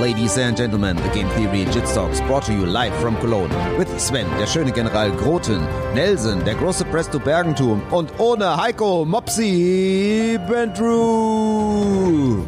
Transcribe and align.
Ladies 0.00 0.36
and 0.36 0.56
gentlemen, 0.56 0.96
the 0.98 1.08
Game 1.08 1.28
Theory 1.30 1.64
Jit 1.72 1.86
Talks 1.86 2.20
brought 2.22 2.44
to 2.44 2.52
you 2.52 2.66
live 2.66 2.94
from 3.00 3.18
Cologne 3.18 3.50
with 3.78 3.88
Sven, 3.98 4.26
der 4.38 4.46
schöne 4.46 4.70
General 4.70 5.10
Groten, 5.12 5.66
Nelson, 5.94 6.44
der 6.44 6.54
große 6.54 6.84
Presto 6.84 7.18
Bergentum 7.18 7.82
und 7.90 8.12
ohne 8.18 8.56
Heiko 8.56 9.06
Mopsy 9.06 10.38
Bentru. 10.46 12.46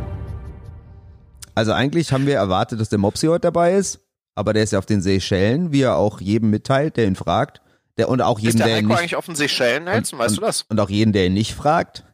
Also 1.55 1.73
eigentlich 1.73 2.13
haben 2.13 2.27
wir 2.27 2.37
erwartet, 2.37 2.81
dass 2.81 2.91
der 2.91 2.99
Mopsy 2.99 3.29
heute 3.29 3.41
dabei 3.41 3.75
ist, 3.75 4.01
aber 4.35 4.53
der 4.53 4.65
ist 4.65 4.73
ja 4.73 4.79
auf 4.79 4.87
den 4.87 5.01
Seychellen, 5.01 5.73
wie 5.73 5.83
er 5.83 5.97
auch 5.97 6.21
jedem 6.21 6.51
mitteilt, 6.51 6.99
der 6.99 7.07
ihn 7.07 7.17
fragt. 7.17 7.63
Der, 7.97 8.11
und 8.11 8.21
auch 8.21 8.39
jedem, 8.39 8.51
ist 8.51 8.59
der 8.59 8.67
der 8.67 8.79
ihn 8.79 8.85
Heiko 8.85 8.89
nicht, 8.89 8.99
eigentlich 8.99 9.17
auf 9.17 9.27
den 9.27 9.37
Seychellen, 9.37 9.85
Nelson? 9.85 10.19
Weißt 10.19 10.35
und, 10.35 10.43
du 10.43 10.47
das? 10.47 10.67
Und 10.69 10.81
auch 10.81 10.91
jeden, 10.91 11.15
der 11.15 11.27
ihn 11.27 11.35
nicht 11.35 11.55
fragt. 11.55 12.05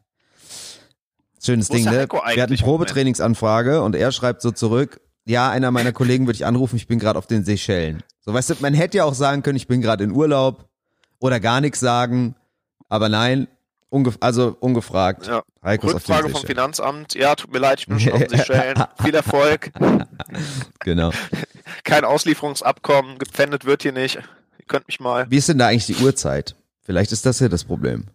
Schönes 1.45 1.69
Ding, 1.69 1.85
ne? 1.85 2.09
Wir 2.09 2.43
hatten? 2.43 2.57
Probetrainingsanfrage 2.57 3.82
und 3.82 3.95
er 3.95 4.12
schreibt 4.12 4.41
so 4.41 4.51
zurück, 4.51 5.01
ja, 5.27 5.50
einer 5.50 5.70
meiner 5.70 5.93
Kollegen 5.93 6.27
würde 6.27 6.37
ich 6.37 6.46
anrufen, 6.46 6.77
ich 6.77 6.87
bin 6.87 6.98
gerade 6.98 7.19
auf 7.19 7.27
den 7.27 7.45
Seychellen. 7.45 8.02
So, 8.20 8.33
weißt 8.33 8.51
du, 8.51 8.55
man 8.60 8.74
hätte 8.74 8.98
ja 8.98 9.05
auch 9.05 9.14
sagen 9.14 9.42
können, 9.42 9.56
ich 9.56 9.66
bin 9.66 9.80
gerade 9.80 10.05
in 10.05 10.12
Urlaub 10.12 10.69
oder 11.19 11.41
gar 11.41 11.60
nichts 11.60 11.80
sagen, 11.80 12.34
aber 12.88 13.09
nein, 13.09 13.48
ungef 13.88 14.16
also 14.20 14.56
ungefragt. 14.60 15.27
Ja. 15.27 15.42
Heiko 15.62 15.88
ist 15.88 15.95
auf 15.95 16.02
den 16.05 16.14
Rückfrage 16.14 16.33
vom. 16.34 16.47
Finanzamt. 16.47 17.14
Ja, 17.14 17.34
tut 17.34 17.52
mir 17.52 17.59
leid, 17.59 17.80
ich 17.80 17.87
bin 17.87 17.98
schon 18.00 18.12
auf 18.12 18.19
den 18.19 18.28
Seychellen. 18.38 18.84
Viel 19.02 19.14
Erfolg. 19.14 19.70
Genau. 20.80 21.12
Kein 21.84 22.05
Auslieferungsabkommen. 22.05 23.19
Gepfändet 23.19 23.64
wird 23.64 23.83
hier 23.83 23.92
nicht. 23.92 24.16
Ihr 24.16 24.66
könnt 24.66 24.86
mich 24.86 25.00
mal. 25.00 25.30
Wie 25.30 25.38
ist 25.38 25.48
denn 25.48 25.56
da 25.56 25.69
eigentlich 25.69 25.86
die 25.86 25.97
Uhrzeit? 26.05 26.56
Vielleicht 26.83 27.12
ist 27.12 27.25
das 27.25 27.41
ja 27.41 27.48
das 27.48 27.64
Problem. 27.64 28.09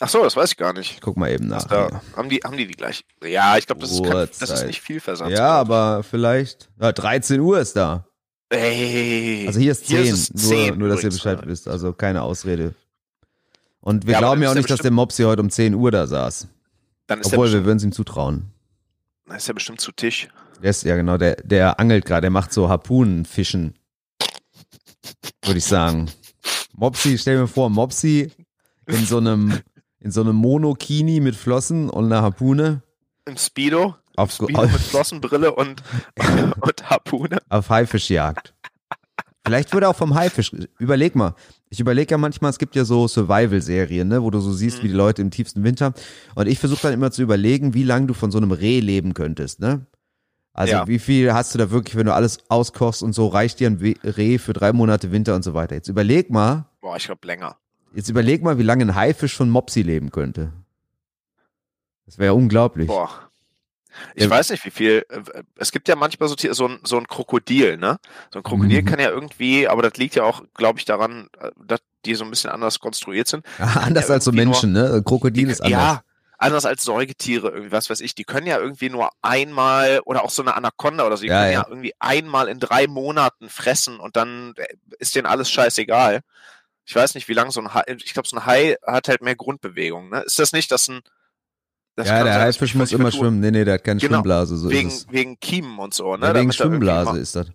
Ach 0.00 0.08
so, 0.08 0.22
das 0.22 0.34
weiß 0.36 0.50
ich 0.52 0.56
gar 0.56 0.72
nicht. 0.72 0.92
Ich 0.92 1.00
guck 1.00 1.16
mal 1.16 1.30
eben 1.30 1.46
nach. 1.48 1.64
Da 1.64 1.88
hier. 1.88 2.00
haben 2.16 2.28
die, 2.28 2.38
haben 2.44 2.56
die 2.56 2.66
die 2.66 2.74
gleich. 2.74 3.04
Ja, 3.22 3.56
ich 3.56 3.66
glaube, 3.66 3.80
das, 3.82 3.92
ist 3.92 4.02
kein- 4.02 4.28
das 4.40 4.50
ist 4.50 4.66
nicht 4.66 4.80
viel 4.80 5.00
Versatz. 5.00 5.30
Ja, 5.30 5.48
aber 5.52 6.02
vielleicht. 6.02 6.68
Ja, 6.80 6.92
13 6.92 7.40
Uhr 7.40 7.60
ist 7.60 7.74
da. 7.76 8.06
Ey. 8.50 9.44
Also 9.46 9.60
hier 9.60 9.72
ist 9.72 9.86
10, 9.86 9.98
es 10.12 10.30
nur, 10.34 10.42
10 10.42 10.78
nur 10.78 10.88
dass 10.88 11.02
ihr 11.02 11.10
Bescheid 11.10 11.40
ne? 11.40 11.46
wisst. 11.48 11.68
Also 11.68 11.92
keine 11.92 12.22
Ausrede. 12.22 12.74
Und 13.80 14.06
wir 14.06 14.14
Ja, 14.14 14.18
glauben 14.18 14.42
ja 14.42 14.48
auch 14.48 14.52
ist 14.52 14.58
nicht, 14.58 14.70
dass 14.70 14.80
der 14.80 14.90
Mopsi 14.90 15.22
heute 15.22 15.42
um 15.42 15.50
10 15.50 15.74
Uhr 15.74 15.90
da 15.90 16.06
saß. 16.06 16.48
Ist, 17.20 17.26
Obwohl, 17.26 17.52
wir 17.52 17.64
würden 17.64 17.78
es 17.78 17.84
ihm 17.84 17.92
zutrauen. 17.92 18.50
dann 19.26 19.36
ist 19.36 19.48
er 19.48 19.54
bestimmt 19.54 19.80
zu 19.80 19.92
Tisch. 19.92 20.28
Der 20.62 20.70
ist, 20.70 20.82
ja 20.84 20.96
genau, 20.96 21.18
der, 21.18 21.36
der 21.36 21.78
angelt 21.78 22.04
gerade, 22.06 22.22
der 22.22 22.30
macht 22.30 22.52
so 22.52 22.68
Harpunenfischen. 22.68 23.74
Würde 25.44 25.58
ich 25.58 25.64
sagen. 25.64 26.10
Mopsi, 26.72 27.18
stell 27.18 27.38
mir 27.38 27.48
vor, 27.48 27.68
Mopsi 27.70 28.30
in 28.86 29.04
so 29.06 29.18
einem, 29.18 29.58
in 30.04 30.10
so 30.10 30.20
einem 30.20 30.36
Monokini 30.36 31.18
mit 31.20 31.34
Flossen 31.34 31.88
und 31.90 32.04
einer 32.06 32.22
Harpune 32.22 32.82
Im 33.26 33.36
Speedo. 33.38 33.94
auf, 34.16 34.32
Speedo 34.32 34.62
mit 34.62 34.72
Flossenbrille 34.80 35.54
und, 35.54 35.82
und 36.60 36.90
Harpune. 36.90 37.38
auf 37.48 37.70
Haifischjagd. 37.70 38.54
Vielleicht 39.46 39.72
würde 39.72 39.86
er 39.86 39.90
auch 39.90 39.96
vom 39.96 40.14
Haifisch. 40.14 40.52
Überleg 40.78 41.14
mal. 41.14 41.34
Ich 41.68 41.80
überlege 41.80 42.12
ja 42.12 42.18
manchmal, 42.18 42.50
es 42.50 42.58
gibt 42.58 42.76
ja 42.76 42.84
so 42.84 43.08
Survival-Serien, 43.08 44.08
ne, 44.08 44.22
wo 44.22 44.30
du 44.30 44.40
so 44.40 44.52
siehst, 44.52 44.82
wie 44.82 44.88
die 44.88 44.94
Leute 44.94 45.20
im 45.22 45.30
tiefsten 45.30 45.64
Winter. 45.64 45.92
Und 46.34 46.46
ich 46.48 46.58
versuche 46.58 46.82
dann 46.82 46.92
immer 46.94 47.10
zu 47.10 47.22
überlegen, 47.22 47.74
wie 47.74 47.82
lange 47.82 48.06
du 48.06 48.14
von 48.14 48.30
so 48.30 48.38
einem 48.38 48.52
Reh 48.52 48.80
leben 48.80 49.12
könntest, 49.14 49.60
ne? 49.60 49.86
Also 50.54 50.72
Ja. 50.72 50.86
wie 50.86 50.98
viel 51.00 51.34
hast 51.34 51.52
du 51.54 51.58
da 51.58 51.70
wirklich, 51.70 51.96
wenn 51.96 52.06
du 52.06 52.14
alles 52.14 52.38
auskochst 52.48 53.02
und 53.02 53.12
so, 53.12 53.26
reicht 53.26 53.58
dir 53.58 53.68
ein 53.68 53.96
Reh 54.04 54.38
für 54.38 54.52
drei 54.52 54.72
Monate 54.72 55.10
Winter 55.12 55.34
und 55.34 55.42
so 55.42 55.52
weiter. 55.52 55.74
Jetzt 55.74 55.88
überleg 55.88 56.30
mal, 56.30 56.66
Boah, 56.80 56.96
ich 56.96 57.04
glaube 57.06 57.26
länger. 57.26 57.56
Jetzt 57.94 58.08
überleg 58.08 58.42
mal, 58.42 58.58
wie 58.58 58.62
lange 58.62 58.84
ein 58.84 58.94
Haifisch 58.94 59.34
von 59.36 59.48
Mopsi 59.50 59.82
leben 59.82 60.10
könnte. 60.10 60.52
Das 62.06 62.18
wäre 62.18 62.26
ja 62.26 62.32
unglaublich. 62.32 62.86
Boah. 62.88 63.10
Ich 64.14 64.24
Ja. 64.24 64.30
weiß 64.30 64.50
nicht, 64.50 64.64
wie 64.64 64.70
viel. 64.70 65.06
äh, 65.08 65.42
Es 65.56 65.70
gibt 65.70 65.86
ja 65.88 65.94
manchmal 65.94 66.28
so, 66.28 66.34
so, 66.52 66.66
ein, 66.66 66.80
so 66.82 66.98
ein 66.98 67.06
Krokodil, 67.06 67.76
ne? 67.76 67.98
So 68.32 68.40
ein 68.40 68.42
Krokodil 68.42 68.82
Mhm. 68.82 68.86
kann 68.86 68.98
ja 68.98 69.08
irgendwie, 69.10 69.68
aber 69.68 69.82
das 69.82 69.96
liegt 69.96 70.16
ja 70.16 70.24
auch, 70.24 70.42
glaube 70.54 70.80
ich, 70.80 70.84
daran, 70.84 71.28
äh, 71.40 71.50
dass 71.64 71.80
die 72.04 72.14
so 72.16 72.24
ein 72.24 72.30
bisschen 72.30 72.50
anders 72.50 72.80
konstruiert 72.80 73.28
sind. 73.28 73.46
anders 73.58 74.08
Ja, 74.08 74.14
als 74.14 74.24
so 74.24 74.32
Menschen, 74.32 74.72
ne? 74.72 75.00
Krokodil 75.04 75.46
Die- 75.46 75.52
ist 75.52 75.60
anders. 75.62 75.80
Ja, 75.80 76.02
anders 76.38 76.66
als 76.66 76.82
Säugetiere, 76.84 77.50
irgendwie, 77.50 77.70
was 77.72 77.88
weiß 77.88 78.00
ich. 78.00 78.16
Die 78.16 78.24
können 78.24 78.48
ja 78.48 78.58
irgendwie 78.58 78.90
nur 78.90 79.10
einmal, 79.22 80.00
oder 80.04 80.24
auch 80.24 80.30
so 80.30 80.42
eine 80.42 80.56
Anaconda 80.56 81.06
oder 81.06 81.16
so, 81.16 81.22
die 81.22 81.28
Ja, 81.28 81.42
können 81.42 81.52
ja. 81.52 81.60
ja. 81.60 81.66
irgendwie 81.68 81.92
einmal 82.00 82.48
in 82.48 82.58
drei 82.58 82.88
Monaten 82.88 83.48
fressen 83.48 84.00
und 84.00 84.16
dann 84.16 84.54
äh, 84.56 84.66
ist 84.98 85.14
denen 85.14 85.26
alles 85.26 85.48
scheißegal. 85.50 86.20
Ich 86.86 86.94
weiß 86.94 87.14
nicht, 87.14 87.28
wie 87.28 87.32
lange 87.34 87.50
so 87.50 87.60
ein 87.60 87.72
Hai, 87.72 87.82
ich 87.88 88.12
glaube, 88.12 88.28
so 88.28 88.36
ein 88.36 88.44
Hai 88.46 88.76
hat 88.86 89.08
halt 89.08 89.22
mehr 89.22 89.36
Grundbewegung, 89.36 90.10
ne? 90.10 90.20
Ist 90.20 90.38
das 90.38 90.52
nicht, 90.52 90.70
dass 90.70 90.88
ein, 90.88 91.00
das 91.96 92.08
ja, 92.08 92.24
der 92.24 92.40
Haifisch 92.40 92.74
muss 92.74 92.92
immer 92.92 93.10
schwimmen. 93.12 93.40
Nee, 93.40 93.50
nee, 93.52 93.64
der 93.64 93.74
hat 93.74 93.84
keine 93.84 94.00
Genau. 94.00 94.14
Schwimmblase, 94.16 94.56
so 94.56 94.68
wegen, 94.70 94.92
wegen 95.10 95.38
Kiemen 95.40 95.78
und 95.78 95.94
so, 95.94 96.16
ne? 96.16 96.26
Ja, 96.26 96.28
wegen 96.34 96.34
Damit 96.34 96.54
Schwimmblase 96.56 97.18
ist 97.18 97.36
das. 97.36 97.46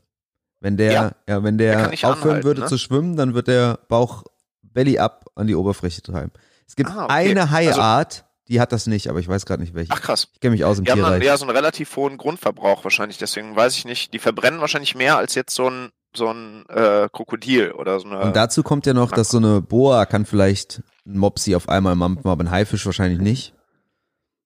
Wenn 0.62 0.78
der, 0.78 0.91
ja, 0.91 1.12
Ja. 1.28 1.44
wenn 1.44 1.57
Der 1.57 1.90
der, 1.90 2.09
aufhören 2.09 2.44
würde 2.44 2.62
ne? 2.62 2.67
zu 2.67 2.78
schwimmen, 2.78 3.16
dann 3.16 3.34
wird 3.34 3.47
der 3.47 3.79
Bauch 3.88 4.23
Belly 4.62 4.97
up 5.00 5.25
an 5.35 5.47
die 5.47 5.56
Oberfläche 5.56 6.01
treiben. 6.01 6.31
Es 6.67 6.75
gibt 6.75 6.90
Ah, 6.90 7.06
okay. 7.06 7.13
eine 7.13 7.41
Also- 7.41 7.51
Haiart, 7.53 8.25
die 8.47 8.59
hat 8.59 8.72
das 8.72 8.88
nicht, 8.88 9.07
aber 9.09 9.19
ich 9.19 9.28
weiß 9.28 9.46
gerade 9.46 9.61
nicht 9.61 9.73
welche. 9.75 9.91
Ach 9.91 10.01
krass. 10.01 10.28
Ich 10.34 10.40
kenne 10.40 10.51
mich 10.53 10.66
aus 10.66 10.79
im 10.79 10.85
Die 10.85 10.91
haben 10.91 10.97
Tierreich. 11.00 11.23
ja 11.23 11.38
so 11.38 11.46
einen 11.46 11.56
relativ 11.56 11.96
hohen 11.96 12.17
Grundverbrauch 12.17 12.84
wahrscheinlich, 12.84 13.17
deswegen 13.19 13.56
weiß 13.56 13.78
ich 13.78 13.85
nicht. 13.85 14.13
Die 14.13 14.19
verbrennen 14.19 14.59
wahrscheinlich 14.59 14.96
mehr 14.96 15.17
als 15.17 15.35
jetzt 15.35 15.53
so 15.53 15.69
ein 15.69 15.91
so 16.16 16.28
ein 16.30 16.66
äh, 16.70 17.08
Krokodil 17.12 17.72
oder 17.72 18.00
so 18.00 18.08
eine. 18.08 18.20
Und 18.20 18.36
dazu 18.36 18.64
kommt 18.64 18.86
ja 18.86 18.94
noch, 18.94 19.12
dass 19.12 19.30
so 19.30 19.38
eine 19.38 19.62
Boa 19.62 20.06
kann 20.06 20.25
vielleicht 20.25 20.81
ein 21.06 21.18
Mopsi 21.18 21.56
auf 21.56 21.70
einmal 21.70 21.96
mampfen, 21.96 22.30
aber 22.30 22.44
ein 22.44 22.52
Haifisch 22.52 22.86
wahrscheinlich 22.86 23.20
nicht. 23.20 23.53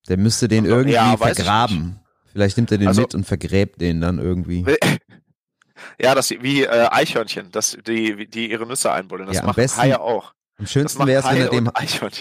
Der 0.09 0.17
müsste 0.17 0.47
den 0.47 0.65
Ja, 0.65 0.71
irgendwie 0.71 0.97
ich 0.97 1.17
vergraben. 1.19 1.99
Vielleicht 2.31 2.57
nimmt 2.57 2.71
er 2.71 2.77
den 2.77 2.87
Also- 2.89 3.01
mit 3.01 3.15
und 3.15 3.25
vergräbt 3.25 3.79
den 3.79 4.01
dann 4.01 4.19
irgendwie. 4.19 4.65
ja, 5.99 6.15
das 6.15 6.31
wie 6.31 6.63
äh, 6.63 6.87
Eichhörnchen, 6.91 7.51
dass 7.51 7.77
die 7.87 8.27
die 8.27 8.51
ihre 8.51 8.65
Nüsse 8.65 8.91
einbuddeln. 8.91 9.27
Das 9.27 9.35
Ja, 9.37 9.41
am 9.41 9.47
machen 9.47 9.55
besten- 9.57 9.81
Haie 9.81 9.99
auch. 10.01 10.33
Am 10.59 10.67
schönsten 10.67 11.05
wäre 11.07 11.21
es, 11.23 11.29
wenn 11.29 11.41
er 11.41 11.49
dem, 11.49 11.69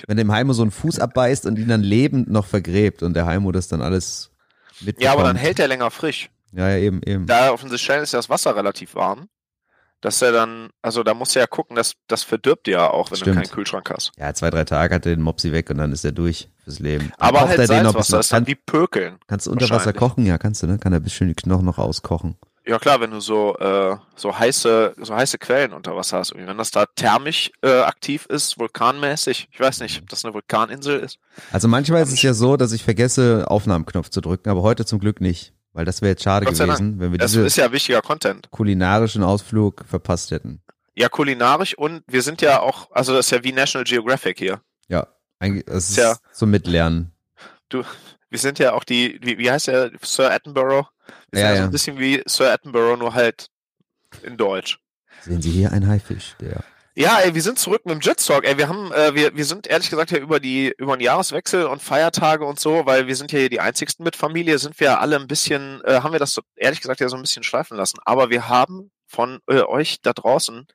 wenn 0.06 0.16
dem 0.16 0.32
Heimo 0.32 0.52
so 0.54 0.62
einen 0.62 0.70
Fuß 0.70 0.98
abbeißt 1.00 1.44
und 1.46 1.58
ihn 1.58 1.68
dann 1.68 1.82
lebend 1.82 2.30
noch 2.30 2.46
vergräbt 2.46 3.02
und 3.02 3.14
der 3.14 3.26
Heimo 3.26 3.52
das 3.52 3.68
dann 3.68 3.82
alles 3.82 4.30
mitbekommt. 4.80 5.02
Ja, 5.04 5.12
aber 5.12 5.24
dann 5.24 5.36
hält 5.36 5.58
er 5.60 5.68
länger 5.68 5.90
frisch. 5.90 6.30
Ja, 6.52 6.68
ja, 6.68 6.78
eben, 6.78 7.02
eben. 7.04 7.26
Da 7.26 7.50
auf 7.50 7.60
den 7.60 7.70
Seychellen 7.70 8.02
ist 8.02 8.12
ja 8.12 8.18
das 8.18 8.28
Wasser 8.28 8.54
relativ 8.54 8.94
warm. 8.94 9.28
Dass 10.00 10.20
er 10.20 10.32
dann, 10.32 10.70
also 10.82 11.04
da 11.04 11.14
musst 11.14 11.36
du 11.36 11.38
ja 11.38 11.46
gucken, 11.46 11.76
dass 11.76 11.94
das 12.08 12.24
verdirbt 12.24 12.66
ja 12.66 12.90
auch, 12.90 13.12
wenn 13.12 13.18
Stimmt. 13.18 13.36
du 13.36 13.40
keinen 13.40 13.52
Kühlschrank 13.52 13.88
hast. 13.88 14.10
Ja, 14.18 14.34
zwei, 14.34 14.50
drei 14.50 14.64
Tage 14.64 14.96
hat 14.96 15.06
er 15.06 15.14
den 15.14 15.22
Mopsi 15.22 15.52
weg 15.52 15.70
und 15.70 15.78
dann 15.78 15.92
ist 15.92 16.04
er 16.04 16.10
durch 16.10 16.48
fürs 16.64 16.80
Leben. 16.80 17.12
Dann 17.18 17.28
Aber 17.28 17.38
kocht 17.38 17.50
halt 17.50 17.60
er 17.60 17.66
den 17.68 17.82
noch 17.84 17.92
Salzwasser 17.92 18.18
ist 18.18 18.32
dann 18.32 18.40
kann, 18.40 18.46
wie 18.48 18.56
Pökeln. 18.56 19.18
Kannst 19.28 19.46
du 19.46 19.52
unter 19.52 19.70
Wasser 19.70 19.92
kochen? 19.92 20.26
Ja, 20.26 20.38
kannst 20.38 20.62
du, 20.64 20.66
ne? 20.66 20.78
Kann 20.78 20.92
er 20.92 20.98
bis 20.98 21.12
schön 21.12 21.28
die 21.28 21.34
Knochen 21.34 21.64
noch 21.64 21.78
auskochen. 21.78 22.36
Ja 22.66 22.78
klar, 22.78 23.00
wenn 23.00 23.10
du 23.10 23.20
so 23.20 23.56
äh, 23.58 23.96
so 24.14 24.38
heiße 24.38 24.94
so 25.00 25.14
heiße 25.14 25.38
Quellen 25.38 25.72
unter 25.72 25.96
Wasser 25.96 26.18
hast, 26.18 26.34
wenn 26.34 26.58
das 26.58 26.70
da 26.70 26.86
thermisch 26.86 27.50
äh, 27.62 27.80
aktiv 27.80 28.26
ist, 28.26 28.58
vulkanmäßig. 28.58 29.48
Ich 29.50 29.60
weiß 29.60 29.80
nicht, 29.80 30.00
ob 30.00 30.08
das 30.08 30.24
eine 30.24 30.32
Vulkaninsel 30.32 31.00
ist. 31.00 31.18
Also 31.50 31.66
manchmal 31.66 32.02
ist 32.02 32.12
es 32.12 32.22
ja 32.22 32.34
so, 32.34 32.56
dass 32.56 32.72
ich 32.72 32.84
vergesse, 32.84 33.46
Aufnahmeknopf 33.48 34.10
zu 34.10 34.20
drücken, 34.20 34.48
aber 34.48 34.62
heute 34.62 34.84
zum 34.84 35.00
Glück 35.00 35.20
nicht. 35.20 35.54
Weil 35.72 35.84
das 35.84 36.02
wäre 36.02 36.10
jetzt 36.10 36.22
schade 36.22 36.44
gewesen, 36.46 37.00
wenn 37.00 37.12
wir 37.12 37.18
Das 37.18 37.30
diesen 37.32 37.46
ist 37.46 37.56
ja 37.56 37.72
wichtiger 37.72 38.02
Content. 38.02 38.50
kulinarischen 38.50 39.22
Ausflug 39.22 39.84
verpasst 39.88 40.30
hätten. 40.30 40.60
Ja, 40.94 41.08
kulinarisch 41.08 41.76
und 41.78 42.02
wir 42.06 42.20
sind 42.22 42.42
ja 42.42 42.60
auch, 42.60 42.90
also 42.90 43.14
das 43.14 43.26
ist 43.26 43.30
ja 43.30 43.42
wie 43.42 43.52
National 43.52 43.84
Geographic 43.84 44.38
hier. 44.38 44.60
Ja, 44.88 45.06
eigentlich, 45.38 45.66
es 45.66 45.88
ist 45.90 45.94
Tja. 45.94 46.16
zum 46.32 46.50
Mitlernen. 46.50 47.12
Du, 47.70 47.82
wir 48.28 48.38
sind 48.38 48.58
ja 48.58 48.74
auch 48.74 48.84
die, 48.84 49.18
wie, 49.22 49.38
wie 49.38 49.50
heißt 49.50 49.68
der, 49.68 49.90
Sir 50.02 50.30
Attenborough? 50.30 50.88
Wir 51.30 51.40
sind 51.40 51.40
Ja, 51.40 51.48
ja, 51.48 51.50
so 51.54 51.58
ja. 51.60 51.64
ein 51.64 51.70
bisschen 51.70 51.98
wie 51.98 52.22
Sir 52.26 52.52
Attenborough, 52.52 52.98
nur 52.98 53.14
halt 53.14 53.46
in 54.22 54.36
Deutsch. 54.36 54.78
Sehen 55.22 55.40
Sie 55.40 55.50
hier 55.50 55.72
ein 55.72 55.86
Haifisch, 55.88 56.34
der. 56.40 56.62
Ja, 56.94 57.18
ey, 57.20 57.34
wir 57.34 57.40
sind 57.42 57.58
zurück 57.58 57.82
mit 57.86 57.94
dem 57.94 58.00
Jets 58.02 58.26
Talk. 58.26 58.44
Ey, 58.44 58.58
wir 58.58 58.68
haben, 58.68 58.92
äh, 58.92 59.14
wir, 59.14 59.34
wir 59.34 59.44
sind 59.46 59.66
ehrlich 59.66 59.88
gesagt 59.88 60.10
ja 60.10 60.18
über 60.18 60.40
die, 60.40 60.74
über 60.76 60.96
den 60.96 61.00
Jahreswechsel 61.02 61.64
und 61.64 61.80
Feiertage 61.82 62.44
und 62.44 62.60
so, 62.60 62.84
weil 62.84 63.06
wir 63.06 63.16
sind 63.16 63.32
ja 63.32 63.38
hier 63.38 63.48
die 63.48 63.60
einzigsten 63.60 64.04
mit 64.04 64.14
Familie, 64.14 64.58
sind 64.58 64.78
wir 64.78 65.00
alle 65.00 65.16
ein 65.16 65.26
bisschen, 65.26 65.80
äh, 65.84 66.00
haben 66.00 66.12
wir 66.12 66.18
das 66.18 66.34
so, 66.34 66.42
ehrlich 66.54 66.80
gesagt 66.82 67.00
ja 67.00 67.08
so 67.08 67.16
ein 67.16 67.22
bisschen 67.22 67.44
schleifen 67.44 67.78
lassen. 67.78 67.98
Aber 68.04 68.28
wir 68.28 68.48
haben 68.48 68.90
von 69.06 69.38
äh, 69.48 69.62
euch 69.62 70.00
da 70.02 70.12
draußen 70.12 70.66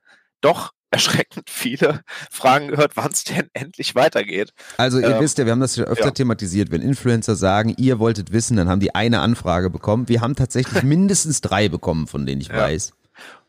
doch 0.41 0.71
erschreckend 0.89 1.49
viele 1.49 2.01
Fragen 2.31 2.69
gehört, 2.69 2.93
wann 2.95 3.11
es 3.11 3.23
denn 3.25 3.49
endlich 3.53 3.93
weitergeht. 3.93 4.53
Also 4.77 4.99
ihr 4.99 5.09
Ähm, 5.17 5.19
wisst 5.21 5.37
ja, 5.37 5.45
wir 5.45 5.51
haben 5.51 5.59
das 5.59 5.75
ja 5.75 5.83
öfter 5.83 6.05
ja. 6.05 6.11
thematisiert. 6.11 6.71
Wenn 6.71 6.81
Influencer 6.81 7.35
sagen, 7.35 7.75
ihr 7.77 7.99
wolltet 7.99 8.31
wissen, 8.31 8.55
dann 8.57 8.69
haben 8.69 8.79
die 8.79 8.95
eine 8.95 9.19
Anfrage 9.19 9.69
bekommen. 9.69 10.07
Wir 10.07 10.21
haben 10.21 10.35
tatsächlich 10.35 10.81
mindestens 10.83 11.41
drei 11.41 11.67
bekommen, 11.69 12.07
von 12.07 12.25
denen 12.25 12.41
ich 12.41 12.47
Ja. 12.47 12.55
weiß. 12.57 12.93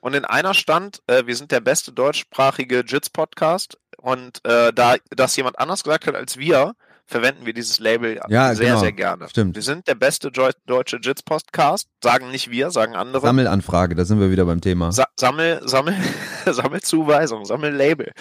Und 0.01 0.15
in 0.15 0.25
einer 0.25 0.55
stand, 0.55 1.01
äh, 1.07 1.27
wir 1.27 1.35
sind 1.37 1.51
der 1.51 1.61
beste 1.61 1.93
deutschsprachige 1.93 2.81
Jits-Podcast. 2.87 3.79
Und 3.99 4.45
äh, 4.45 4.73
da 4.73 4.97
das 5.11 5.35
jemand 5.37 5.59
anders 5.59 5.83
gesagt 5.83 6.07
hat 6.07 6.15
als 6.15 6.37
wir, 6.37 6.75
verwenden 7.05 7.47
wir 7.47 7.55
dieses 7.55 7.79
Label 7.81 8.21
Ja, 8.29 8.55
sehr, 8.55 8.69
genau. 8.69 8.81
sehr 8.81 8.93
gerne. 8.93 9.29
Stimmt. 9.29 9.57
Wir 9.57 9.63
sind 9.63 9.89
der 9.89 9.95
beste 9.97 10.29
Jo- 10.29 10.51
deutsche 10.67 10.99
Jits-Podcast. 10.99 11.89
Sagen 12.03 12.31
nicht 12.31 12.51
wir, 12.51 12.71
sagen 12.71 12.95
andere. 12.95 13.27
Sammelanfrage, 13.27 13.95
da 13.97 14.05
sind 14.05 14.21
wir 14.21 14.31
wieder 14.31 14.45
beim 14.45 14.61
Thema. 14.61 14.93
Sa 14.93 15.07
sammel, 15.19 15.61
sammel, 15.67 15.97
sammel 16.47 16.81
Zuweisung, 16.83 17.45
sammel 17.45 17.75
Label. 17.75 18.13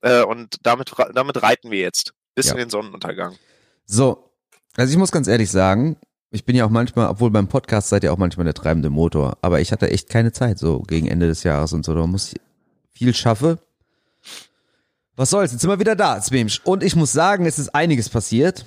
Äh, 0.00 0.22
und 0.22 0.56
damit, 0.62 0.92
damit 1.12 1.42
reiten 1.42 1.70
wir 1.70 1.80
jetzt 1.80 2.12
bis 2.34 2.46
Ja. 2.46 2.52
in 2.52 2.58
den 2.58 2.70
Sonnenuntergang. 2.70 3.36
So, 3.84 4.30
also 4.76 4.90
ich 4.92 4.96
muss 4.98 5.12
ganz 5.12 5.26
ehrlich 5.28 5.50
sagen, 5.50 5.96
Ich 6.36 6.44
bin 6.44 6.54
ja 6.54 6.66
auch 6.66 6.70
manchmal, 6.70 7.08
obwohl 7.08 7.30
beim 7.30 7.48
Podcast 7.48 7.88
seid 7.88 8.04
ihr 8.04 8.12
auch 8.12 8.18
manchmal 8.18 8.44
der 8.44 8.52
treibende 8.52 8.90
Motor, 8.90 9.38
aber 9.40 9.62
ich 9.62 9.72
hatte 9.72 9.90
echt 9.90 10.10
keine 10.10 10.32
Zeit 10.32 10.58
so 10.58 10.80
gegen 10.80 11.08
Ende 11.08 11.26
des 11.26 11.44
Jahres 11.44 11.72
und 11.72 11.82
so. 11.82 11.94
Da 11.94 12.06
muss 12.06 12.34
ich 12.34 12.40
viel 12.92 13.14
schaffe. 13.14 13.58
Was 15.16 15.30
soll's, 15.30 15.52
jetzt 15.52 15.62
sind 15.62 15.70
wir 15.70 15.80
wieder 15.80 15.96
da, 15.96 16.20
Zwemsch. 16.20 16.60
Und 16.62 16.82
ich 16.82 16.94
muss 16.94 17.10
sagen, 17.10 17.46
es 17.46 17.58
ist 17.58 17.74
einiges 17.74 18.10
passiert. 18.10 18.66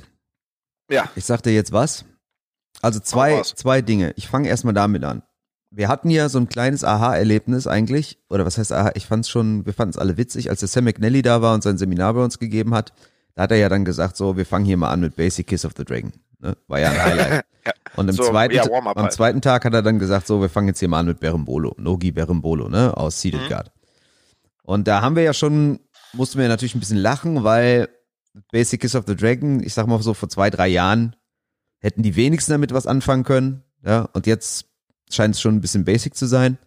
Ja. 0.89 1.11
Ich 1.15 1.25
sag 1.25 1.43
dir 1.43 1.53
jetzt 1.53 1.71
was. 1.71 2.05
Also 2.81 2.99
zwei, 2.99 3.43
zwei 3.43 3.83
Dinge. 3.83 4.13
Ich 4.15 4.27
fange 4.27 4.49
erstmal 4.49 4.73
damit 4.73 5.03
an. 5.03 5.21
Wir 5.69 5.89
hatten 5.89 6.09
ja 6.09 6.27
so 6.27 6.39
ein 6.39 6.49
kleines 6.49 6.83
Aha-Erlebnis 6.83 7.67
eigentlich, 7.67 8.17
oder 8.29 8.47
was 8.47 8.57
heißt 8.57 8.71
Aha? 8.71 8.93
Ich 8.95 9.05
fand's 9.05 9.29
schon, 9.29 9.67
wir 9.67 9.73
fanden 9.73 9.91
es 9.91 9.99
alle 9.99 10.17
witzig, 10.17 10.49
als 10.49 10.61
der 10.61 10.69
Sam 10.69 10.85
McNally 10.85 11.21
da 11.21 11.43
war 11.43 11.53
und 11.53 11.61
sein 11.61 11.77
Seminar 11.77 12.15
bei 12.15 12.23
uns 12.23 12.39
gegeben 12.39 12.73
hat. 12.73 12.93
Da 13.35 13.43
hat 13.43 13.51
er 13.51 13.57
ja 13.57 13.69
dann 13.69 13.85
gesagt, 13.85 14.17
so, 14.17 14.37
wir 14.37 14.47
fangen 14.47 14.65
hier 14.65 14.77
mal 14.77 14.89
an 14.89 15.01
mit 15.01 15.15
Basic 15.15 15.45
Kiss 15.45 15.65
of 15.65 15.73
the 15.77 15.85
Dragon. 15.85 16.11
Ne? 16.39 16.57
War 16.67 16.79
ja 16.79 16.91
ein 16.91 17.03
Highlight. 17.03 17.45
ja. 17.65 17.73
Und 17.95 18.09
im 18.09 18.15
so, 18.15 18.23
zweiten, 18.23 18.55
ja, 18.55 18.63
am 18.63 18.85
halt. 18.85 19.11
zweiten 19.11 19.41
Tag 19.41 19.65
hat 19.65 19.73
er 19.73 19.81
dann 19.81 19.99
gesagt, 19.99 20.27
so, 20.27 20.41
wir 20.41 20.49
fangen 20.49 20.67
jetzt 20.67 20.79
hier 20.79 20.87
mal 20.87 20.99
an 20.99 21.07
mit 21.07 21.19
Berembolo, 21.19 21.75
Nogi 21.77 22.11
Berembolo, 22.11 22.69
ne, 22.69 22.95
aus 22.95 23.21
Seeded 23.21 23.41
mhm. 23.41 23.49
Guard. 23.49 23.71
Und 24.63 24.87
da 24.87 25.01
haben 25.01 25.15
wir 25.15 25.23
ja 25.23 25.33
schon, 25.33 25.79
mussten 26.13 26.39
wir 26.39 26.47
natürlich 26.47 26.75
ein 26.75 26.79
bisschen 26.79 26.97
lachen, 26.97 27.43
weil 27.43 27.89
Basic 28.51 28.81
Kiss 28.81 28.95
of 28.95 29.05
the 29.07 29.15
Dragon, 29.15 29.61
ich 29.63 29.73
sag 29.73 29.87
mal 29.87 30.01
so 30.01 30.13
vor 30.13 30.29
zwei, 30.29 30.49
drei 30.49 30.67
Jahren, 30.67 31.15
hätten 31.79 32.03
die 32.03 32.15
wenigsten 32.15 32.51
damit 32.51 32.73
was 32.73 32.87
anfangen 32.87 33.23
können. 33.23 33.63
Ja, 33.83 34.09
und 34.13 34.27
jetzt 34.27 34.65
scheint 35.11 35.35
es 35.35 35.41
schon 35.41 35.55
ein 35.55 35.61
bisschen 35.61 35.85
basic 35.85 36.15
zu 36.15 36.25
sein. 36.27 36.57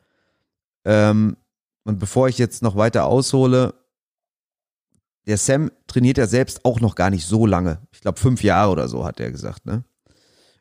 Ähm, 0.85 1.37
und 1.85 1.99
bevor 1.99 2.29
ich 2.29 2.39
jetzt 2.39 2.63
noch 2.63 2.77
weiter 2.77 3.07
aushole, 3.07 3.75
der 5.27 5.39
Sam 5.39 5.71
trainiert 5.87 6.19
ja 6.19 6.27
selbst 6.27 6.65
auch 6.65 6.81
noch 6.81 6.95
gar 6.95 7.11
nicht 7.11 7.27
so 7.27 7.47
lange. 7.47 7.79
Ich 7.93 8.01
glaube 8.01 8.19
fünf 8.19 8.43
Jahre 8.43 8.73
oder 8.73 8.89
so, 8.89 9.05
hat 9.05 9.21
er 9.21 9.31
gesagt, 9.31 9.67
ne? 9.67 9.85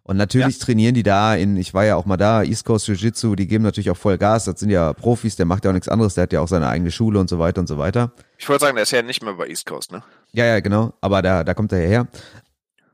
Und 0.04 0.18
natürlich 0.18 0.58
ja. 0.58 0.66
trainieren 0.66 0.96
die 0.96 1.04
da 1.04 1.36
in, 1.36 1.56
ich 1.58 1.74
war 1.74 1.86
ja 1.86 1.96
auch 1.96 2.06
mal 2.06 2.18
da, 2.18 2.42
East 2.42 2.66
Coast 2.66 2.88
Jiu-Jitsu, 2.88 3.36
die 3.36 3.48
geben 3.48 3.64
natürlich 3.64 3.92
auch 3.92 3.98
voll 3.98 4.18
Gas, 4.18 4.46
das 4.46 4.60
sind 4.60 4.72
ja 4.72 4.94
Profis, 4.94 5.36
der 5.36 5.46
macht 5.46 5.64
ja 5.64 5.70
auch 5.70 5.76
nichts 5.76 5.88
anderes, 5.88 6.16
der 6.16 6.24
hat 6.24 6.34
ja 6.34 6.42
auch 6.42 6.48
seine 6.48 6.68
eigene 6.68 6.92
Schule 6.92 7.20
und 7.20 7.30
so 7.30 7.38
weiter 7.38 7.62
und 7.62 7.68
so 7.68 7.78
weiter. 7.78 8.12
Ich 8.38 8.50
wollte 8.50 8.66
sagen, 8.66 8.76
der 8.76 8.84
ist 8.84 8.92
ja 8.92 9.04
nicht 9.04 9.24
mehr 9.24 9.36
bei 9.36 9.48
East 9.48 9.68
Coast, 9.68 9.92
ne? 9.92 10.04
Ja, 10.32 10.46
ja, 10.46 10.60
genau, 10.60 10.94
aber 11.02 11.22
da, 11.22 11.44
da 11.44 11.54
kommt 11.54 11.72
er 11.72 11.80
her. 11.80 12.08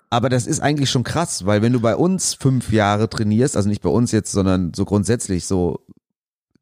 Aber 0.10 0.30
das 0.30 0.48
ist 0.48 0.60
eigentlich 0.60 0.90
schon 0.90 1.04
krass, 1.04 1.46
weil 1.46 1.62
wenn 1.62 1.74
du 1.74 1.80
bei 1.80 1.96
uns 1.96 2.34
fünf 2.34 2.72
Jahre 2.72 3.10
trainierst, 3.10 3.56
also 3.58 3.68
nicht 3.68 3.82
bei 3.82 3.90
uns 3.90 4.12
jetzt, 4.12 4.32
sondern 4.32 4.74
so 4.74 4.86
grundsätzlich 4.86 5.46
so 5.46 5.86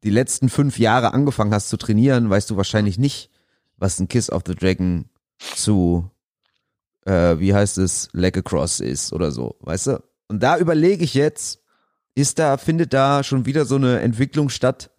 die 0.04 0.10
letzten 0.10 0.48
fünf 0.48 0.78
Jahre 0.78 1.12
angefangen 1.12 1.52
hast 1.52 1.68
zu 1.68 1.76
trainieren, 1.76 2.30
weißt 2.30 2.50
du 2.50 2.56
wahrscheinlich 2.56 2.98
nicht, 2.98 3.30
was 3.76 3.98
ein 3.98 4.08
Kiss 4.08 4.30
of 4.30 4.42
the 4.46 4.54
Dragon 4.54 5.08
zu, 5.38 6.10
äh, 7.04 7.38
wie 7.38 7.54
heißt 7.54 7.78
es, 7.78 8.08
Leg 8.12 8.36
Across 8.36 8.80
ist 8.80 9.12
oder 9.12 9.30
so, 9.30 9.56
weißt 9.60 9.88
du? 9.88 10.02
Und 10.28 10.42
da 10.42 10.58
überlege 10.58 11.04
ich 11.04 11.14
jetzt, 11.14 11.62
ist 12.14 12.38
da, 12.38 12.56
findet 12.56 12.92
da 12.92 13.22
schon 13.22 13.46
wieder 13.46 13.64
so 13.64 13.76
eine 13.76 14.00
Entwicklung 14.00 14.48
statt? 14.48 14.90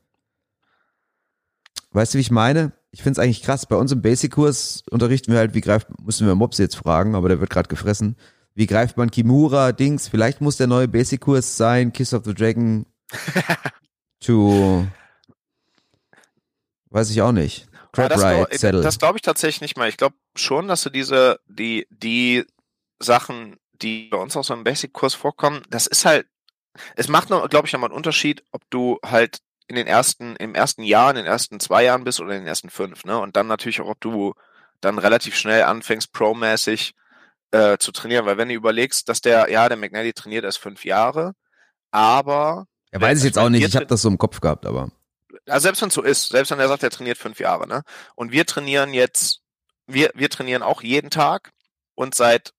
Weißt 1.92 2.14
du, 2.14 2.18
wie 2.18 2.22
ich 2.22 2.32
meine? 2.32 2.74
Ich 2.92 3.02
finde 3.02 3.20
es 3.20 3.24
eigentlich 3.24 3.44
krass. 3.44 3.66
Bei 3.66 3.76
uns 3.76 3.92
im 3.92 4.02
Basic-Kurs 4.02 4.84
unterrichten 4.90 5.32
wir 5.32 5.40
halt, 5.40 5.54
wie 5.54 5.62
greift, 5.62 5.88
müssen 6.02 6.28
wir 6.28 6.36
Mops 6.36 6.58
jetzt 6.58 6.76
fragen, 6.76 7.16
aber 7.16 7.28
der 7.30 7.40
wird 7.40 7.50
gerade 7.50 7.70
gefressen 7.70 8.16
wie 8.58 8.66
greift 8.66 8.98
man 8.98 9.12
Kimura, 9.12 9.72
Dings, 9.72 10.08
vielleicht 10.08 10.42
muss 10.42 10.58
der 10.58 10.66
neue 10.66 10.88
Basic-Kurs 10.88 11.58
sein, 11.58 11.94
Kiss 11.94 12.12
of 12.16 12.26
the 12.26 12.34
Dragon 12.34 12.88
to, 14.20 14.88
weiß 16.90 17.12
ich 17.12 17.22
auch 17.22 17.34
nicht. 17.34 17.68
Crab 17.98 18.12
ja, 18.12 18.30
Ride, 18.30 18.46
glaub, 18.46 18.54
Saddle. 18.54 18.82
Das 18.82 19.00
glaube 19.00 19.18
ich 19.18 19.24
tatsächlich 19.24 19.62
nicht 19.62 19.78
mal. 19.78 19.90
Ich 19.90 19.98
glaube 19.98 20.16
schon, 20.36 20.68
dass 20.68 20.84
du 20.84 20.90
diese, 20.90 21.40
die, 21.48 21.88
die 21.90 22.46
Sachen, 23.00 23.58
die 23.74 24.10
bei 24.10 24.18
uns 24.18 24.38
auch 24.38 24.44
so 24.44 24.54
im 24.54 24.64
Basic-Kurs 24.64 25.16
vorkommen, 25.16 25.64
das 25.70 25.88
ist 25.88 26.06
halt, 26.06 26.28
es 26.96 27.08
macht 27.08 27.32
nur, 27.32 27.48
glaube 27.50 27.66
ich, 27.66 27.74
nochmal 27.74 27.90
einen 27.90 27.98
Unterschied, 27.98 28.44
ob 28.52 28.62
du 28.70 29.00
halt 29.04 29.40
in 29.68 29.76
den 29.76 29.88
ersten, 29.88 30.36
im 30.36 30.54
ersten 30.54 30.84
Jahr, 30.84 31.10
in 31.10 31.16
den 31.16 31.26
ersten 31.26 31.60
zwei 31.60 31.84
Jahren 31.84 32.04
bist 32.04 32.20
oder 32.20 32.34
in 32.34 32.42
den 32.42 32.48
ersten 32.48 32.70
fünf, 32.70 33.04
ne? 33.04 33.18
Und 33.18 33.36
dann 33.36 33.48
natürlich 33.48 33.82
auch, 33.82 33.90
ob 33.90 34.00
du 34.00 34.34
dann 34.80 35.00
relativ 35.00 35.36
schnell 35.36 35.64
anfängst, 35.64 36.14
pro-mäßig 36.14 36.94
äh, 37.52 37.78
zu 37.80 37.92
trainieren, 37.92 38.28
weil 38.28 38.38
wenn 38.38 38.50
du 38.50 38.54
überlegst, 38.54 39.10
dass 39.10 39.22
der, 39.22 39.50
ja, 39.50 39.68
der 39.68 39.78
McNally 39.78 40.14
trainiert 40.14 40.46
erst 40.46 40.60
fünf 40.60 40.86
Jahre, 40.86 41.34
aber. 41.90 42.68
Ja, 42.94 43.02
weiß 43.02 43.20
ich 43.20 43.26
jetzt 43.26 43.40
auch 43.40 43.50
nicht, 43.50 43.66
ich 43.66 43.76
habe 43.76 43.88
das 43.88 44.04
so 44.04 44.08
im 44.08 44.20
Kopf 44.20 44.40
gehabt, 44.40 44.68
aber. 44.68 44.92
Also 45.46 45.64
selbst 45.64 45.82
wenn 45.82 45.90
es 45.90 45.94
so 45.94 46.02
ist, 46.02 46.30
selbst 46.30 46.52
wenn 46.52 46.60
er 46.60 46.68
sagt, 46.68 46.84
er 46.84 46.90
trainiert 46.90 47.18
fünf 47.18 47.40
Jahre, 47.40 47.68
ne? 47.68 47.84
Und 48.16 48.32
wir 48.32 48.46
trainieren 48.46 48.94
jetzt, 48.94 49.42
wir, 49.86 50.12
wir 50.16 50.30
trainieren 50.30 50.64
auch 50.64 50.82
jeden 50.82 51.10
Tag 51.10 51.52
und 51.96 52.16
seit, 52.16 52.54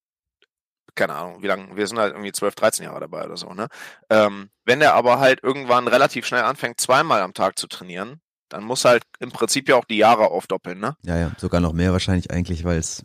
keine 0.94 1.14
Ahnung, 1.14 1.42
wie 1.42 1.46
lange, 1.46 1.76
wir 1.76 1.86
sind 1.86 1.98
halt 1.98 2.12
irgendwie 2.12 2.32
12, 2.32 2.54
13 2.54 2.84
Jahre 2.84 3.00
dabei 3.00 3.24
oder 3.24 3.36
so, 3.36 3.52
ne? 3.54 3.68
Ähm, 4.10 4.50
wenn 4.64 4.80
er 4.80 4.94
aber 4.94 5.18
halt 5.18 5.42
irgendwann 5.42 5.88
relativ 5.88 6.26
schnell 6.26 6.42
anfängt, 6.42 6.80
zweimal 6.80 7.22
am 7.22 7.34
Tag 7.34 7.58
zu 7.58 7.66
trainieren, 7.66 8.20
dann 8.48 8.64
muss 8.64 8.84
halt 8.84 9.04
im 9.18 9.30
Prinzip 9.30 9.68
ja 9.68 9.76
auch 9.76 9.84
die 9.84 9.98
Jahre 9.98 10.30
aufdoppeln, 10.30 10.78
ne? 10.78 10.96
Ja, 11.02 11.16
ja, 11.16 11.32
sogar 11.38 11.60
noch 11.60 11.72
mehr 11.72 11.92
wahrscheinlich 11.92 12.30
eigentlich, 12.30 12.64
weil 12.64 12.78
es 12.78 13.04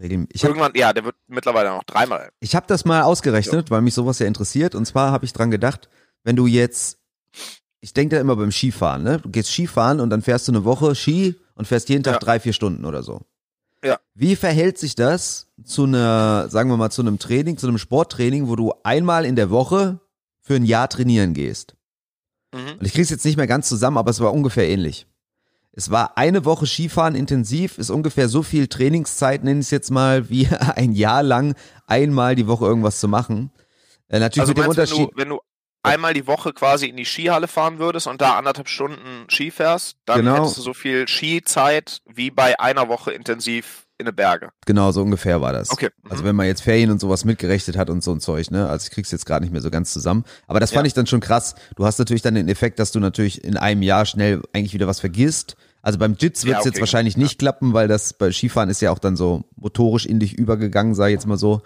hab, 0.00 0.44
Irgendwann, 0.44 0.72
ja, 0.74 0.92
der 0.92 1.04
wird 1.04 1.16
mittlerweile 1.26 1.70
noch 1.70 1.84
dreimal. 1.84 2.30
Ich 2.40 2.54
habe 2.54 2.66
das 2.68 2.84
mal 2.84 3.02
ausgerechnet, 3.02 3.68
ja. 3.68 3.74
weil 3.74 3.82
mich 3.82 3.94
sowas 3.94 4.18
ja 4.20 4.26
interessiert. 4.26 4.74
Und 4.74 4.86
zwar 4.86 5.10
habe 5.10 5.24
ich 5.24 5.32
dran 5.32 5.50
gedacht, 5.50 5.88
wenn 6.22 6.36
du 6.36 6.46
jetzt, 6.46 6.98
ich 7.80 7.94
denke 7.94 8.16
da 8.16 8.20
immer 8.20 8.36
beim 8.36 8.50
Skifahren, 8.52 9.02
ne? 9.02 9.18
Du 9.18 9.30
gehst 9.30 9.50
Skifahren 9.50 10.00
und 10.00 10.10
dann 10.10 10.22
fährst 10.22 10.48
du 10.48 10.52
eine 10.52 10.64
Woche 10.64 10.94
Ski 10.94 11.36
und 11.54 11.66
fährst 11.66 11.88
jeden 11.88 12.02
Tag 12.02 12.14
ja. 12.14 12.18
drei, 12.18 12.40
vier 12.40 12.52
Stunden 12.52 12.84
oder 12.84 13.02
so. 13.02 13.22
Ja. 13.84 13.98
Wie 14.14 14.34
verhält 14.34 14.78
sich 14.78 14.96
das 14.96 15.46
zu 15.64 15.84
einer, 15.84 16.48
sagen 16.48 16.70
wir 16.70 16.76
mal, 16.76 16.90
zu 16.90 17.02
einem 17.02 17.18
Training, 17.18 17.56
zu 17.56 17.68
einem 17.68 17.78
Sporttraining, 17.78 18.48
wo 18.48 18.56
du 18.56 18.72
einmal 18.82 19.24
in 19.24 19.36
der 19.36 19.50
Woche 19.50 20.00
für 20.40 20.54
ein 20.54 20.64
Jahr 20.64 20.88
trainieren 20.88 21.34
gehst? 21.34 21.76
Mhm. 22.52 22.78
Und 22.80 22.86
ich 22.86 22.92
krieg's 22.92 23.10
jetzt 23.10 23.24
nicht 23.24 23.36
mehr 23.36 23.46
ganz 23.46 23.68
zusammen, 23.68 23.98
aber 23.98 24.10
es 24.10 24.20
war 24.20 24.32
ungefähr 24.32 24.68
ähnlich. 24.68 25.06
Es 25.72 25.90
war 25.90 26.18
eine 26.18 26.44
Woche 26.44 26.66
Skifahren 26.66 27.14
intensiv, 27.14 27.78
ist 27.78 27.90
ungefähr 27.90 28.28
so 28.28 28.42
viel 28.42 28.66
Trainingszeit, 28.66 29.44
nenne 29.44 29.60
ich 29.60 29.66
es 29.66 29.70
jetzt 29.70 29.92
mal, 29.92 30.28
wie 30.28 30.48
ein 30.74 30.92
Jahr 30.92 31.22
lang 31.22 31.54
einmal 31.86 32.34
die 32.34 32.48
Woche 32.48 32.64
irgendwas 32.64 32.98
zu 32.98 33.06
machen. 33.06 33.52
Äh, 34.08 34.18
natürlich 34.18 34.48
also 34.48 34.54
mit 34.54 34.64
dem 34.64 34.70
Unterschied. 34.70 34.98
Wenn 34.98 35.06
du, 35.06 35.16
wenn 35.16 35.28
du 35.28 35.40
einmal 35.88 36.14
die 36.14 36.26
Woche 36.26 36.52
quasi 36.52 36.86
in 36.86 36.96
die 36.96 37.04
Skihalle 37.04 37.48
fahren 37.48 37.78
würdest 37.78 38.06
und 38.06 38.20
da 38.20 38.36
anderthalb 38.36 38.68
Stunden 38.68 39.28
Ski 39.28 39.50
fährst, 39.50 39.96
dann 40.04 40.20
genau. 40.20 40.36
hättest 40.36 40.58
du 40.58 40.62
so 40.62 40.74
viel 40.74 41.06
Skizeit 41.08 42.00
wie 42.06 42.30
bei 42.30 42.58
einer 42.60 42.88
Woche 42.88 43.12
intensiv 43.12 43.86
in 43.98 44.06
den 44.06 44.14
Berge. 44.14 44.50
Genau, 44.64 44.92
so 44.92 45.02
ungefähr 45.02 45.40
war 45.40 45.52
das. 45.52 45.70
Okay. 45.70 45.88
Also 46.08 46.22
wenn 46.22 46.36
man 46.36 46.46
jetzt 46.46 46.60
Ferien 46.60 46.90
und 46.90 47.00
sowas 47.00 47.24
mitgerechnet 47.24 47.76
hat 47.76 47.90
und 47.90 48.04
so 48.04 48.12
ein 48.12 48.20
Zeug, 48.20 48.50
ne? 48.52 48.68
Also 48.68 48.86
ich 48.86 48.92
krieg's 48.92 49.10
jetzt 49.10 49.26
gerade 49.26 49.44
nicht 49.44 49.50
mehr 49.50 49.60
so 49.60 49.70
ganz 49.70 49.92
zusammen. 49.92 50.24
Aber 50.46 50.60
das 50.60 50.70
fand 50.70 50.84
ja. 50.84 50.88
ich 50.88 50.94
dann 50.94 51.08
schon 51.08 51.18
krass. 51.18 51.56
Du 51.74 51.84
hast 51.84 51.98
natürlich 51.98 52.22
dann 52.22 52.36
den 52.36 52.48
Effekt, 52.48 52.78
dass 52.78 52.92
du 52.92 53.00
natürlich 53.00 53.42
in 53.42 53.56
einem 53.56 53.82
Jahr 53.82 54.06
schnell 54.06 54.40
eigentlich 54.52 54.72
wieder 54.74 54.86
was 54.86 55.00
vergisst 55.00 55.56
also 55.82 55.98
beim 55.98 56.16
Jits 56.18 56.44
wird 56.44 56.58
es 56.58 56.64
ja, 56.64 56.68
okay, 56.68 56.68
jetzt 56.68 56.80
wahrscheinlich 56.80 57.14
ja. 57.14 57.22
nicht 57.22 57.38
klappen, 57.38 57.72
weil 57.72 57.88
das 57.88 58.12
bei 58.12 58.32
Skifahren 58.32 58.68
ist 58.68 58.82
ja 58.82 58.90
auch 58.90 58.98
dann 58.98 59.16
so 59.16 59.44
motorisch 59.56 60.06
in 60.06 60.18
dich 60.18 60.36
übergegangen, 60.36 60.94
sei 60.94 61.10
jetzt 61.10 61.26
mal 61.26 61.38
so. 61.38 61.62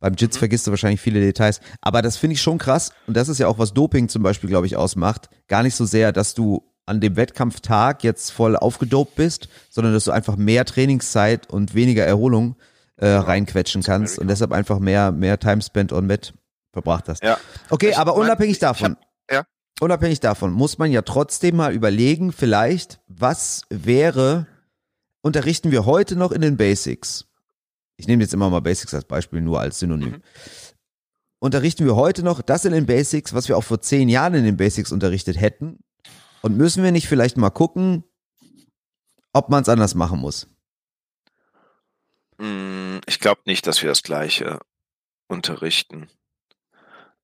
Beim 0.00 0.14
Jits 0.14 0.36
mhm. 0.36 0.40
vergisst 0.40 0.66
du 0.66 0.70
wahrscheinlich 0.70 1.00
viele 1.00 1.20
Details. 1.20 1.60
Aber 1.80 2.02
das 2.02 2.16
finde 2.16 2.34
ich 2.34 2.42
schon 2.42 2.58
krass. 2.58 2.90
Und 3.06 3.16
das 3.16 3.28
ist 3.28 3.38
ja 3.38 3.48
auch, 3.48 3.58
was 3.58 3.74
Doping 3.74 4.08
zum 4.08 4.22
Beispiel, 4.22 4.50
glaube 4.50 4.66
ich, 4.66 4.76
ausmacht. 4.76 5.28
Gar 5.48 5.62
nicht 5.62 5.74
so 5.74 5.84
sehr, 5.84 6.12
dass 6.12 6.34
du 6.34 6.62
an 6.86 7.00
dem 7.00 7.16
Wettkampftag 7.16 8.04
jetzt 8.04 8.30
voll 8.30 8.56
aufgedopt 8.56 9.16
bist, 9.16 9.48
sondern 9.70 9.92
dass 9.92 10.04
du 10.04 10.12
einfach 10.12 10.36
mehr 10.36 10.64
Trainingszeit 10.64 11.50
und 11.50 11.74
weniger 11.74 12.04
Erholung 12.04 12.56
äh, 12.96 13.08
reinquetschen 13.08 13.82
kannst 13.82 14.18
und 14.18 14.28
deshalb 14.28 14.52
einfach 14.52 14.78
mehr, 14.78 15.10
mehr 15.10 15.38
Time 15.38 15.60
spent 15.62 15.92
on 15.92 16.06
Met 16.06 16.32
verbracht 16.72 17.08
hast. 17.08 17.24
Ja. 17.24 17.38
Okay, 17.70 17.90
ich 17.90 17.98
aber 17.98 18.14
unabhängig 18.14 18.60
davon. 18.60 18.92
Hab, 18.92 19.32
ja 19.32 19.44
unabhängig 19.80 20.20
davon 20.20 20.52
muss 20.52 20.78
man 20.78 20.90
ja 20.90 21.02
trotzdem 21.02 21.56
mal 21.56 21.72
überlegen, 21.72 22.32
vielleicht, 22.32 23.00
was 23.08 23.62
wäre, 23.68 24.46
unterrichten 25.22 25.70
wir 25.70 25.86
heute 25.86 26.16
noch 26.16 26.32
in 26.32 26.40
den 26.40 26.56
Basics? 26.56 27.26
Ich 27.96 28.06
nehme 28.06 28.22
jetzt 28.22 28.34
immer 28.34 28.50
mal 28.50 28.60
Basics 28.60 28.94
als 28.94 29.04
Beispiel, 29.04 29.40
nur 29.40 29.60
als 29.60 29.78
Synonym. 29.78 30.10
Mhm. 30.10 30.22
Unterrichten 31.38 31.84
wir 31.84 31.96
heute 31.96 32.22
noch 32.22 32.42
das 32.42 32.64
in 32.64 32.72
den 32.72 32.86
Basics, 32.86 33.34
was 33.34 33.48
wir 33.48 33.56
auch 33.56 33.64
vor 33.64 33.80
zehn 33.80 34.08
Jahren 34.08 34.34
in 34.34 34.44
den 34.44 34.56
Basics 34.56 34.92
unterrichtet 34.92 35.40
hätten? 35.40 35.78
Und 36.42 36.56
müssen 36.56 36.82
wir 36.82 36.92
nicht 36.92 37.08
vielleicht 37.08 37.36
mal 37.36 37.50
gucken, 37.50 38.04
ob 39.32 39.48
man 39.48 39.62
es 39.62 39.68
anders 39.68 39.94
machen 39.94 40.20
muss? 40.20 40.48
Mm, 42.38 42.98
ich 43.06 43.20
glaube 43.20 43.42
nicht, 43.46 43.66
dass 43.66 43.82
wir 43.82 43.88
das 43.88 44.02
gleiche 44.02 44.60
unterrichten. 45.28 46.08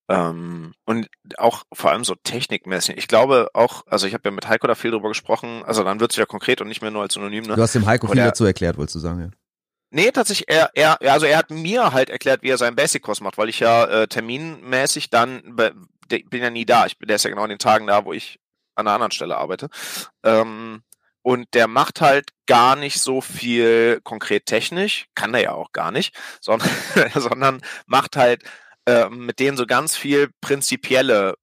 Ähm, 0.08 0.74
und 0.84 1.08
auch 1.38 1.64
vor 1.72 1.90
allem 1.90 2.04
so 2.04 2.14
technikmäßig. 2.14 2.98
Ich 2.98 3.08
glaube 3.08 3.48
auch, 3.54 3.86
also 3.86 4.06
ich 4.06 4.14
habe 4.14 4.28
ja 4.28 4.30
mit 4.30 4.48
Heiko 4.48 4.66
da 4.66 4.74
viel 4.74 4.90
drüber 4.90 5.08
gesprochen, 5.08 5.62
also 5.64 5.84
dann 5.84 6.00
wird 6.00 6.10
es 6.10 6.16
ja 6.16 6.26
konkret 6.26 6.60
und 6.60 6.68
nicht 6.68 6.82
mehr 6.82 6.90
nur 6.90 7.02
als 7.02 7.14
Synonym. 7.14 7.44
Ne? 7.44 7.54
Du 7.54 7.62
hast 7.62 7.74
dem 7.74 7.86
Heiko 7.86 8.08
viel 8.08 8.16
dazu 8.16 8.44
erklärt, 8.44 8.76
wolltest 8.76 8.96
du 8.96 8.98
sagen, 8.98 9.20
ja. 9.20 9.30
Nee, 9.94 10.10
tatsächlich, 10.10 10.48
er, 10.48 10.70
er, 10.74 11.00
also 11.12 11.26
er 11.26 11.36
hat 11.36 11.50
mir 11.50 11.92
halt 11.92 12.08
erklärt, 12.08 12.42
wie 12.42 12.48
er 12.48 12.56
seinen 12.56 12.76
Basic-Kurs 12.76 13.20
macht, 13.20 13.36
weil 13.36 13.50
ich 13.50 13.60
ja 13.60 13.84
äh, 13.84 14.08
terminmäßig 14.08 15.10
dann, 15.10 15.54
bin 16.08 16.42
ja 16.42 16.48
nie 16.48 16.64
da. 16.64 16.86
Ich 16.86 16.98
bin, 16.98 17.08
der 17.08 17.16
ist 17.16 17.24
ja 17.24 17.30
genau 17.30 17.42
an 17.42 17.50
den 17.50 17.58
Tagen 17.58 17.86
da, 17.86 18.06
wo 18.06 18.14
ich 18.14 18.40
an 18.74 18.86
einer 18.86 18.94
anderen 18.94 19.12
Stelle 19.12 19.36
arbeite. 19.36 19.68
Ähm, 20.24 20.82
und 21.20 21.46
der 21.52 21.68
macht 21.68 22.00
halt 22.00 22.30
gar 22.46 22.74
nicht 22.74 23.00
so 23.00 23.20
viel 23.20 24.00
konkret 24.02 24.46
technisch, 24.46 25.08
kann 25.14 25.34
er 25.34 25.42
ja 25.42 25.52
auch 25.52 25.72
gar 25.72 25.92
nicht, 25.92 26.14
sondern, 26.40 26.70
sondern 27.14 27.60
macht 27.86 28.16
halt 28.16 28.44
äh, 28.86 29.10
mit 29.10 29.40
denen 29.40 29.58
so 29.58 29.66
ganz 29.66 29.94
viel 29.94 30.30
prinzipielle 30.40 31.34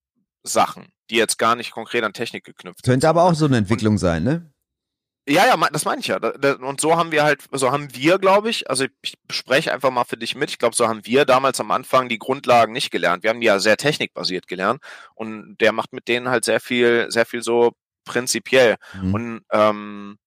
Sachen, 0.41 0.88
die 1.12 1.18
jetzt 1.18 1.38
gar 1.38 1.56
nicht 1.56 1.72
konkret 1.72 2.03
an 2.03 2.13
Technik 2.13 2.46
geknüpft 2.46 2.84
Könnte 2.84 3.06
sind. 3.06 3.10
aber 3.10 3.25
auch 3.25 3.36
so 3.36 3.46
eine 3.46 3.58
Entwicklung 3.58 4.00
sein, 4.00 4.24
ne? 4.24 4.51
Ja, 5.29 5.45
ja, 5.45 5.55
das 5.71 5.86
meine 5.86 6.01
ich 6.01 6.07
ja. 6.07 6.17
Und 6.17 6.81
so 6.81 6.98
haben 6.98 7.12
wir 7.12 7.24
halt, 7.24 7.43
so 7.51 7.71
haben 7.71 7.93
wir, 7.93 8.17
glaube 8.17 8.50
ich, 8.50 8.67
also 8.67 8.86
ich 9.03 9.13
spreche 9.29 9.71
einfach 9.71 9.91
mal 9.91 10.03
für 10.03 10.17
dich 10.17 10.36
mit. 10.36 10.50
Ich 10.50 10.57
glaube, 10.57 10.75
so 10.75 10.88
haben 10.88 11.05
wir 11.05 11.24
damals 11.25 11.59
am 11.59 11.69
Anfang 11.69 12.09
die 12.09 12.17
Grundlagen 12.17 12.74
nicht 12.74 12.89
gelernt. 12.89 13.21
Wir 13.21 13.29
haben 13.29 13.39
die 13.39 13.45
ja 13.45 13.59
sehr 13.59 13.77
technikbasiert 13.77 14.48
gelernt 14.48 14.81
und 15.13 15.57
der 15.59 15.71
macht 15.71 15.93
mit 15.93 16.07
denen 16.07 16.29
halt 16.29 16.45
sehr 16.45 16.59
viel, 16.59 17.12
sehr 17.12 17.27
viel 17.27 17.43
so 17.43 17.74
prinzipiell. 18.05 18.77
Mhm. 19.00 19.13
Und 19.13 19.41
ähm, 19.51 20.17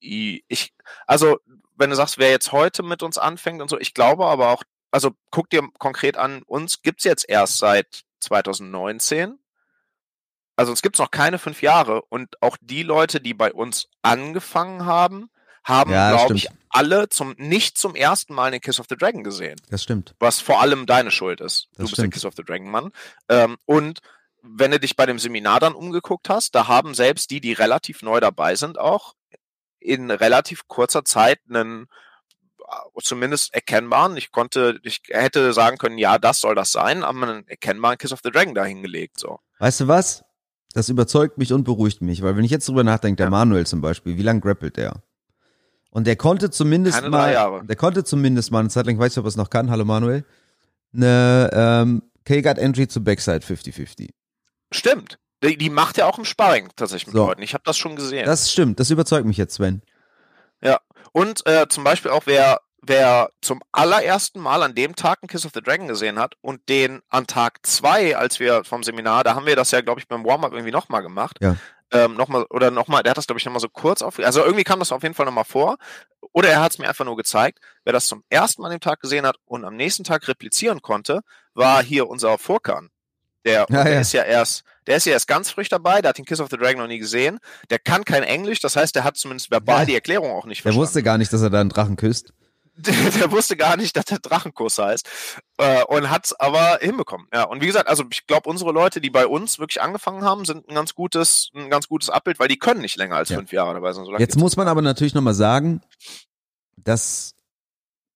ich, 0.00 0.74
also 1.06 1.38
wenn 1.76 1.88
du 1.88 1.96
sagst, 1.96 2.18
wer 2.18 2.30
jetzt 2.30 2.52
heute 2.52 2.82
mit 2.82 3.02
uns 3.02 3.16
anfängt 3.16 3.62
und 3.62 3.70
so, 3.70 3.78
ich 3.78 3.94
glaube 3.94 4.26
aber 4.26 4.50
auch, 4.50 4.64
also 4.90 5.12
guck 5.30 5.48
dir 5.48 5.62
konkret 5.78 6.18
an, 6.18 6.42
uns 6.42 6.82
gibt's 6.82 7.04
jetzt 7.04 7.26
erst 7.26 7.56
seit 7.56 8.02
2019 8.20 9.38
also 10.56 10.72
es 10.72 10.82
gibt 10.82 10.98
noch 10.98 11.10
keine 11.10 11.38
fünf 11.38 11.62
Jahre 11.62 12.02
und 12.02 12.40
auch 12.42 12.56
die 12.60 12.82
Leute, 12.82 13.20
die 13.20 13.34
bei 13.34 13.52
uns 13.52 13.88
angefangen 14.02 14.84
haben, 14.84 15.30
haben, 15.64 15.92
ja, 15.92 16.10
glaube 16.10 16.36
ich, 16.36 16.48
alle 16.68 17.08
zum 17.08 17.34
nicht 17.38 17.78
zum 17.78 17.94
ersten 17.94 18.34
Mal 18.34 18.50
den 18.50 18.60
Kiss 18.60 18.80
of 18.80 18.86
the 18.88 18.96
Dragon 18.96 19.22
gesehen. 19.22 19.60
Das 19.70 19.82
stimmt. 19.82 20.14
Was 20.18 20.40
vor 20.40 20.60
allem 20.60 20.86
deine 20.86 21.10
Schuld 21.10 21.40
ist. 21.40 21.68
Das 21.74 21.84
du 21.84 21.90
bist 21.90 21.98
der 21.98 22.10
Kiss 22.10 22.24
of 22.24 22.34
the 22.36 22.42
Dragon 22.42 22.70
Mann. 22.70 22.92
Ähm, 23.28 23.56
und 23.64 24.00
wenn 24.42 24.72
du 24.72 24.80
dich 24.80 24.96
bei 24.96 25.06
dem 25.06 25.18
Seminar 25.18 25.60
dann 25.60 25.74
umgeguckt 25.74 26.28
hast, 26.28 26.54
da 26.54 26.66
haben 26.66 26.94
selbst 26.94 27.30
die, 27.30 27.40
die 27.40 27.52
relativ 27.52 28.02
neu 28.02 28.18
dabei 28.18 28.56
sind, 28.56 28.78
auch 28.78 29.14
in 29.78 30.10
relativ 30.10 30.66
kurzer 30.66 31.04
Zeit 31.04 31.40
einen 31.48 31.86
äh, 32.58 33.00
zumindest 33.02 33.54
erkennbaren, 33.54 34.16
ich 34.16 34.32
konnte, 34.32 34.80
ich 34.82 35.02
hätte 35.08 35.52
sagen 35.52 35.78
können, 35.78 35.98
ja, 35.98 36.18
das 36.18 36.40
soll 36.40 36.54
das 36.54 36.72
sein, 36.72 37.04
aber 37.04 37.22
einen 37.22 37.48
erkennbaren 37.48 37.98
Kiss 37.98 38.12
of 38.12 38.20
the 38.24 38.30
Dragon 38.30 38.54
dahingelegt, 38.54 39.18
so. 39.18 39.38
Weißt 39.58 39.80
du 39.80 39.88
was? 39.88 40.24
Das 40.72 40.88
überzeugt 40.88 41.38
mich 41.38 41.52
und 41.52 41.64
beruhigt 41.64 42.00
mich, 42.00 42.22
weil 42.22 42.36
wenn 42.36 42.44
ich 42.44 42.50
jetzt 42.50 42.68
drüber 42.68 42.84
nachdenke, 42.84 43.16
der 43.16 43.26
ja. 43.26 43.30
Manuel 43.30 43.66
zum 43.66 43.80
Beispiel, 43.80 44.16
wie 44.16 44.22
lange 44.22 44.40
grappelt 44.40 44.76
der? 44.76 45.02
Und 45.90 46.06
der 46.06 46.16
konnte 46.16 46.50
zumindest 46.50 46.96
Keine 46.96 47.10
mal, 47.10 47.62
der 47.64 47.76
konnte 47.76 48.04
zumindest 48.04 48.50
mal 48.50 48.60
eine 48.60 48.70
Zeit 48.70 48.86
lang, 48.86 48.94
ich 48.94 49.00
weiß 49.00 49.12
nicht, 49.12 49.18
ob 49.18 49.26
er 49.26 49.28
es 49.28 49.36
noch 49.36 49.50
kann, 49.50 49.70
hallo 49.70 49.84
Manuel, 49.84 50.24
eine 50.94 51.50
ähm, 51.52 52.02
K-Guard 52.24 52.58
Entry 52.58 52.88
zu 52.88 53.04
Backside 53.04 53.44
50-50. 53.44 54.10
Stimmt. 54.70 55.18
Die, 55.44 55.58
die, 55.58 55.70
macht 55.70 55.98
ja 55.98 56.06
auch 56.06 56.18
im 56.18 56.24
Sparring 56.24 56.68
tatsächlich 56.76 57.08
mit 57.08 57.16
so. 57.16 57.26
Leuten. 57.26 57.42
Ich 57.42 57.52
habe 57.52 57.64
das 57.66 57.76
schon 57.76 57.96
gesehen. 57.96 58.24
Das 58.26 58.50
stimmt, 58.50 58.78
das 58.80 58.90
überzeugt 58.90 59.26
mich 59.26 59.36
jetzt, 59.36 59.54
Sven. 59.54 59.82
Ja. 60.62 60.78
Und 61.12 61.46
äh, 61.46 61.66
zum 61.68 61.84
Beispiel 61.84 62.10
auch, 62.10 62.22
wer 62.26 62.60
wer 62.82 63.30
zum 63.40 63.62
allerersten 63.70 64.40
Mal 64.40 64.62
an 64.62 64.74
dem 64.74 64.96
Tag 64.96 65.20
einen 65.22 65.28
Kiss 65.28 65.46
of 65.46 65.52
the 65.54 65.62
Dragon 65.62 65.86
gesehen 65.86 66.18
hat 66.18 66.34
und 66.40 66.68
den 66.68 67.00
an 67.08 67.26
Tag 67.26 67.60
zwei, 67.62 68.16
als 68.16 68.40
wir 68.40 68.64
vom 68.64 68.82
Seminar, 68.82 69.24
da 69.24 69.34
haben 69.34 69.46
wir 69.46 69.56
das 69.56 69.70
ja, 69.70 69.80
glaube 69.80 70.00
ich, 70.00 70.08
beim 70.08 70.24
Warm-up 70.24 70.52
irgendwie 70.52 70.72
nochmal 70.72 71.02
gemacht. 71.02 71.38
Ja. 71.40 71.56
Ähm, 71.92 72.14
nochmal, 72.14 72.46
oder 72.50 72.70
nochmal, 72.70 73.02
der 73.02 73.10
hat 73.10 73.18
das, 73.18 73.26
glaube 73.26 73.38
ich, 73.38 73.44
nochmal 73.44 73.60
so 73.60 73.68
kurz 73.68 74.02
auf, 74.02 74.18
also 74.18 74.42
irgendwie 74.42 74.64
kam 74.64 74.78
das 74.78 74.92
auf 74.92 75.02
jeden 75.02 75.14
Fall 75.14 75.26
nochmal 75.26 75.44
vor. 75.44 75.76
Oder 76.32 76.48
er 76.48 76.60
hat 76.62 76.72
es 76.72 76.78
mir 76.78 76.88
einfach 76.88 77.04
nur 77.04 77.16
gezeigt. 77.16 77.58
Wer 77.84 77.92
das 77.92 78.06
zum 78.06 78.24
ersten 78.30 78.62
Mal 78.62 78.68
an 78.68 78.72
dem 78.72 78.80
Tag 78.80 79.00
gesehen 79.00 79.26
hat 79.26 79.36
und 79.44 79.64
am 79.64 79.76
nächsten 79.76 80.02
Tag 80.02 80.26
replizieren 80.26 80.80
konnte, 80.80 81.20
war 81.52 81.82
hier 81.82 82.08
unser 82.08 82.38
Furkan. 82.38 82.88
Der, 83.44 83.66
ja, 83.68 83.84
der 83.84 83.92
ja. 83.92 84.00
ist 84.00 84.12
ja 84.12 84.22
erst, 84.22 84.62
der 84.86 84.96
ist 84.96 85.04
ja 85.04 85.12
erst 85.12 85.28
ganz 85.28 85.50
frisch 85.50 85.68
dabei, 85.68 86.00
der 86.00 86.10
hat 86.10 86.18
den 86.18 86.24
Kiss 86.24 86.40
of 86.40 86.48
the 86.50 86.56
Dragon 86.56 86.80
noch 86.80 86.88
nie 86.88 86.98
gesehen. 86.98 87.38
Der 87.70 87.78
kann 87.78 88.04
kein 88.04 88.22
Englisch, 88.22 88.60
das 88.60 88.76
heißt, 88.76 88.94
der 88.94 89.04
hat 89.04 89.16
zumindest 89.16 89.50
verbal 89.50 89.84
die 89.84 89.94
Erklärung 89.94 90.30
auch 90.30 90.46
nicht 90.46 90.62
verstanden. 90.62 90.80
Der 90.80 90.88
wusste 90.88 91.02
gar 91.02 91.18
nicht, 91.18 91.32
dass 91.32 91.42
er 91.42 91.50
da 91.50 91.60
einen 91.60 91.70
Drachen 91.70 91.96
küsst. 91.96 92.32
Der, 92.74 92.94
der, 93.18 93.30
wusste 93.30 93.56
gar 93.56 93.76
nicht, 93.76 93.96
dass 93.96 94.06
der 94.06 94.18
Drachenkurs 94.18 94.78
heißt 94.78 95.08
äh, 95.58 95.84
und 95.84 96.10
hat 96.10 96.26
es 96.26 96.32
aber 96.40 96.78
hinbekommen. 96.80 97.26
Ja, 97.32 97.44
und 97.44 97.60
wie 97.60 97.66
gesagt, 97.66 97.88
also 97.88 98.04
ich 98.10 98.26
glaube, 98.26 98.48
unsere 98.48 98.72
Leute, 98.72 99.00
die 99.00 99.10
bei 99.10 99.26
uns 99.26 99.58
wirklich 99.58 99.82
angefangen 99.82 100.24
haben, 100.24 100.44
sind 100.44 100.68
ein 100.68 100.74
ganz 100.74 100.94
gutes, 100.94 101.50
ein 101.54 101.70
ganz 101.70 101.88
gutes 101.88 102.10
Abbild, 102.10 102.38
weil 102.38 102.48
die 102.48 102.58
können 102.58 102.80
nicht 102.80 102.96
länger 102.96 103.16
als 103.16 103.28
ja. 103.28 103.36
fünf 103.36 103.52
Jahre 103.52 103.74
dabei 103.74 103.92
sein. 103.92 104.04
So 104.04 104.16
jetzt 104.16 104.36
muss 104.36 104.56
man 104.56 104.68
aber 104.68 104.82
natürlich 104.82 105.14
nochmal 105.14 105.34
sagen, 105.34 105.82
dass 106.76 107.34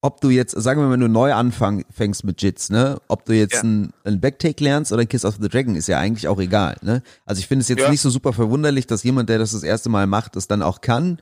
ob 0.03 0.21
du 0.21 0.31
jetzt, 0.31 0.53
sagen 0.53 0.81
wir 0.81 0.87
mal, 0.87 0.93
wenn 0.93 1.01
du 1.01 1.09
neu 1.09 1.33
anfängst 1.33 2.23
mit 2.23 2.41
Jits, 2.41 2.71
ne, 2.71 3.01
ob 3.09 3.25
du 3.25 3.33
jetzt 3.33 3.55
ja. 3.55 3.63
ein, 3.63 3.93
ein 4.05 4.21
Backtake 4.21 4.63
lernst 4.63 4.93
oder 4.93 5.03
ein 5.03 5.09
Kiss 5.09 5.25
of 5.25 5.39
the 5.41 5.49
Dragon, 5.49 5.75
ist 5.75 5.89
ja 5.89 5.99
eigentlich 5.99 6.29
auch 6.29 6.39
egal, 6.39 6.77
ne? 6.83 7.03
Also 7.25 7.41
ich 7.41 7.49
finde 7.49 7.63
es 7.63 7.69
jetzt 7.69 7.81
ja. 7.81 7.91
nicht 7.91 8.03
so 8.03 8.11
super 8.11 8.33
verwunderlich, 8.33 8.87
dass 8.87 9.03
jemand, 9.03 9.29
der 9.29 9.39
das 9.39 9.51
das 9.51 9.65
erste 9.65 9.89
Mal 9.89 10.07
macht, 10.07 10.37
das 10.37 10.47
dann 10.47 10.63
auch 10.63 10.81
kann, 10.81 11.21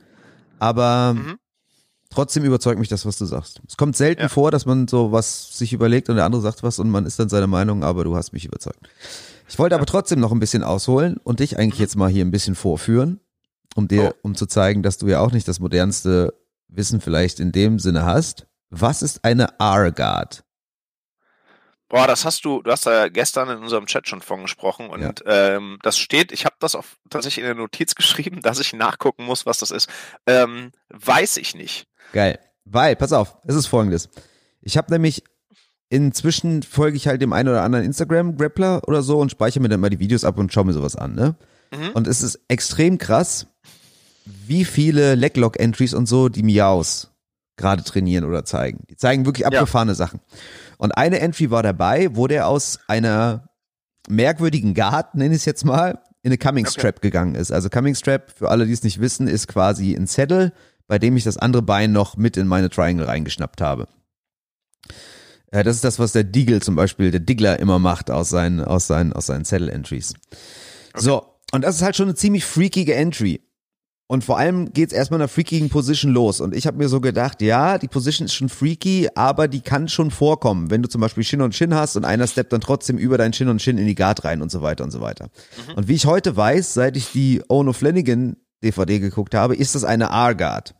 aber 0.59 1.13
mhm 1.15 1.39
trotzdem 2.15 2.43
überzeugt 2.43 2.79
mich 2.79 2.87
das, 2.87 3.05
was 3.05 3.17
du 3.17 3.25
sagst. 3.25 3.61
Es 3.67 3.77
kommt 3.77 3.95
selten 3.95 4.23
ja. 4.23 4.29
vor, 4.29 4.51
dass 4.51 4.65
man 4.65 4.87
so 4.87 5.11
was 5.11 5.57
sich 5.57 5.73
überlegt 5.73 6.09
und 6.09 6.15
der 6.15 6.25
andere 6.25 6.41
sagt 6.41 6.63
was 6.63 6.79
und 6.79 6.89
man 6.89 7.05
ist 7.05 7.19
dann 7.19 7.29
seiner 7.29 7.47
Meinung, 7.47 7.83
aber 7.83 8.03
du 8.03 8.15
hast 8.15 8.33
mich 8.33 8.45
überzeugt. 8.45 8.79
Ich 9.47 9.59
wollte 9.59 9.73
ja. 9.73 9.77
aber 9.77 9.85
trotzdem 9.85 10.19
noch 10.19 10.31
ein 10.31 10.39
bisschen 10.39 10.63
ausholen 10.63 11.17
und 11.23 11.39
dich 11.39 11.59
eigentlich 11.59 11.79
jetzt 11.79 11.95
mal 11.95 12.09
hier 12.09 12.25
ein 12.25 12.31
bisschen 12.31 12.55
vorführen, 12.55 13.19
um 13.75 13.87
dir, 13.87 14.13
oh. 14.15 14.19
um 14.23 14.35
zu 14.35 14.45
zeigen, 14.45 14.81
dass 14.81 14.97
du 14.97 15.07
ja 15.07 15.19
auch 15.19 15.31
nicht 15.31 15.47
das 15.47 15.59
modernste 15.59 16.33
Wissen 16.67 17.01
vielleicht 17.01 17.39
in 17.39 17.51
dem 17.51 17.79
Sinne 17.79 18.05
hast. 18.05 18.47
Was 18.69 19.01
ist 19.01 19.23
eine 19.23 19.49
R-Guard? 19.59 20.43
Boah, 21.87 22.07
das 22.07 22.25
hast 22.25 22.43
du, 22.45 22.63
du 22.63 22.71
hast 22.71 22.87
da 22.87 23.09
gestern 23.09 23.49
in 23.49 23.59
unserem 23.59 23.85
Chat 23.85 24.07
schon 24.07 24.21
von 24.21 24.41
gesprochen 24.41 24.89
und 24.89 25.01
ja. 25.01 25.55
ähm, 25.55 25.77
das 25.83 25.99
steht, 25.99 26.31
ich 26.31 26.45
habe 26.45 26.55
das 26.59 26.73
auf, 26.73 26.97
tatsächlich 27.11 27.43
in 27.43 27.45
der 27.45 27.55
Notiz 27.55 27.93
geschrieben, 27.95 28.41
dass 28.41 28.59
ich 28.59 28.73
nachgucken 28.73 29.25
muss, 29.25 29.45
was 29.45 29.59
das 29.59 29.71
ist. 29.71 29.87
Ähm, 30.25 30.71
weiß 30.89 31.37
ich 31.37 31.53
nicht. 31.53 31.87
Geil. 32.13 32.39
Weil, 32.65 32.95
pass 32.95 33.13
auf, 33.13 33.37
es 33.45 33.55
ist 33.55 33.67
folgendes. 33.67 34.09
Ich 34.61 34.77
habe 34.77 34.91
nämlich 34.91 35.23
inzwischen 35.89 36.63
folge 36.63 36.97
ich 36.97 37.07
halt 37.07 37.21
dem 37.21 37.33
einen 37.33 37.49
oder 37.49 37.61
anderen 37.61 37.85
Instagram-Grappler 37.85 38.87
oder 38.87 39.03
so 39.03 39.19
und 39.19 39.31
speichere 39.31 39.61
mir 39.61 39.69
dann 39.69 39.79
mal 39.79 39.89
die 39.89 39.99
Videos 39.99 40.25
ab 40.25 40.37
und 40.37 40.51
schaue 40.51 40.65
mir 40.65 40.73
sowas 40.73 40.95
an, 40.95 41.13
ne? 41.13 41.35
Mhm. 41.71 41.91
Und 41.93 42.07
es 42.07 42.21
ist 42.21 42.39
extrem 42.47 42.97
krass, 42.97 43.47
wie 44.25 44.65
viele 44.65 45.15
Leglock-Entries 45.15 45.93
und 45.93 46.07
so 46.07 46.29
die 46.29 46.43
Miaus 46.43 47.11
gerade 47.57 47.83
trainieren 47.83 48.25
oder 48.25 48.43
zeigen. 48.43 48.83
Die 48.89 48.97
zeigen 48.97 49.25
wirklich 49.25 49.45
abgefahrene 49.45 49.91
ja. 49.91 49.95
Sachen. 49.95 50.19
Und 50.77 50.91
eine 50.97 51.19
Entry 51.19 51.51
war 51.51 51.63
dabei, 51.63 52.15
wo 52.15 52.27
der 52.27 52.47
aus 52.47 52.79
einer 52.87 53.49
merkwürdigen 54.09 54.73
Guard, 54.73 55.15
nenne 55.15 55.33
ich 55.33 55.41
es 55.41 55.45
jetzt 55.45 55.63
mal, 55.63 55.99
in 56.21 56.31
eine 56.31 56.37
Coming 56.37 56.65
Strap 56.65 56.97
okay. 56.97 57.07
gegangen 57.07 57.35
ist. 57.35 57.51
Also 57.51 57.69
Coming 57.69 57.95
Strap, 57.95 58.31
für 58.35 58.49
alle, 58.49 58.65
die 58.65 58.73
es 58.73 58.83
nicht 58.83 58.99
wissen, 58.99 59.27
ist 59.27 59.47
quasi 59.47 59.93
ein 59.93 60.07
Saddle, 60.07 60.51
bei 60.87 60.99
dem 60.99 61.17
ich 61.17 61.23
das 61.23 61.37
andere 61.37 61.61
Bein 61.61 61.91
noch 61.91 62.17
mit 62.17 62.37
in 62.37 62.47
meine 62.47 62.69
Triangle 62.69 63.07
reingeschnappt 63.07 63.61
habe. 63.61 63.87
Äh, 65.51 65.63
das 65.63 65.77
ist 65.77 65.83
das, 65.83 65.99
was 65.99 66.11
der 66.11 66.23
Deagle 66.23 66.61
zum 66.61 66.75
Beispiel, 66.75 67.11
der 67.11 67.19
Diggler 67.19 67.59
immer 67.59 67.79
macht 67.79 68.11
aus 68.11 68.29
seinen, 68.29 68.61
aus 68.61 68.87
seinen, 68.87 69.13
aus 69.13 69.27
seinen 69.27 69.45
Saddle-Entries. 69.45 70.13
Okay. 70.93 71.03
So. 71.03 71.25
Und 71.51 71.63
das 71.63 71.75
ist 71.75 71.81
halt 71.83 71.95
schon 71.95 72.07
eine 72.07 72.15
ziemlich 72.15 72.43
freakige 72.43 72.95
Entry. 72.95 73.41
Und 74.07 74.23
vor 74.23 74.37
allem 74.37 74.71
geht's 74.71 74.93
erstmal 74.93 75.17
in 75.19 75.23
einer 75.23 75.29
freakigen 75.29 75.69
Position 75.69 76.11
los. 76.11 76.39
Und 76.39 76.55
ich 76.55 76.67
habe 76.67 76.77
mir 76.77 76.89
so 76.89 77.01
gedacht, 77.01 77.41
ja, 77.41 77.79
die 77.79 77.87
Position 77.87 78.25
ist 78.25 78.35
schon 78.35 78.49
freaky, 78.49 79.09
aber 79.15 79.47
die 79.47 79.61
kann 79.61 79.87
schon 79.87 80.11
vorkommen. 80.11 80.69
Wenn 80.69 80.83
du 80.83 80.89
zum 80.89 81.01
Beispiel 81.01 81.23
Shin 81.23 81.41
und 81.41 81.55
Shin 81.55 81.73
hast 81.73 81.95
und 81.95 82.05
einer 82.05 82.27
steppt 82.27 82.53
dann 82.53 82.61
trotzdem 82.61 82.99
über 82.99 83.17
dein 83.17 83.33
Shin 83.33 83.47
und 83.47 83.63
Shin 83.63 83.79
in 83.79 83.87
die 83.87 83.95
Guard 83.95 84.23
rein 84.23 84.43
und 84.43 84.51
so 84.51 84.61
weiter 84.61 84.83
und 84.83 84.91
so 84.91 85.01
weiter. 85.01 85.29
Mhm. 85.69 85.73
Und 85.75 85.87
wie 85.87 85.95
ich 85.95 86.05
heute 86.05 86.37
weiß, 86.37 86.75
seit 86.75 86.97
ich 86.97 87.11
die 87.13 87.41
Ono 87.47 87.73
Flanagan 87.73 88.35
DVD 88.65 88.99
geguckt 88.99 89.33
habe, 89.33 89.55
ist 89.55 89.75
das 89.75 89.83
eine 89.83 90.05
R-Guard. 90.05 90.75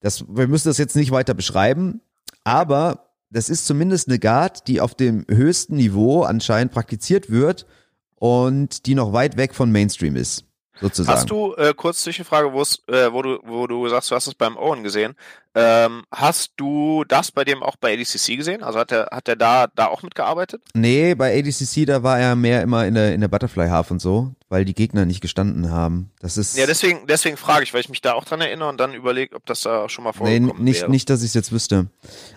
Das, 0.00 0.24
wir 0.28 0.48
müssen 0.48 0.68
das 0.68 0.78
jetzt 0.78 0.96
nicht 0.96 1.10
weiter 1.10 1.34
beschreiben, 1.34 2.00
aber 2.44 3.10
das 3.30 3.50
ist 3.50 3.66
zumindest 3.66 4.08
eine 4.08 4.18
Guard, 4.18 4.66
die 4.68 4.80
auf 4.80 4.94
dem 4.94 5.26
höchsten 5.28 5.76
Niveau 5.76 6.22
anscheinend 6.22 6.72
praktiziert 6.72 7.30
wird 7.30 7.66
und 8.14 8.86
die 8.86 8.94
noch 8.94 9.12
weit 9.12 9.36
weg 9.36 9.54
von 9.54 9.70
Mainstream 9.70 10.16
ist 10.16 10.47
sozusagen. 10.80 11.16
Hast 11.16 11.30
du, 11.30 11.54
äh, 11.54 11.74
kurz 11.74 12.02
Zwischenfrage, 12.02 12.48
äh, 12.48 13.12
wo 13.12 13.22
du, 13.22 13.38
wo 13.44 13.66
du 13.66 13.88
sagst, 13.88 14.10
du 14.10 14.14
hast 14.14 14.26
es 14.26 14.34
beim 14.34 14.56
Owen 14.56 14.82
gesehen, 14.82 15.14
ähm, 15.54 16.04
hast 16.12 16.52
du 16.56 17.04
das 17.08 17.32
bei 17.32 17.44
dem 17.44 17.64
auch 17.64 17.74
bei 17.76 17.92
ADCC 17.94 18.36
gesehen? 18.36 18.62
Also 18.62 18.78
hat 18.78 18.92
er 18.92 19.08
hat 19.10 19.26
er 19.28 19.34
da, 19.34 19.66
da 19.74 19.86
auch 19.86 20.02
mitgearbeitet? 20.02 20.62
Nee, 20.74 21.16
bei 21.16 21.36
ADCC, 21.36 21.84
da 21.84 22.04
war 22.04 22.18
er 22.18 22.36
mehr 22.36 22.62
immer 22.62 22.86
in 22.86 22.94
der, 22.94 23.12
in 23.12 23.20
der 23.20 23.28
Butterfly 23.28 23.68
Half 23.68 23.90
und 23.90 24.00
so, 24.00 24.34
weil 24.48 24.64
die 24.64 24.74
Gegner 24.74 25.04
nicht 25.04 25.20
gestanden 25.20 25.72
haben. 25.72 26.12
Das 26.20 26.36
ist. 26.36 26.56
Ja, 26.56 26.66
deswegen, 26.66 27.06
deswegen 27.08 27.36
frage 27.36 27.64
ich, 27.64 27.74
weil 27.74 27.80
ich 27.80 27.88
mich 27.88 28.02
da 28.02 28.12
auch 28.12 28.24
dran 28.24 28.40
erinnere 28.40 28.68
und 28.68 28.78
dann 28.78 28.94
überlege, 28.94 29.34
ob 29.34 29.46
das 29.46 29.62
da 29.62 29.88
schon 29.88 30.04
mal 30.04 30.12
vorgekommen 30.12 30.52
nee, 30.58 30.62
nicht, 30.62 30.82
wäre. 30.82 30.90
nicht, 30.92 31.10
dass 31.10 31.22
ich 31.22 31.28
es 31.28 31.34
jetzt 31.34 31.50
wüsste. 31.50 31.86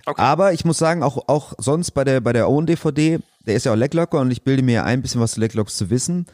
Okay. 0.08 0.20
Aber 0.20 0.54
ich 0.54 0.66
muss 0.66 0.80
sagen, 0.80 1.04
auch, 1.04 1.28
auch 1.28 1.54
sonst 1.60 1.92
bei 1.92 2.04
der, 2.04 2.22
bei 2.22 2.34
der 2.34 2.50
Owen 2.50 2.66
DVD, 2.66 3.20
der 3.46 3.56
ist 3.56 3.66
ja 3.66 3.74
auch 3.74 3.78
Leglocker 3.78 4.20
und 4.20 4.32
ich 4.32 4.42
bilde 4.42 4.64
mir 4.64 4.84
ein 4.86 5.04
bisschen 5.04 5.22
was 5.22 5.34
zu 5.34 5.42
Leglocks 5.42 5.78
zu 5.78 5.92
wissen. 5.92 6.26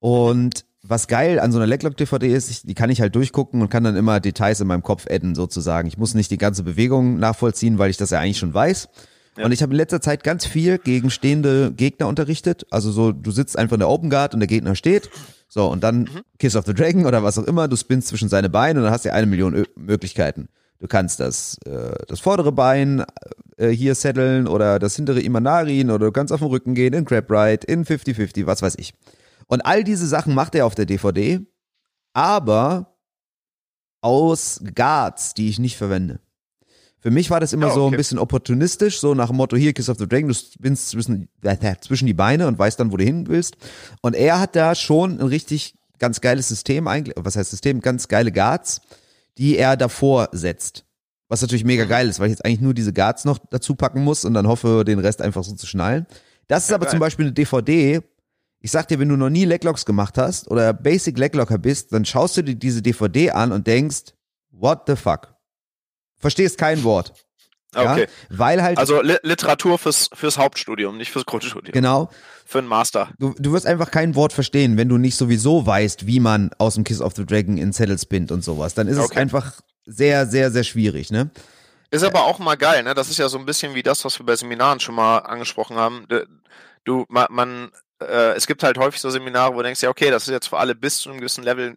Und 0.00 0.64
was 0.82 1.06
geil 1.06 1.38
an 1.38 1.52
so 1.52 1.58
einer 1.58 1.66
Leglock-DVD 1.66 2.34
ist, 2.34 2.50
ich, 2.50 2.62
die 2.62 2.74
kann 2.74 2.90
ich 2.90 3.00
halt 3.00 3.14
durchgucken 3.14 3.62
und 3.62 3.68
kann 3.68 3.84
dann 3.84 3.96
immer 3.96 4.20
Details 4.20 4.60
in 4.60 4.66
meinem 4.66 4.82
Kopf 4.82 5.06
adden 5.08 5.34
sozusagen. 5.34 5.86
Ich 5.86 5.96
muss 5.96 6.14
nicht 6.14 6.30
die 6.30 6.38
ganze 6.38 6.64
Bewegung 6.64 7.18
nachvollziehen, 7.18 7.78
weil 7.78 7.90
ich 7.90 7.96
das 7.96 8.10
ja 8.10 8.18
eigentlich 8.18 8.38
schon 8.38 8.52
weiß. 8.52 8.88
Ja. 9.38 9.44
Und 9.44 9.52
ich 9.52 9.62
habe 9.62 9.72
in 9.72 9.76
letzter 9.76 10.00
Zeit 10.00 10.24
ganz 10.24 10.44
viel 10.44 10.78
gegen 10.78 11.10
stehende 11.10 11.72
Gegner 11.72 12.08
unterrichtet. 12.08 12.66
Also 12.70 12.90
so, 12.90 13.12
du 13.12 13.30
sitzt 13.30 13.58
einfach 13.58 13.74
in 13.74 13.80
der 13.80 13.88
Open 13.88 14.10
Guard 14.10 14.34
und 14.34 14.40
der 14.40 14.46
Gegner 14.48 14.74
steht. 14.74 15.08
So, 15.48 15.68
und 15.68 15.82
dann 15.82 16.00
mhm. 16.00 16.22
Kiss 16.38 16.56
of 16.56 16.66
the 16.66 16.74
Dragon 16.74 17.06
oder 17.06 17.22
was 17.22 17.38
auch 17.38 17.44
immer, 17.44 17.68
du 17.68 17.76
spinnst 17.76 18.08
zwischen 18.08 18.28
seine 18.28 18.50
Beine 18.50 18.80
und 18.80 18.84
dann 18.84 18.92
hast 18.92 19.04
du 19.04 19.12
eine 19.12 19.26
Million 19.26 19.54
Ö 19.54 19.64
Möglichkeiten. 19.76 20.48
Du 20.80 20.88
kannst 20.88 21.20
das, 21.20 21.58
äh, 21.64 21.94
das 22.08 22.20
vordere 22.20 22.50
Bein 22.50 23.04
äh, 23.56 23.68
hier 23.68 23.94
setteln 23.94 24.48
oder 24.48 24.78
das 24.78 24.96
hintere 24.96 25.20
Imanarin 25.20 25.90
oder 25.90 26.06
du 26.06 26.12
kannst 26.12 26.32
auf 26.32 26.40
den 26.40 26.48
Rücken 26.48 26.74
gehen 26.74 26.92
in 26.92 27.04
Crab 27.04 27.30
Ride, 27.30 27.66
in 27.66 27.84
50-50, 27.84 28.46
was 28.46 28.62
weiß 28.62 28.74
ich. 28.78 28.94
Und 29.52 29.60
all 29.66 29.84
diese 29.84 30.06
Sachen 30.06 30.34
macht 30.34 30.54
er 30.54 30.64
auf 30.64 30.74
der 30.74 30.86
DVD, 30.86 31.40
aber 32.14 32.96
aus 34.00 34.62
Guards, 34.74 35.34
die 35.34 35.50
ich 35.50 35.58
nicht 35.58 35.76
verwende. 35.76 36.20
Für 37.00 37.10
mich 37.10 37.28
war 37.28 37.38
das 37.38 37.52
immer 37.52 37.66
Ja, 37.66 37.74
so 37.74 37.82
ein 37.82 37.88
okay. 37.88 37.96
bisschen 37.98 38.18
opportunistisch, 38.18 38.98
so 38.98 39.12
nach 39.14 39.26
dem 39.26 39.36
Motto, 39.36 39.54
hier, 39.54 39.74
Kiss 39.74 39.90
of 39.90 39.98
the 39.98 40.08
Dragon, 40.08 40.28
du 40.28 40.34
spinnst 40.34 40.88
zwischen, 40.88 41.28
äh, 41.42 41.74
zwischen 41.82 42.06
die 42.06 42.14
Beine 42.14 42.46
und 42.48 42.58
weißt 42.58 42.80
dann, 42.80 42.92
wo 42.92 42.96
du 42.96 43.04
hin 43.04 43.26
willst. 43.28 43.56
Und 44.00 44.16
er 44.16 44.40
hat 44.40 44.56
da 44.56 44.74
schon 44.74 45.20
ein 45.20 45.26
richtig 45.26 45.74
ganz 45.98 46.22
geiles 46.22 46.48
System 46.48 46.88
eigentlich, 46.88 47.14
was 47.18 47.36
heißt 47.36 47.50
System, 47.50 47.80
ganz 47.82 48.08
geile 48.08 48.32
Guards, 48.32 48.80
die 49.36 49.58
er 49.58 49.76
davor 49.76 50.30
setzt. 50.32 50.86
Was 51.28 51.42
natürlich 51.42 51.64
mega 51.64 51.84
geil 51.84 52.08
ist, 52.08 52.20
weil 52.20 52.28
ich 52.28 52.32
jetzt 52.32 52.44
eigentlich 52.46 52.62
nur 52.62 52.72
diese 52.72 52.94
Guards 52.94 53.26
noch 53.26 53.38
dazu 53.50 53.74
packen 53.74 54.02
muss 54.02 54.24
und 54.24 54.32
dann 54.32 54.46
hoffe, 54.46 54.84
den 54.86 54.98
Rest 54.98 55.20
einfach 55.20 55.44
so 55.44 55.54
zu 55.54 55.66
schnallen. 55.66 56.06
Das 56.48 56.64
ist 56.64 56.70
Ja, 56.70 56.76
aber 56.76 56.86
geil. 56.86 56.92
zum 56.92 57.00
Beispiel 57.00 57.26
eine 57.26 57.32
DVD. 57.34 58.00
Ich 58.64 58.70
sag 58.70 58.86
dir, 58.88 58.98
wenn 59.00 59.08
du 59.08 59.16
noch 59.16 59.28
nie 59.28 59.44
Leglocks 59.44 59.84
gemacht 59.84 60.16
hast 60.18 60.48
oder 60.48 60.72
Basic 60.72 61.18
Leglocker 61.18 61.58
bist, 61.58 61.92
dann 61.92 62.04
schaust 62.04 62.36
du 62.36 62.42
dir 62.42 62.54
diese 62.54 62.80
DVD 62.80 63.32
an 63.32 63.50
und 63.52 63.66
denkst, 63.66 64.14
what 64.52 64.82
the 64.86 64.94
fuck? 64.96 65.34
Verstehst 66.18 66.58
kein 66.58 66.84
Wort. 66.84 67.12
Ja? 67.74 67.92
Okay. 67.92 68.06
Weil 68.30 68.62
halt, 68.62 68.78
Also 68.78 69.00
Li 69.02 69.16
Literatur 69.22 69.78
fürs, 69.78 70.10
fürs 70.14 70.38
Hauptstudium, 70.38 70.96
nicht 70.96 71.10
fürs 71.10 71.24
Grundstudium. 71.26 71.72
genau, 71.72 72.10
Für 72.44 72.58
einen 72.58 72.68
Master. 72.68 73.10
du, 73.18 73.34
du 73.38 73.52
wirst 73.52 73.66
einfach 73.66 73.90
kein 73.90 74.14
Wort 74.14 74.32
verstehen, 74.32 74.76
wenn 74.76 74.88
du 74.88 74.98
nicht 74.98 75.16
sowieso 75.16 75.66
weißt, 75.66 76.06
wie 76.06 76.20
man 76.20 76.50
aus 76.58 76.74
dem 76.74 76.84
Kiss 76.84 77.00
of 77.00 77.14
the 77.16 77.26
Dragon 77.26 77.56
in 77.58 77.72
Zettel 77.72 77.98
spinnt 77.98 78.30
und 78.30 78.44
sowas. 78.44 78.74
Dann 78.74 78.86
ist 78.88 78.98
es 78.98 79.06
Okay. 79.06 79.18
einfach 79.18 79.60
sehr, 79.86 80.26
sehr, 80.26 80.50
sehr 80.52 80.64
schwierig, 80.64 81.10
ne? 81.10 81.30
Ist 81.90 82.04
aber 82.04 82.24
auch 82.24 82.38
mal 82.38 82.56
geil, 82.56 82.82
ne? 82.84 82.94
Das 82.94 83.10
ist 83.10 83.18
ja 83.18 83.28
so 83.28 83.38
ein 83.38 83.44
bisschen 83.46 83.74
wie 83.74 83.82
das, 83.82 84.04
was 84.04 84.18
wir 84.18 84.24
bei 84.26 84.36
Seminaren 84.36 84.78
schon 84.78 84.94
mal 84.94 85.18
angesprochen 85.18 85.76
haben. 85.76 86.06
Du, 86.84 87.04
man, 87.08 87.26
man 87.30 87.70
äh, 88.08 88.32
es 88.34 88.46
gibt 88.46 88.62
halt 88.62 88.78
häufig 88.78 89.00
so 89.00 89.10
Seminare, 89.10 89.52
wo 89.52 89.58
du 89.58 89.62
denkst, 89.64 89.82
ja, 89.82 89.88
okay, 89.90 90.10
das 90.10 90.24
ist 90.24 90.32
jetzt 90.32 90.48
für 90.48 90.58
alle 90.58 90.74
bis 90.74 90.98
zu 90.98 91.10
einem 91.10 91.18
gewissen 91.18 91.44
Level 91.44 91.76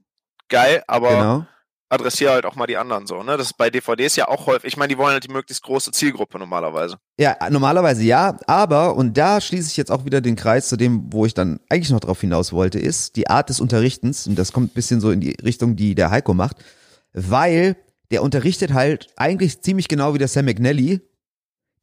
geil, 0.49 0.83
aber 0.87 1.09
Genau. 1.09 1.47
adressiere 1.89 2.33
halt 2.33 2.45
auch 2.45 2.55
mal 2.55 2.67
die 2.67 2.77
anderen 2.77 3.07
so, 3.07 3.23
ne? 3.23 3.37
Das 3.37 3.47
ist 3.47 3.57
bei 3.57 3.69
DVDs 3.69 4.15
ja 4.15 4.27
auch 4.27 4.47
häufig. 4.47 4.67
Ich 4.67 4.77
meine, 4.77 4.89
die 4.89 4.97
wollen 4.97 5.13
halt 5.13 5.23
die 5.23 5.31
möglichst 5.31 5.63
große 5.63 5.91
Zielgruppe 5.91 6.37
normalerweise. 6.39 6.97
Ja, 7.19 7.37
normalerweise 7.49 8.03
ja, 8.03 8.37
aber, 8.47 8.95
und 8.95 9.17
da 9.17 9.39
schließe 9.41 9.69
ich 9.69 9.77
jetzt 9.77 9.91
auch 9.91 10.05
wieder 10.05 10.21
den 10.21 10.35
Kreis 10.35 10.67
zu 10.67 10.77
dem, 10.77 11.11
wo 11.13 11.25
ich 11.25 11.33
dann 11.33 11.59
eigentlich 11.69 11.91
noch 11.91 11.99
drauf 11.99 12.21
hinaus 12.21 12.51
wollte, 12.53 12.79
ist 12.79 13.15
die 13.15 13.29
Art 13.29 13.49
des 13.49 13.59
Unterrichtens, 13.59 14.27
und 14.27 14.35
das 14.37 14.51
kommt 14.51 14.71
ein 14.71 14.75
bisschen 14.75 14.99
so 15.01 15.11
in 15.11 15.21
die 15.21 15.35
Richtung, 15.43 15.75
die 15.75 15.95
der 15.95 16.11
Heiko 16.11 16.33
macht, 16.33 16.57
weil 17.13 17.77
der 18.11 18.21
unterrichtet 18.23 18.73
halt 18.73 19.07
eigentlich 19.15 19.61
ziemlich 19.61 19.87
genau 19.87 20.13
wie 20.13 20.19
der 20.19 20.27
Sam 20.27 20.45
McNally. 20.45 21.01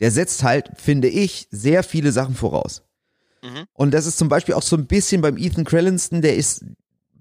Der 0.00 0.10
setzt 0.10 0.42
halt, 0.42 0.70
finde 0.76 1.08
ich, 1.08 1.48
sehr 1.50 1.82
viele 1.82 2.12
Sachen 2.12 2.34
voraus. 2.34 2.82
Mhm. 3.42 3.64
Und 3.72 3.92
das 3.92 4.06
ist 4.06 4.18
zum 4.18 4.28
Beispiel 4.28 4.54
auch 4.54 4.62
so 4.62 4.76
ein 4.76 4.86
bisschen 4.86 5.20
beim 5.20 5.36
Ethan 5.36 5.64
Crellinston, 5.64 6.22
der 6.22 6.36
ist, 6.36 6.64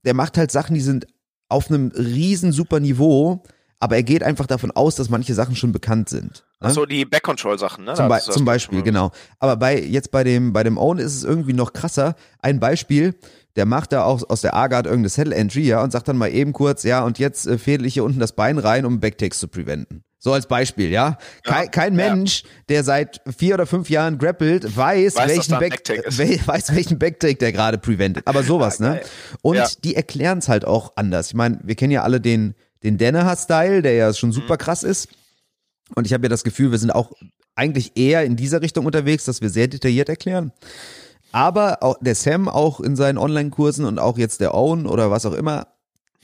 der 0.05 0.13
macht 0.13 0.37
halt 0.37 0.51
Sachen, 0.51 0.73
die 0.75 0.81
sind 0.81 1.07
auf 1.49 1.69
einem 1.69 1.91
riesen 1.95 2.51
super 2.51 2.79
Niveau, 2.79 3.43
aber 3.79 3.95
er 3.95 4.03
geht 4.03 4.21
einfach 4.23 4.45
davon 4.45 4.71
aus, 4.71 4.95
dass 4.95 5.09
manche 5.09 5.33
Sachen 5.33 5.55
schon 5.55 5.71
bekannt 5.71 6.07
sind. 6.09 6.45
ne? 6.61 6.67
Achso, 6.67 6.85
die 6.85 7.03
Back-Control-Sachen, 7.03 7.83
ne? 7.83 7.95
Zum, 7.95 8.07
Be 8.07 8.19
zum 8.19 8.45
Beispiel, 8.45 8.77
mal- 8.79 8.83
genau. 8.83 9.11
Aber 9.39 9.55
bei 9.57 9.81
jetzt 9.81 10.11
bei 10.11 10.23
dem 10.23 10.53
bei 10.53 10.63
dem 10.63 10.77
Own 10.77 10.99
ist 10.99 11.15
es 11.15 11.23
irgendwie 11.23 11.53
noch 11.53 11.73
krasser. 11.73 12.15
Ein 12.39 12.59
Beispiel, 12.59 13.15
der 13.55 13.65
macht 13.65 13.91
da 13.91 14.03
auch 14.03 14.21
aus 14.29 14.41
der 14.41 14.53
A-Guard 14.55 14.85
irgendeine 14.85 15.09
Settle 15.09 15.35
Entry, 15.35 15.63
ja, 15.63 15.83
und 15.83 15.91
sagt 15.91 16.07
dann 16.07 16.17
mal 16.17 16.31
eben 16.31 16.53
kurz, 16.53 16.83
ja, 16.83 17.03
und 17.03 17.17
jetzt 17.19 17.47
äh, 17.47 17.57
fädel 17.57 17.85
ich 17.87 17.95
hier 17.95 18.03
unten 18.03 18.19
das 18.19 18.33
Bein 18.33 18.59
rein, 18.59 18.85
um 18.85 18.99
Backtakes 18.99 19.39
zu 19.39 19.47
preventen. 19.47 20.03
So 20.23 20.31
als 20.33 20.45
Beispiel, 20.47 20.91
ja. 20.91 21.17
Kein, 21.43 21.63
Ja, 21.65 21.69
kein 21.71 21.97
ja. 21.99 22.13
Mensch, 22.13 22.43
der 22.69 22.83
seit 22.83 23.21
vier 23.35 23.55
oder 23.55 23.65
fünf 23.65 23.89
Jahren 23.89 24.19
grappelt, 24.19 24.77
weiß, 24.77 25.15
Weiß, 25.15 25.27
welchen, 25.27 25.57
Back, 25.57 25.81
wel- 25.87 26.39
weiß, 26.47 26.75
welchen 26.75 26.99
Backtake 26.99 27.37
der 27.37 27.51
gerade 27.51 27.79
preventet. 27.79 28.27
Aber 28.27 28.43
sowas, 28.43 28.77
Ja, 28.77 28.89
ne? 28.93 29.01
Und 29.41 29.55
Ja. 29.55 29.67
die 29.83 29.95
erklären 29.95 30.37
es 30.37 30.47
halt 30.47 30.63
auch 30.63 30.93
anders. 30.95 31.29
Ich 31.29 31.33
meine, 31.33 31.59
wir 31.63 31.73
kennen 31.73 31.91
ja 31.91 32.03
alle 32.03 32.21
den, 32.21 32.53
den 32.83 32.99
Danaher-Style, 32.99 33.81
der 33.81 33.93
ja 33.95 34.13
schon 34.13 34.29
Mhm. 34.29 34.33
super 34.33 34.57
krass 34.57 34.83
ist. 34.83 35.07
Und 35.95 36.05
ich 36.05 36.13
habe 36.13 36.23
ja 36.25 36.29
das 36.29 36.43
Gefühl, 36.43 36.69
wir 36.71 36.77
sind 36.77 36.91
auch 36.91 37.11
eigentlich 37.55 37.97
eher 37.97 38.23
in 38.23 38.35
dieser 38.35 38.61
Richtung 38.61 38.85
unterwegs, 38.85 39.25
dass 39.25 39.41
wir 39.41 39.49
sehr 39.49 39.67
detailliert 39.67 40.07
erklären. 40.07 40.51
Aber 41.31 41.81
auch 41.81 41.97
der 41.99 42.13
Sam 42.13 42.47
auch 42.47 42.79
in 42.79 42.95
seinen 42.95 43.17
Online-Kursen 43.17 43.85
und 43.85 43.97
auch 43.97 44.19
jetzt 44.19 44.39
der 44.39 44.53
Own 44.53 44.85
oder 44.85 45.09
was 45.09 45.25
auch 45.25 45.33
immer, 45.33 45.67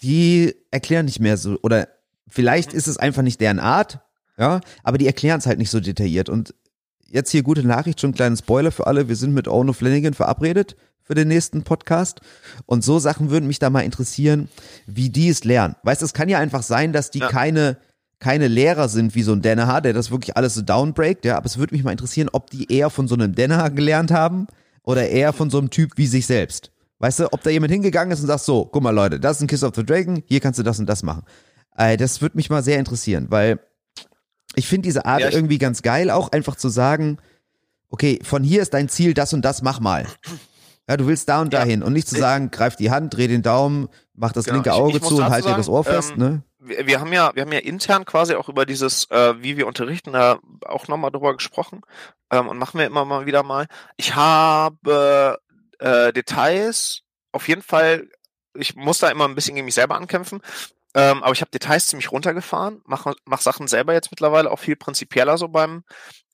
die 0.04 0.54
erklären 0.70 1.06
nicht 1.06 1.20
mehr 1.20 1.38
so, 1.38 1.58
oder 1.64 1.88
vielleicht 2.28 2.74
ist 2.74 2.88
es 2.88 2.98
einfach 2.98 3.22
nicht 3.22 3.42
deren 3.42 3.60
Art, 3.60 4.00
ja, 4.38 4.62
aber 4.84 4.98
die 4.98 5.08
erklären 5.08 5.40
es 5.40 5.46
halt 5.48 5.58
nicht 5.60 5.72
so 5.72 5.80
detailliert. 5.80 6.30
Und 6.30 6.54
jetzt 7.10 7.32
hier 7.32 7.44
gute 7.44 7.66
Nachricht, 7.66 8.00
schon 8.02 8.12
ein 8.12 8.16
kleinen 8.16 8.38
Spoiler 8.38 8.72
für 8.72 8.88
alle, 8.88 9.08
wir 9.10 9.16
sind 9.16 9.34
mit 9.34 9.48
Owen 9.48 9.74
Flanagan 9.74 10.14
verabredet 10.14 10.76
für 11.04 11.16
den 11.16 11.30
nächsten 11.30 11.64
Podcast. 11.64 12.20
Und 12.66 12.84
so 12.84 13.00
Sachen 13.00 13.30
würden 13.30 13.48
mich 13.48 13.60
da 13.60 13.70
mal 13.70 13.82
interessieren, 13.82 14.50
wie 14.86 15.10
die 15.10 15.30
es 15.30 15.44
lernen. 15.46 15.76
Weißt 15.84 16.02
du, 16.02 16.06
es 16.06 16.14
kann 16.14 16.30
ja 16.30 16.38
einfach 16.40 16.64
sein, 16.64 16.92
dass 16.94 17.10
die 17.12 17.20
Ja. 17.20 17.30
keine, 17.30 17.78
keine 18.20 18.48
Lehrer 18.48 18.90
sind 18.90 19.16
wie 19.16 19.24
so 19.24 19.32
ein 19.32 19.42
Danaher, 19.42 19.80
der 19.82 19.94
das 19.94 20.12
wirklich 20.12 20.36
alles 20.36 20.54
so 20.56 20.62
downbreakt, 20.62 21.24
ja, 21.24 21.38
aber 21.38 21.46
es 21.46 21.58
würde 21.58 21.74
mich 21.74 21.84
mal 21.84 21.92
interessieren, 21.92 22.30
ob 22.34 22.50
die 22.50 22.72
eher 22.72 22.90
von 22.90 23.08
so 23.08 23.16
einem 23.16 23.34
Danaher 23.34 23.70
gelernt 23.70 24.12
haben 24.12 24.48
oder 24.84 25.08
eher 25.08 25.34
von 25.34 25.50
so 25.50 25.60
einem 25.60 25.70
Typ 25.70 25.92
wie 25.96 26.08
sich 26.08 26.26
selbst. 26.26 26.72
Weißt 27.00 27.20
du, 27.20 27.32
ob 27.32 27.42
da 27.44 27.52
jemand 27.52 27.72
hingegangen 27.72 28.12
ist 28.12 28.22
und 28.22 28.28
sagt 28.28 28.44
so, 28.44 28.66
guck 28.66 28.82
mal 28.84 28.90
Leute, 28.90 29.20
das 29.20 29.38
ist 29.38 29.44
ein 29.44 29.48
Kiss 29.48 29.64
of 29.64 29.76
the 29.76 29.86
Dragon, 29.86 30.24
hier 30.26 30.40
kannst 30.40 30.60
du 30.60 30.64
das 30.64 30.80
und 30.80 30.88
das 30.88 31.04
machen. 31.04 31.24
Äh, 31.78 31.96
das 31.98 32.22
würde 32.22 32.36
mich 32.38 32.50
mal 32.50 32.64
sehr 32.64 32.80
interessieren, 32.80 33.28
weil 33.30 33.60
ich 34.56 34.68
finde 34.68 34.88
diese 34.88 35.06
Art 35.06 35.22
Ja, 35.22 35.28
ich- 35.30 35.36
irgendwie 35.36 35.58
ganz 35.60 35.82
geil, 35.82 36.10
auch 36.12 36.32
einfach 36.32 36.56
zu 36.56 36.70
sagen, 36.70 37.18
okay, 37.90 38.20
von 38.24 38.44
hier 38.44 38.62
ist 38.62 38.74
dein 38.74 38.90
Ziel, 38.90 39.14
das 39.14 39.34
und 39.34 39.44
das, 39.46 39.62
mach 39.62 39.80
mal. 39.80 40.06
Ja, 40.90 40.98
du 40.98 41.06
willst 41.08 41.28
da 41.30 41.42
und 41.42 41.54
Ja. 41.54 41.60
dahin 41.60 41.84
und 41.84 41.94
nicht 41.94 42.08
zu 42.08 42.18
sagen, 42.18 42.50
greif 42.50 42.76
die 42.76 42.92
Hand, 42.92 43.16
dreh 43.16 43.28
den 43.28 43.42
Daumen, 43.44 43.90
mach 44.14 44.32
das 44.32 44.46
Genau, 44.46 44.56
linke 44.56 44.70
ich- 44.70 44.76
Auge 44.76 44.98
ich 44.98 45.02
muss 45.04 45.10
zu 45.10 45.18
und 45.18 45.30
halt 45.30 45.46
dir 45.46 45.56
das 45.56 45.66
sagen, 45.68 45.76
Ohr 45.76 45.84
fest, 45.84 46.12
ähm, 46.14 46.20
ne? 46.20 46.44
wir, 46.60 46.88
wir 46.88 47.00
haben 47.00 47.14
ja, 47.14 47.32
wir 47.36 47.44
haben 47.44 47.52
ja 47.52 47.60
intern 47.60 48.06
quasi 48.06 48.34
auch 48.36 48.50
über 48.50 48.66
dieses, 48.66 49.10
äh, 49.12 49.36
wie 49.42 49.58
wir 49.58 49.68
unterrichten, 49.68 50.14
da 50.14 50.40
auch 50.66 50.88
nochmal 50.88 51.12
drüber 51.12 51.34
gesprochen 51.36 51.82
ähm, 52.32 52.48
und 52.48 52.58
machen 52.58 52.80
wir 52.80 52.86
immer 52.88 53.06
mal 53.06 53.26
wieder 53.26 53.44
mal. 53.44 53.68
Ich 53.98 54.16
habe 54.16 55.38
äh, 55.80 56.12
Details 56.14 57.02
auf 57.34 57.48
jeden 57.48 57.62
Fall. 57.62 58.10
Ich 58.56 58.76
muss 58.76 58.98
da 59.00 59.10
immer 59.10 59.26
ein 59.28 59.36
bisschen 59.36 59.56
gegen 59.56 59.66
mich 59.66 59.76
selber 59.76 59.96
ankämpfen. 59.96 60.42
Ähm, 60.96 61.24
aber 61.24 61.34
ich 61.34 61.42
habe 61.42 61.52
Details 61.52 61.88
ziemlich 61.88 62.12
runtergefahren, 62.12 62.82
mache 62.86 63.16
mach 63.26 63.42
Sachen 63.42 63.68
selber 63.68 63.94
jetzt 63.94 64.12
mittlerweile 64.12 64.52
auch 64.52 64.60
viel 64.60 64.76
prinzipieller 64.76 65.38
so 65.38 65.48
beim 65.50 65.84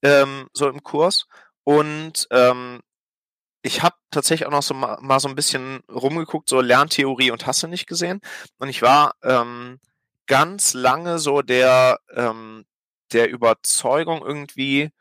ähm, 0.03 0.47
so 0.53 0.69
im 0.69 0.83
Kurs 0.83 1.27
und 1.63 2.27
ähm, 2.31 2.81
ich 3.63 3.81
habe 3.81 3.95
tatsächlich 4.11 4.45
auch 4.45 4.51
noch 4.51 4.61
so 4.63 4.73
mal, 4.73 4.97
mal 5.01 5.19
so 5.19 5.29
ein 5.29 5.35
bisschen 5.35 5.81
rumgeguckt, 5.89 6.49
so 6.49 6.61
Lerntheorie 6.61 7.31
und 7.31 7.47
Hasse 7.47 7.67
nicht 7.67 7.87
gesehen. 7.87 8.19
Und 8.59 8.67
ich 8.69 8.81
war 8.81 9.15
ähm, 9.23 9.79
ganz 10.27 10.73
lange 10.73 11.17
so 11.17 11.41
der, 11.41 11.99
ähm, 12.13 12.65
der 13.13 13.29
Überzeugung 13.29 14.21
irgendwie, 14.21 14.91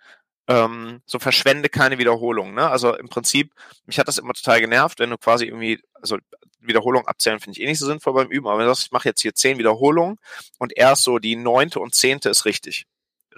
ähm, 0.49 1.03
so 1.07 1.19
verschwende 1.19 1.69
keine 1.69 1.99
Wiederholung. 1.99 2.55
Ne? 2.55 2.69
Also 2.69 2.97
im 2.97 3.09
Prinzip, 3.09 3.53
mich 3.87 3.99
hat 3.99 4.09
das 4.09 4.19
immer 4.19 4.33
total 4.33 4.61
genervt, 4.61 5.01
wenn 5.01 5.11
du 5.11 5.19
quasi 5.19 5.47
irgendwie, 5.47 5.83
also 5.95 6.19
Wiederholung 6.67 7.07
abzählen 7.07 7.41
finde 7.41 7.59
ich 7.59 7.65
eh 7.65 7.69
nicht 7.69 7.79
so 7.79 7.87
sinnvoll 7.87 8.15
beim 8.15 8.31
Üben, 8.31 8.47
aber 8.47 8.59
wenn 8.59 8.67
du 8.67 8.75
sagst, 8.75 8.87
ich 8.87 8.93
mache 8.93 9.09
jetzt 9.09 9.23
hier 9.23 9.35
zehn 9.35 9.59
Wiederholungen 9.59 10.19
und 10.59 10.77
erst 10.77 11.03
so 11.03 11.19
die 11.19 11.37
neunte 11.37 11.81
und 11.81 11.95
zehnte 11.95 12.29
ist 12.29 12.45
richtig. 12.45 12.87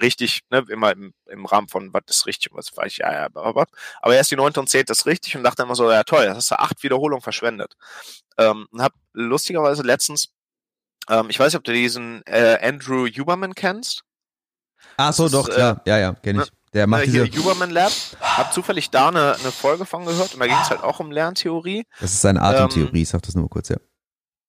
Richtig, 0.01 0.41
ne, 0.51 0.65
immer 0.69 0.91
im, 0.91 1.15
im 1.27 1.47
Rahmen 1.47 1.69
von 1.69 1.93
was 1.93 2.03
ist 2.09 2.27
richtig 2.27 2.51
und 2.51 2.59
was 2.59 2.77
weiß 2.77 2.93
ich, 2.93 2.99
ja, 2.99 3.13
ja, 3.13 3.29
aber, 3.33 3.67
aber 4.03 4.15
erst 4.17 4.31
die 4.31 4.37
neunte 4.37 4.59
und 4.59 4.69
zehnte 4.69 4.93
ist 4.93 5.07
richtig 5.07 5.37
und 5.37 5.45
dachte 5.45 5.63
immer 5.63 5.77
so, 5.77 5.91
ja 5.91 6.03
toll, 6.03 6.27
das 6.27 6.37
hast 6.37 6.51
du 6.51 6.59
acht 6.59 6.83
Wiederholungen 6.83 7.23
verschwendet. 7.23 7.75
Ähm, 8.37 8.67
und 8.73 8.83
hab 8.83 8.93
lustigerweise 9.13 9.83
letztens, 9.83 10.31
ähm, 11.09 11.31
ich 11.31 11.39
weiß 11.39 11.53
nicht, 11.53 11.59
ob 11.59 11.65
du 11.65 11.73
diesen 11.73 12.23
äh, 12.27 12.59
Andrew 12.61 13.07
Huberman 13.07 13.55
kennst. 13.55 14.03
Ach 14.97 15.13
so, 15.13 15.25
das 15.25 15.33
doch, 15.33 15.49
ist, 15.49 15.55
klar, 15.55 15.81
ja, 15.87 15.99
ja, 15.99 16.15
kenne 16.15 16.43
ich. 16.43 16.53
Der 16.75 16.85
äh, 16.85 16.87
macht 16.87 17.05
hier 17.05 17.25
diese, 17.25 17.43
Huberman 17.43 17.71
Lab. 17.71 17.93
Hab 18.21 18.53
zufällig 18.53 18.91
da 18.91 19.09
eine, 19.09 19.37
eine 19.37 19.53
Folge 19.53 19.87
von 19.87 20.05
gehört 20.05 20.35
und 20.35 20.41
da 20.41 20.47
ging 20.47 20.57
es 20.61 20.71
halt 20.71 20.83
auch 20.83 21.01
um 21.01 21.11
Lerntheorie. 21.11 21.85
das 22.01 22.13
ist 22.13 22.21
seine 22.21 22.43
Atemtheorie, 22.43 22.99
ähm, 22.99 23.03
ich 23.03 23.09
sag 23.09 23.23
das 23.23 23.35
nur 23.35 23.49
kurz, 23.49 23.69
ja. 23.69 23.77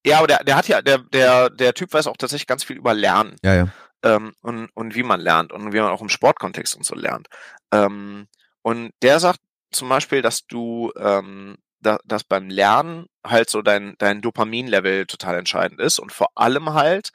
Ja, 0.05 0.19
aber 0.19 0.27
der, 0.27 0.43
der 0.43 0.55
hat 0.55 0.67
ja, 0.67 0.81
der, 0.81 0.99
der, 0.99 1.49
der 1.49 1.73
Typ 1.73 1.93
weiß 1.93 2.05
auch 2.07 2.17
tatsächlich 2.17 2.47
ganz 2.47 2.63
viel 2.63 2.77
über 2.77 2.93
Lernen. 2.93 3.35
Ja, 3.43 3.55
ja. 3.55 3.67
ähm, 4.03 4.33
und, 4.41 4.69
und 4.75 4.95
wie 4.95 5.03
man 5.03 5.19
lernt 5.19 5.51
und 5.51 5.73
wie 5.73 5.79
man 5.79 5.89
auch 5.89 6.01
im 6.01 6.09
Sportkontext 6.09 6.75
und 6.75 6.85
so 6.85 6.95
lernt. 6.95 7.27
Ähm, 7.71 8.27
und 8.61 8.91
der 9.01 9.19
sagt 9.19 9.39
zum 9.71 9.89
Beispiel, 9.89 10.21
dass 10.21 10.45
du, 10.45 10.91
ähm, 10.97 11.57
da, 11.79 11.97
dass 12.05 12.23
beim 12.23 12.49
Lernen 12.49 13.07
halt 13.25 13.49
so 13.49 13.61
dein, 13.61 13.95
dein 13.97 14.21
Dopaminlevel 14.21 15.05
total 15.07 15.37
entscheidend 15.37 15.79
ist 15.79 15.99
und 15.99 16.11
vor 16.11 16.29
allem 16.35 16.73
halt 16.73 17.09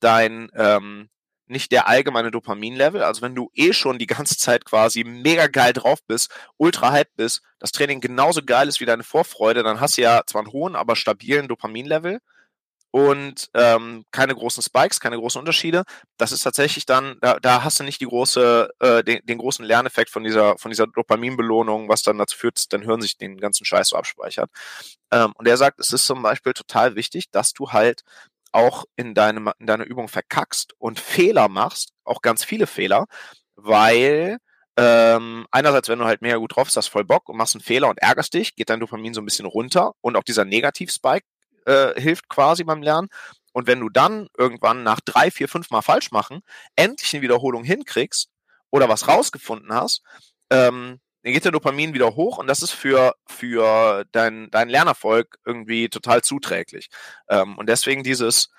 dein, 0.00 0.50
ähm, 0.54 1.08
nicht 1.52 1.72
der 1.72 1.86
allgemeine 1.88 2.30
Dopaminlevel, 2.30 3.02
also 3.02 3.22
wenn 3.22 3.34
du 3.34 3.50
eh 3.54 3.72
schon 3.72 3.98
die 3.98 4.06
ganze 4.06 4.36
Zeit 4.36 4.64
quasi 4.64 5.04
mega 5.04 5.46
geil 5.46 5.72
drauf 5.72 6.00
bist, 6.06 6.30
ultra 6.56 6.92
hype 6.92 7.14
bist, 7.16 7.42
das 7.58 7.72
Training 7.72 8.00
genauso 8.00 8.42
geil 8.44 8.68
ist 8.68 8.80
wie 8.80 8.86
deine 8.86 9.04
Vorfreude, 9.04 9.62
dann 9.62 9.80
hast 9.80 9.98
du 9.98 10.02
ja 10.02 10.22
zwar 10.26 10.42
einen 10.42 10.52
hohen, 10.52 10.74
aber 10.76 10.96
stabilen 10.96 11.48
Dopaminlevel 11.48 12.20
und 12.92 13.48
ähm, 13.54 14.04
keine 14.12 14.34
großen 14.34 14.62
Spikes, 14.62 15.00
keine 15.00 15.16
großen 15.16 15.38
Unterschiede. 15.38 15.84
Das 16.18 16.30
ist 16.30 16.42
tatsächlich 16.42 16.84
dann, 16.84 17.16
da, 17.22 17.40
da 17.40 17.64
hast 17.64 17.80
du 17.80 17.84
nicht 17.84 18.02
die 18.02 18.06
große, 18.06 18.68
äh, 18.80 19.02
den, 19.02 19.24
den 19.24 19.38
großen 19.38 19.64
Lerneffekt 19.64 20.10
von 20.10 20.22
dieser, 20.22 20.58
von 20.58 20.70
dieser 20.70 20.86
Dopaminbelohnung, 20.86 21.88
was 21.88 22.02
dann 22.02 22.18
dazu 22.18 22.36
führt, 22.36 22.70
dein 22.72 22.82
Hirn 22.82 23.00
sich 23.00 23.16
den 23.16 23.38
ganzen 23.38 23.64
Scheiß 23.64 23.88
so 23.88 23.96
abspeichert. 23.96 24.50
Ähm, 25.10 25.32
und 25.36 25.48
er 25.48 25.56
sagt, 25.56 25.80
es 25.80 25.92
ist 25.92 26.06
zum 26.06 26.22
Beispiel 26.22 26.52
total 26.52 26.94
wichtig, 26.94 27.30
dass 27.30 27.54
du 27.54 27.72
halt 27.72 28.02
auch 28.52 28.84
in, 28.96 29.14
deinem, 29.14 29.50
in 29.58 29.66
deiner 29.66 29.84
Übung 29.84 30.08
verkackst 30.08 30.74
und 30.78 31.00
Fehler 31.00 31.48
machst, 31.48 31.92
auch 32.04 32.22
ganz 32.22 32.44
viele 32.44 32.66
Fehler, 32.66 33.06
weil 33.56 34.38
ähm, 34.76 35.46
einerseits, 35.50 35.88
wenn 35.88 35.98
du 35.98 36.06
halt 36.06 36.22
mega 36.22 36.36
gut 36.36 36.56
drauf 36.56 36.64
bist, 36.64 36.76
hast 36.76 36.88
voll 36.88 37.04
Bock 37.04 37.28
und 37.28 37.36
machst 37.36 37.54
einen 37.54 37.62
Fehler 37.62 37.88
und 37.88 37.98
ärgerst 37.98 38.32
dich, 38.32 38.54
geht 38.54 38.70
dein 38.70 38.80
Dopamin 38.80 39.14
so 39.14 39.20
ein 39.20 39.24
bisschen 39.24 39.46
runter 39.46 39.92
und 40.00 40.16
auch 40.16 40.22
dieser 40.22 40.44
Negativ-Spike 40.44 41.26
äh, 41.66 42.00
hilft 42.00 42.28
quasi 42.28 42.64
beim 42.64 42.82
Lernen. 42.82 43.08
Und 43.52 43.66
wenn 43.66 43.80
du 43.80 43.90
dann 43.90 44.28
irgendwann 44.36 44.82
nach 44.82 45.00
drei, 45.00 45.30
vier, 45.30 45.48
fünf 45.48 45.70
Mal 45.70 45.82
falsch 45.82 46.10
machen, 46.10 46.40
endlich 46.74 47.12
eine 47.12 47.22
Wiederholung 47.22 47.64
hinkriegst 47.64 48.30
oder 48.70 48.88
was 48.88 49.08
rausgefunden 49.08 49.72
hast, 49.74 50.02
ähm, 50.50 51.00
dann 51.22 51.32
geht 51.32 51.44
der 51.44 51.52
Dopamin 51.52 51.94
wieder 51.94 52.16
hoch 52.16 52.38
und 52.38 52.46
das 52.46 52.62
ist 52.62 52.72
für, 52.72 53.14
für 53.26 54.04
dein, 54.12 54.50
dein 54.50 54.68
Lernerfolg 54.68 55.38
irgendwie 55.44 55.88
total 55.88 56.22
zuträglich. 56.22 56.88
Ähm, 57.28 57.56
und 57.58 57.68
deswegen 57.68 58.02
dieses, 58.02 58.50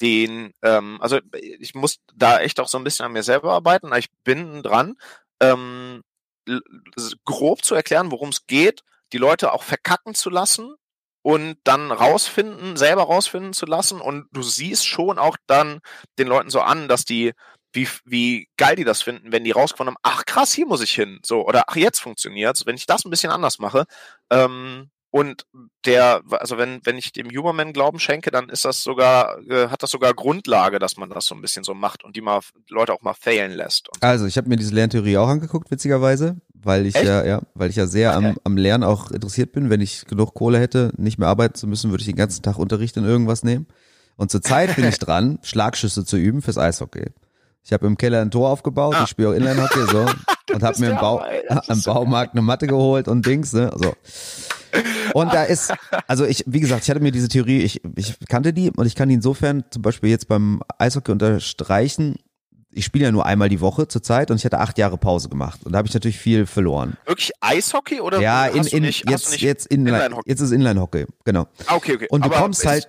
den, 0.00 0.52
ähm, 0.62 0.98
also 1.00 1.20
ich 1.32 1.74
muss 1.74 1.98
da 2.14 2.40
echt 2.40 2.60
auch 2.60 2.68
so 2.68 2.78
ein 2.78 2.84
bisschen 2.84 3.06
an 3.06 3.12
mir 3.12 3.22
selber 3.22 3.52
arbeiten, 3.52 3.92
ich 3.94 4.10
bin 4.24 4.62
dran, 4.62 4.96
ähm, 5.40 6.02
grob 7.24 7.64
zu 7.64 7.74
erklären, 7.74 8.10
worum 8.10 8.30
es 8.30 8.46
geht, 8.46 8.82
die 9.12 9.18
Leute 9.18 9.52
auch 9.52 9.62
verkacken 9.62 10.14
zu 10.14 10.30
lassen 10.30 10.74
und 11.22 11.56
dann 11.64 11.92
rausfinden, 11.92 12.76
selber 12.76 13.02
rausfinden 13.04 13.52
zu 13.52 13.66
lassen. 13.66 14.00
Und 14.00 14.26
du 14.32 14.42
siehst 14.42 14.86
schon 14.86 15.18
auch 15.18 15.36
dann 15.46 15.80
den 16.18 16.26
Leuten 16.26 16.50
so 16.50 16.60
an, 16.60 16.88
dass 16.88 17.04
die, 17.04 17.32
wie, 17.72 17.88
wie 18.04 18.48
geil 18.56 18.76
die 18.76 18.84
das 18.84 19.02
finden, 19.02 19.32
wenn 19.32 19.44
die 19.44 19.50
rausgefunden 19.50 19.94
haben, 19.94 20.02
ach 20.02 20.24
krass, 20.26 20.52
hier 20.52 20.66
muss 20.66 20.82
ich 20.82 20.92
hin. 20.92 21.20
So, 21.24 21.46
oder 21.46 21.64
ach, 21.66 21.76
jetzt 21.76 22.00
funktioniert's. 22.00 22.66
Wenn 22.66 22.76
ich 22.76 22.86
das 22.86 23.04
ein 23.04 23.10
bisschen 23.10 23.30
anders 23.30 23.58
mache, 23.58 23.84
ähm, 24.30 24.90
und 25.14 25.44
der, 25.84 26.22
also 26.30 26.56
wenn, 26.56 26.80
wenn 26.84 26.96
ich 26.96 27.12
dem 27.12 27.28
Huberman 27.28 27.74
Glauben 27.74 27.98
schenke, 27.98 28.30
dann 28.30 28.48
ist 28.48 28.64
das 28.64 28.82
sogar, 28.82 29.38
äh, 29.46 29.68
hat 29.68 29.82
das 29.82 29.90
sogar 29.90 30.14
Grundlage, 30.14 30.78
dass 30.78 30.96
man 30.96 31.10
das 31.10 31.26
so 31.26 31.34
ein 31.34 31.42
bisschen 31.42 31.64
so 31.64 31.74
macht 31.74 32.02
und 32.02 32.16
die 32.16 32.22
mal 32.22 32.40
Leute 32.70 32.94
auch 32.94 33.02
mal 33.02 33.12
failen 33.12 33.52
lässt. 33.52 33.90
Also 34.00 34.24
ich 34.24 34.38
habe 34.38 34.48
mir 34.48 34.56
diese 34.56 34.74
Lerntheorie 34.74 35.18
auch 35.18 35.28
angeguckt, 35.28 35.70
witzigerweise, 35.70 36.38
weil 36.54 36.86
ich 36.86 36.94
Echt? 36.94 37.04
ja, 37.04 37.26
ja, 37.26 37.42
weil 37.52 37.68
ich 37.68 37.76
ja 37.76 37.86
sehr 37.86 38.14
am, 38.14 38.38
am 38.42 38.56
Lernen 38.56 38.84
auch 38.84 39.10
interessiert 39.10 39.52
bin. 39.52 39.68
Wenn 39.68 39.82
ich 39.82 40.06
genug 40.06 40.32
Kohle 40.32 40.58
hätte, 40.58 40.92
nicht 40.96 41.18
mehr 41.18 41.28
arbeiten 41.28 41.56
zu 41.56 41.66
müssen, 41.66 41.90
würde 41.90 42.00
ich 42.00 42.08
den 42.08 42.16
ganzen 42.16 42.42
Tag 42.42 42.58
Unterricht 42.58 42.96
in 42.96 43.04
irgendwas 43.04 43.42
nehmen. 43.42 43.66
Und 44.16 44.30
zurzeit 44.30 44.76
bin 44.76 44.88
ich 44.88 44.98
dran, 44.98 45.40
Schlagschüsse 45.42 46.06
zu 46.06 46.16
üben 46.16 46.40
fürs 46.40 46.56
Eishockey. 46.56 47.10
Ich 47.64 47.72
habe 47.72 47.86
im 47.86 47.96
Keller 47.96 48.20
ein 48.20 48.30
Tor 48.30 48.50
aufgebaut, 48.50 48.94
ah. 48.96 49.04
ich 49.04 49.10
spiele 49.10 49.28
auch 49.28 49.32
Inline-Hockey 49.32 49.86
so 49.90 50.06
und 50.54 50.62
habe 50.62 50.80
mir 50.80 50.90
im, 50.90 50.96
Bau, 50.96 51.22
im 51.68 51.82
Baumarkt 51.82 52.34
eine 52.34 52.42
Matte 52.42 52.66
geholt 52.66 53.08
und 53.08 53.24
Dings, 53.24 53.52
ne? 53.52 53.72
Also 53.72 53.94
und 55.14 55.32
da 55.34 55.44
ist, 55.44 55.72
also 56.06 56.24
ich, 56.24 56.44
wie 56.46 56.60
gesagt, 56.60 56.84
ich 56.84 56.90
hatte 56.90 57.00
mir 57.00 57.12
diese 57.12 57.28
Theorie, 57.28 57.58
ich, 57.58 57.82
ich 57.96 58.14
kannte 58.28 58.52
die 58.52 58.70
und 58.70 58.86
ich 58.86 58.94
kann 58.94 59.08
die 59.08 59.14
insofern 59.14 59.64
zum 59.70 59.82
Beispiel 59.82 60.10
jetzt 60.10 60.28
beim 60.28 60.62
Eishockey 60.78 61.12
unterstreichen. 61.12 62.16
Ich 62.74 62.86
spiele 62.86 63.04
ja 63.04 63.12
nur 63.12 63.26
einmal 63.26 63.50
die 63.50 63.60
Woche 63.60 63.86
zurzeit 63.86 64.30
und 64.30 64.38
ich 64.38 64.46
hatte 64.46 64.58
acht 64.58 64.78
Jahre 64.78 64.96
Pause 64.96 65.28
gemacht 65.28 65.60
und 65.64 65.72
da 65.72 65.78
habe 65.78 65.88
ich 65.88 65.94
natürlich 65.94 66.18
viel 66.18 66.46
verloren. 66.46 66.96
Wirklich 67.04 67.32
Eishockey 67.40 68.00
oder? 68.00 68.18
Ja, 68.20 68.46
in, 68.46 68.64
in, 68.64 68.82
nicht, 68.82 69.08
jetzt, 69.10 69.42
jetzt, 69.42 69.66
Inline, 69.66 70.06
Inline 70.06 70.22
jetzt 70.24 70.40
ist 70.40 70.52
Inline-Hockey, 70.52 71.04
genau. 71.24 71.48
Ah, 71.66 71.76
okay, 71.76 71.96
okay. 71.96 72.06
Und 72.08 72.24
du 72.24 72.30
Aber 72.30 72.40
kommst 72.40 72.64
halt 72.64 72.88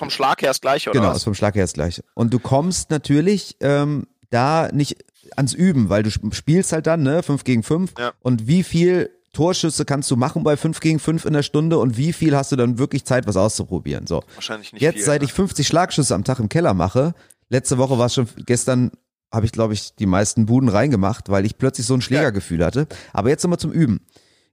vom 0.00 0.10
Schlag 0.10 0.42
her 0.42 0.50
das 0.50 0.60
gleiche, 0.60 0.90
oder? 0.90 0.98
Genau, 0.98 1.10
was? 1.10 1.18
ist 1.18 1.24
vom 1.24 1.34
Schlag 1.34 1.54
her 1.54 1.62
das 1.62 1.74
gleiche. 1.74 2.02
Und 2.14 2.34
du 2.34 2.40
kommst 2.40 2.90
natürlich 2.90 3.56
ähm, 3.60 4.06
da 4.30 4.68
nicht 4.72 4.96
ans 5.36 5.54
Üben, 5.54 5.88
weil 5.88 6.02
du 6.02 6.10
spielst 6.10 6.72
halt 6.72 6.88
dann, 6.88 7.02
ne, 7.02 7.22
fünf 7.22 7.44
gegen 7.44 7.62
fünf. 7.62 7.92
Ja. 7.98 8.12
Und 8.20 8.48
wie 8.48 8.64
viel 8.64 9.10
Torschüsse 9.32 9.84
kannst 9.84 10.10
du 10.10 10.16
machen 10.16 10.42
bei 10.42 10.56
5 10.56 10.80
gegen 10.80 10.98
5 10.98 11.24
in 11.24 11.32
der 11.32 11.44
Stunde 11.44 11.78
und 11.78 11.96
wie 11.96 12.12
viel 12.12 12.36
hast 12.36 12.50
du 12.50 12.56
dann 12.56 12.78
wirklich 12.78 13.04
Zeit, 13.04 13.28
was 13.28 13.36
auszuprobieren? 13.36 14.08
So. 14.08 14.24
Wahrscheinlich 14.34 14.72
nicht. 14.72 14.82
Jetzt, 14.82 14.96
viel, 14.96 15.04
seit 15.04 15.20
ne? 15.20 15.26
ich 15.26 15.32
50 15.32 15.66
Schlagschüsse 15.66 16.14
am 16.14 16.24
Tag 16.24 16.40
im 16.40 16.48
Keller 16.48 16.74
mache, 16.74 17.14
letzte 17.48 17.78
Woche 17.78 17.96
war 17.96 18.06
es 18.06 18.14
schon, 18.14 18.26
gestern 18.46 18.90
habe 19.32 19.46
ich, 19.46 19.52
glaube 19.52 19.74
ich, 19.74 19.94
die 19.94 20.06
meisten 20.06 20.46
Buden 20.46 20.68
reingemacht, 20.68 21.28
weil 21.28 21.46
ich 21.46 21.58
plötzlich 21.58 21.86
so 21.86 21.94
ein 21.94 22.02
Schlägergefühl 22.02 22.64
hatte. 22.64 22.88
Aber 23.12 23.28
jetzt 23.28 23.44
nochmal 23.44 23.60
zum 23.60 23.70
Üben. 23.70 24.00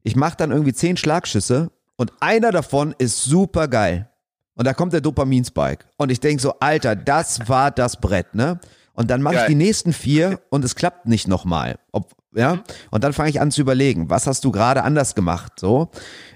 Ich 0.04 0.16
mache 0.16 0.38
dann 0.38 0.52
irgendwie 0.52 0.74
10 0.74 0.98
Schlagschüsse 0.98 1.72
und 1.96 2.14
einer 2.20 2.52
davon 2.52 2.94
ist 3.00 3.24
super 3.24 3.68
geil. 3.68 4.10
Und 4.58 4.66
da 4.66 4.74
kommt 4.74 4.92
der 4.92 5.02
Dopaminspike. 5.02 5.86
Und 5.98 6.12
ich 6.12 6.20
denk 6.20 6.42
so, 6.42 6.56
Alter, 6.60 6.96
das 6.96 7.48
war 7.48 7.72
das 7.72 8.02
Brett, 8.02 8.34
ne? 8.34 8.60
Und 8.94 9.12
dann 9.12 9.22
mache 9.22 9.36
ich 9.36 9.46
die 9.46 9.56
nächsten 9.56 9.94
vier 9.94 10.42
und 10.50 10.66
es 10.66 10.76
klappt 10.76 11.08
nicht 11.08 11.28
nochmal. 11.28 11.78
Ob, 11.92 12.16
ja? 12.34 12.64
Und 12.90 13.04
dann 13.04 13.14
fange 13.14 13.30
ich 13.30 13.40
an 13.40 13.52
zu 13.52 13.62
überlegen, 13.62 14.10
was 14.10 14.26
hast 14.26 14.44
du 14.44 14.52
gerade 14.52 14.84
anders 14.84 15.14
gemacht, 15.14 15.54
so. 15.60 15.92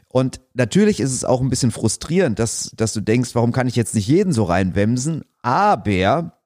Und 0.07 0.39
natürlich 0.53 0.99
ist 0.99 1.13
es 1.13 1.25
auch 1.25 1.41
ein 1.41 1.49
bisschen 1.49 1.71
frustrierend, 1.71 2.37
dass, 2.37 2.71
dass 2.75 2.93
du 2.93 3.01
denkst, 3.01 3.31
warum 3.33 3.51
kann 3.51 3.67
ich 3.67 3.75
jetzt 3.75 3.95
nicht 3.95 4.07
jeden 4.07 4.33
so 4.33 4.43
reinwemsen? 4.43 5.23
Aber 5.41 6.37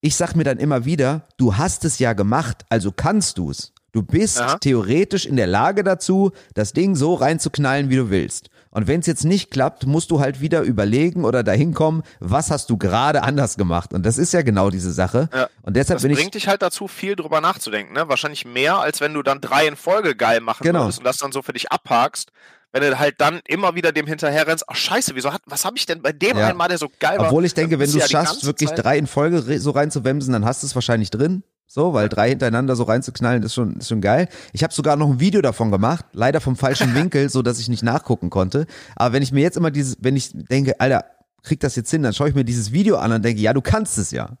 ich 0.00 0.16
sag 0.16 0.34
mir 0.34 0.44
dann 0.44 0.58
immer 0.58 0.86
wieder, 0.86 1.26
du 1.36 1.56
hast 1.56 1.84
es 1.84 1.98
ja 1.98 2.14
gemacht, 2.14 2.64
also 2.70 2.92
kannst 2.92 3.36
du 3.36 3.50
es. 3.50 3.72
Du 3.92 4.02
bist 4.02 4.40
Aha. 4.40 4.56
theoretisch 4.58 5.26
in 5.26 5.36
der 5.36 5.46
Lage 5.46 5.84
dazu, 5.84 6.32
das 6.54 6.72
Ding 6.72 6.96
so 6.96 7.12
reinzuknallen, 7.12 7.90
wie 7.90 7.96
du 7.96 8.08
willst. 8.08 8.48
Und 8.72 8.88
wenn 8.88 9.00
es 9.00 9.06
jetzt 9.06 9.24
nicht 9.24 9.50
klappt, 9.50 9.86
musst 9.86 10.10
du 10.10 10.18
halt 10.18 10.40
wieder 10.40 10.62
überlegen 10.62 11.24
oder 11.24 11.42
dahin 11.42 11.74
kommen, 11.74 12.02
was 12.20 12.50
hast 12.50 12.70
du 12.70 12.78
gerade 12.78 13.22
anders 13.22 13.56
gemacht? 13.56 13.92
Und 13.92 14.04
das 14.04 14.18
ist 14.18 14.32
ja 14.32 14.42
genau 14.42 14.70
diese 14.70 14.92
Sache. 14.92 15.28
Ja. 15.32 15.48
Und 15.62 15.76
deshalb 15.76 15.98
das 15.98 16.08
bin 16.08 16.16
bringt 16.16 16.34
dich 16.34 16.48
halt 16.48 16.62
dazu, 16.62 16.88
viel 16.88 17.14
drüber 17.14 17.40
nachzudenken. 17.40 17.92
Ne? 17.92 18.08
Wahrscheinlich 18.08 18.44
mehr, 18.44 18.78
als 18.78 19.00
wenn 19.00 19.12
du 19.14 19.22
dann 19.22 19.40
drei 19.40 19.68
in 19.68 19.76
Folge 19.76 20.16
geil 20.16 20.40
machen 20.40 20.64
genau. 20.64 20.84
würdest 20.84 20.98
und 20.98 21.04
das 21.04 21.18
dann 21.18 21.32
so 21.32 21.42
für 21.42 21.52
dich 21.52 21.70
abhakst 21.70 22.32
wenn 22.72 22.82
du 22.82 22.98
halt 22.98 23.20
dann 23.20 23.40
immer 23.46 23.74
wieder 23.74 23.92
dem 23.92 24.06
hinterher 24.06 24.46
rennst, 24.46 24.64
ach 24.66 24.76
scheiße, 24.76 25.14
wieso 25.14 25.32
hat, 25.32 25.42
was 25.46 25.64
habe 25.64 25.76
ich 25.76 25.86
denn 25.86 26.00
bei 26.00 26.12
dem 26.12 26.38
ja. 26.38 26.48
einmal, 26.48 26.68
der 26.68 26.78
so 26.78 26.88
geil 26.98 27.18
war? 27.18 27.26
Obwohl 27.26 27.44
ich 27.44 27.54
denke, 27.54 27.78
wenn 27.78 27.90
du 27.90 27.98
es 27.98 28.10
ja 28.10 28.24
schaffst, 28.24 28.46
wirklich 28.46 28.70
Zeit 28.70 28.82
drei 28.82 28.98
in 28.98 29.06
Folge 29.06 29.60
so 29.60 29.70
reinzuwemsen, 29.70 30.32
dann 30.32 30.44
hast 30.44 30.62
du 30.62 30.66
es 30.66 30.74
wahrscheinlich 30.74 31.10
drin. 31.10 31.42
So, 31.74 31.94
weil 31.94 32.10
drei 32.10 32.28
hintereinander 32.28 32.76
so 32.76 32.82
reinzuknallen 32.82 33.42
ist 33.44 33.54
schon, 33.54 33.76
ist 33.76 33.88
schon 33.88 34.02
geil. 34.02 34.28
Ich 34.52 34.62
habe 34.62 34.74
sogar 34.74 34.96
noch 34.96 35.08
ein 35.08 35.20
Video 35.20 35.40
davon 35.40 35.70
gemacht, 35.70 36.04
leider 36.12 36.42
vom 36.42 36.54
falschen 36.54 36.94
Winkel, 36.94 37.30
so 37.30 37.40
dass 37.40 37.58
ich 37.58 37.70
nicht 37.70 37.82
nachgucken 37.82 38.28
konnte. 38.28 38.66
Aber 38.94 39.14
wenn 39.14 39.22
ich 39.22 39.32
mir 39.32 39.40
jetzt 39.40 39.56
immer 39.56 39.70
dieses, 39.70 39.96
wenn 39.98 40.14
ich 40.14 40.32
denke, 40.34 40.78
Alter, 40.80 41.06
krieg 41.42 41.60
das 41.60 41.74
jetzt 41.74 41.90
hin, 41.90 42.02
dann 42.02 42.12
schaue 42.12 42.28
ich 42.28 42.34
mir 42.34 42.44
dieses 42.44 42.72
Video 42.72 42.96
an 42.98 43.12
und 43.12 43.24
denke, 43.24 43.40
ja, 43.40 43.54
du 43.54 43.62
kannst 43.62 43.96
es 43.96 44.10
ja. 44.10 44.36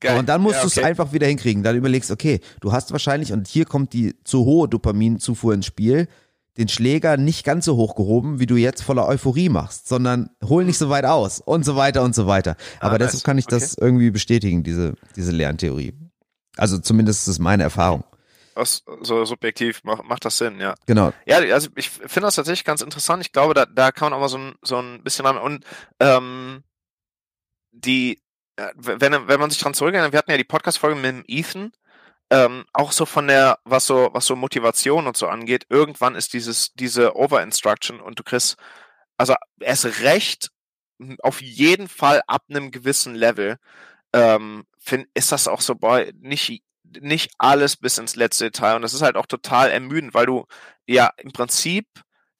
Geil. 0.00 0.18
Und 0.18 0.28
dann 0.28 0.40
musst 0.40 0.56
ja, 0.56 0.64
okay. 0.64 0.74
du 0.74 0.80
es 0.80 0.84
einfach 0.84 1.12
wieder 1.12 1.28
hinkriegen. 1.28 1.62
Dann 1.62 1.76
überlegst, 1.76 2.10
okay, 2.10 2.40
du 2.60 2.72
hast 2.72 2.90
wahrscheinlich, 2.90 3.32
und 3.32 3.46
hier 3.46 3.64
kommt 3.64 3.92
die 3.92 4.16
zu 4.24 4.44
hohe 4.44 4.68
Dopaminzufuhr 4.68 5.54
ins 5.54 5.66
Spiel, 5.66 6.08
den 6.56 6.66
Schläger 6.66 7.16
nicht 7.16 7.44
ganz 7.44 7.66
so 7.66 7.76
hoch 7.76 7.94
gehoben, 7.94 8.40
wie 8.40 8.46
du 8.46 8.56
jetzt 8.56 8.82
voller 8.82 9.06
Euphorie 9.06 9.48
machst, 9.48 9.86
sondern 9.86 10.30
hol 10.42 10.64
nicht 10.64 10.78
so 10.78 10.88
weit 10.90 11.04
aus 11.04 11.40
und 11.40 11.64
so 11.64 11.76
weiter 11.76 12.02
und 12.02 12.16
so 12.16 12.26
weiter. 12.26 12.56
Aber 12.80 12.96
ah, 12.96 12.98
deshalb 12.98 13.22
kann 13.22 13.38
ich 13.38 13.46
okay. 13.46 13.60
das 13.60 13.74
irgendwie 13.78 14.10
bestätigen, 14.10 14.64
diese, 14.64 14.94
diese 15.14 15.30
Lerntheorie. 15.30 15.94
Also 16.58 16.78
zumindest 16.78 17.22
ist 17.22 17.28
es 17.28 17.38
meine 17.38 17.62
Erfahrung. 17.62 18.04
Was, 18.54 18.82
so 19.02 19.24
subjektiv 19.24 19.84
macht, 19.84 20.04
macht 20.04 20.24
das 20.24 20.38
Sinn, 20.38 20.58
ja. 20.58 20.74
Genau. 20.86 21.12
Ja, 21.26 21.38
also 21.54 21.68
ich 21.76 21.90
finde 21.90 22.22
das 22.22 22.34
tatsächlich 22.34 22.64
ganz 22.64 22.82
interessant. 22.82 23.22
Ich 23.22 23.32
glaube, 23.32 23.54
da, 23.54 23.66
da 23.66 23.92
kann 23.92 24.10
man 24.10 24.14
auch 24.14 24.20
mal 24.20 24.28
so 24.28 24.38
ein, 24.38 24.54
so 24.62 24.78
ein 24.78 25.02
bisschen 25.04 25.26
ran. 25.26 25.38
Und 25.38 25.64
ähm, 26.00 26.64
die, 27.70 28.20
wenn, 28.74 29.28
wenn 29.28 29.40
man 29.40 29.50
sich 29.50 29.60
dran 29.60 29.74
zurückerinnert, 29.74 30.12
wir 30.12 30.18
hatten 30.18 30.32
ja 30.32 30.36
die 30.36 30.44
Podcast-Folge 30.44 30.96
mit 30.96 31.04
dem 31.04 31.24
Ethan, 31.28 31.72
ähm, 32.30 32.64
auch 32.72 32.92
so 32.92 33.06
von 33.06 33.28
der, 33.28 33.58
was 33.64 33.86
so, 33.86 34.10
was 34.12 34.26
so 34.26 34.36
Motivation 34.36 35.06
und 35.06 35.16
so 35.16 35.28
angeht, 35.28 35.66
irgendwann 35.68 36.14
ist 36.14 36.32
dieses, 36.32 36.72
diese 36.74 37.16
Over-Instruction 37.16 38.00
und 38.00 38.18
du 38.18 38.22
kriegst, 38.22 38.56
also 39.16 39.34
erst 39.60 40.02
recht 40.02 40.50
auf 41.20 41.40
jeden 41.40 41.88
Fall 41.88 42.22
ab 42.26 42.42
einem 42.50 42.70
gewissen 42.70 43.14
Level 43.14 43.56
ähm, 44.12 44.64
find, 44.88 45.06
ist 45.14 45.32
das 45.32 45.48
auch 45.48 45.60
so, 45.60 45.74
boah, 45.74 46.04
nicht, 46.20 46.62
nicht 47.00 47.30
alles 47.38 47.76
bis 47.76 47.98
ins 47.98 48.16
letzte 48.16 48.44
Detail. 48.44 48.76
Und 48.76 48.82
das 48.82 48.94
ist 48.94 49.02
halt 49.02 49.16
auch 49.16 49.26
total 49.26 49.70
ermüdend, 49.70 50.14
weil 50.14 50.26
du 50.26 50.46
ja 50.86 51.10
im 51.18 51.32
Prinzip 51.32 51.86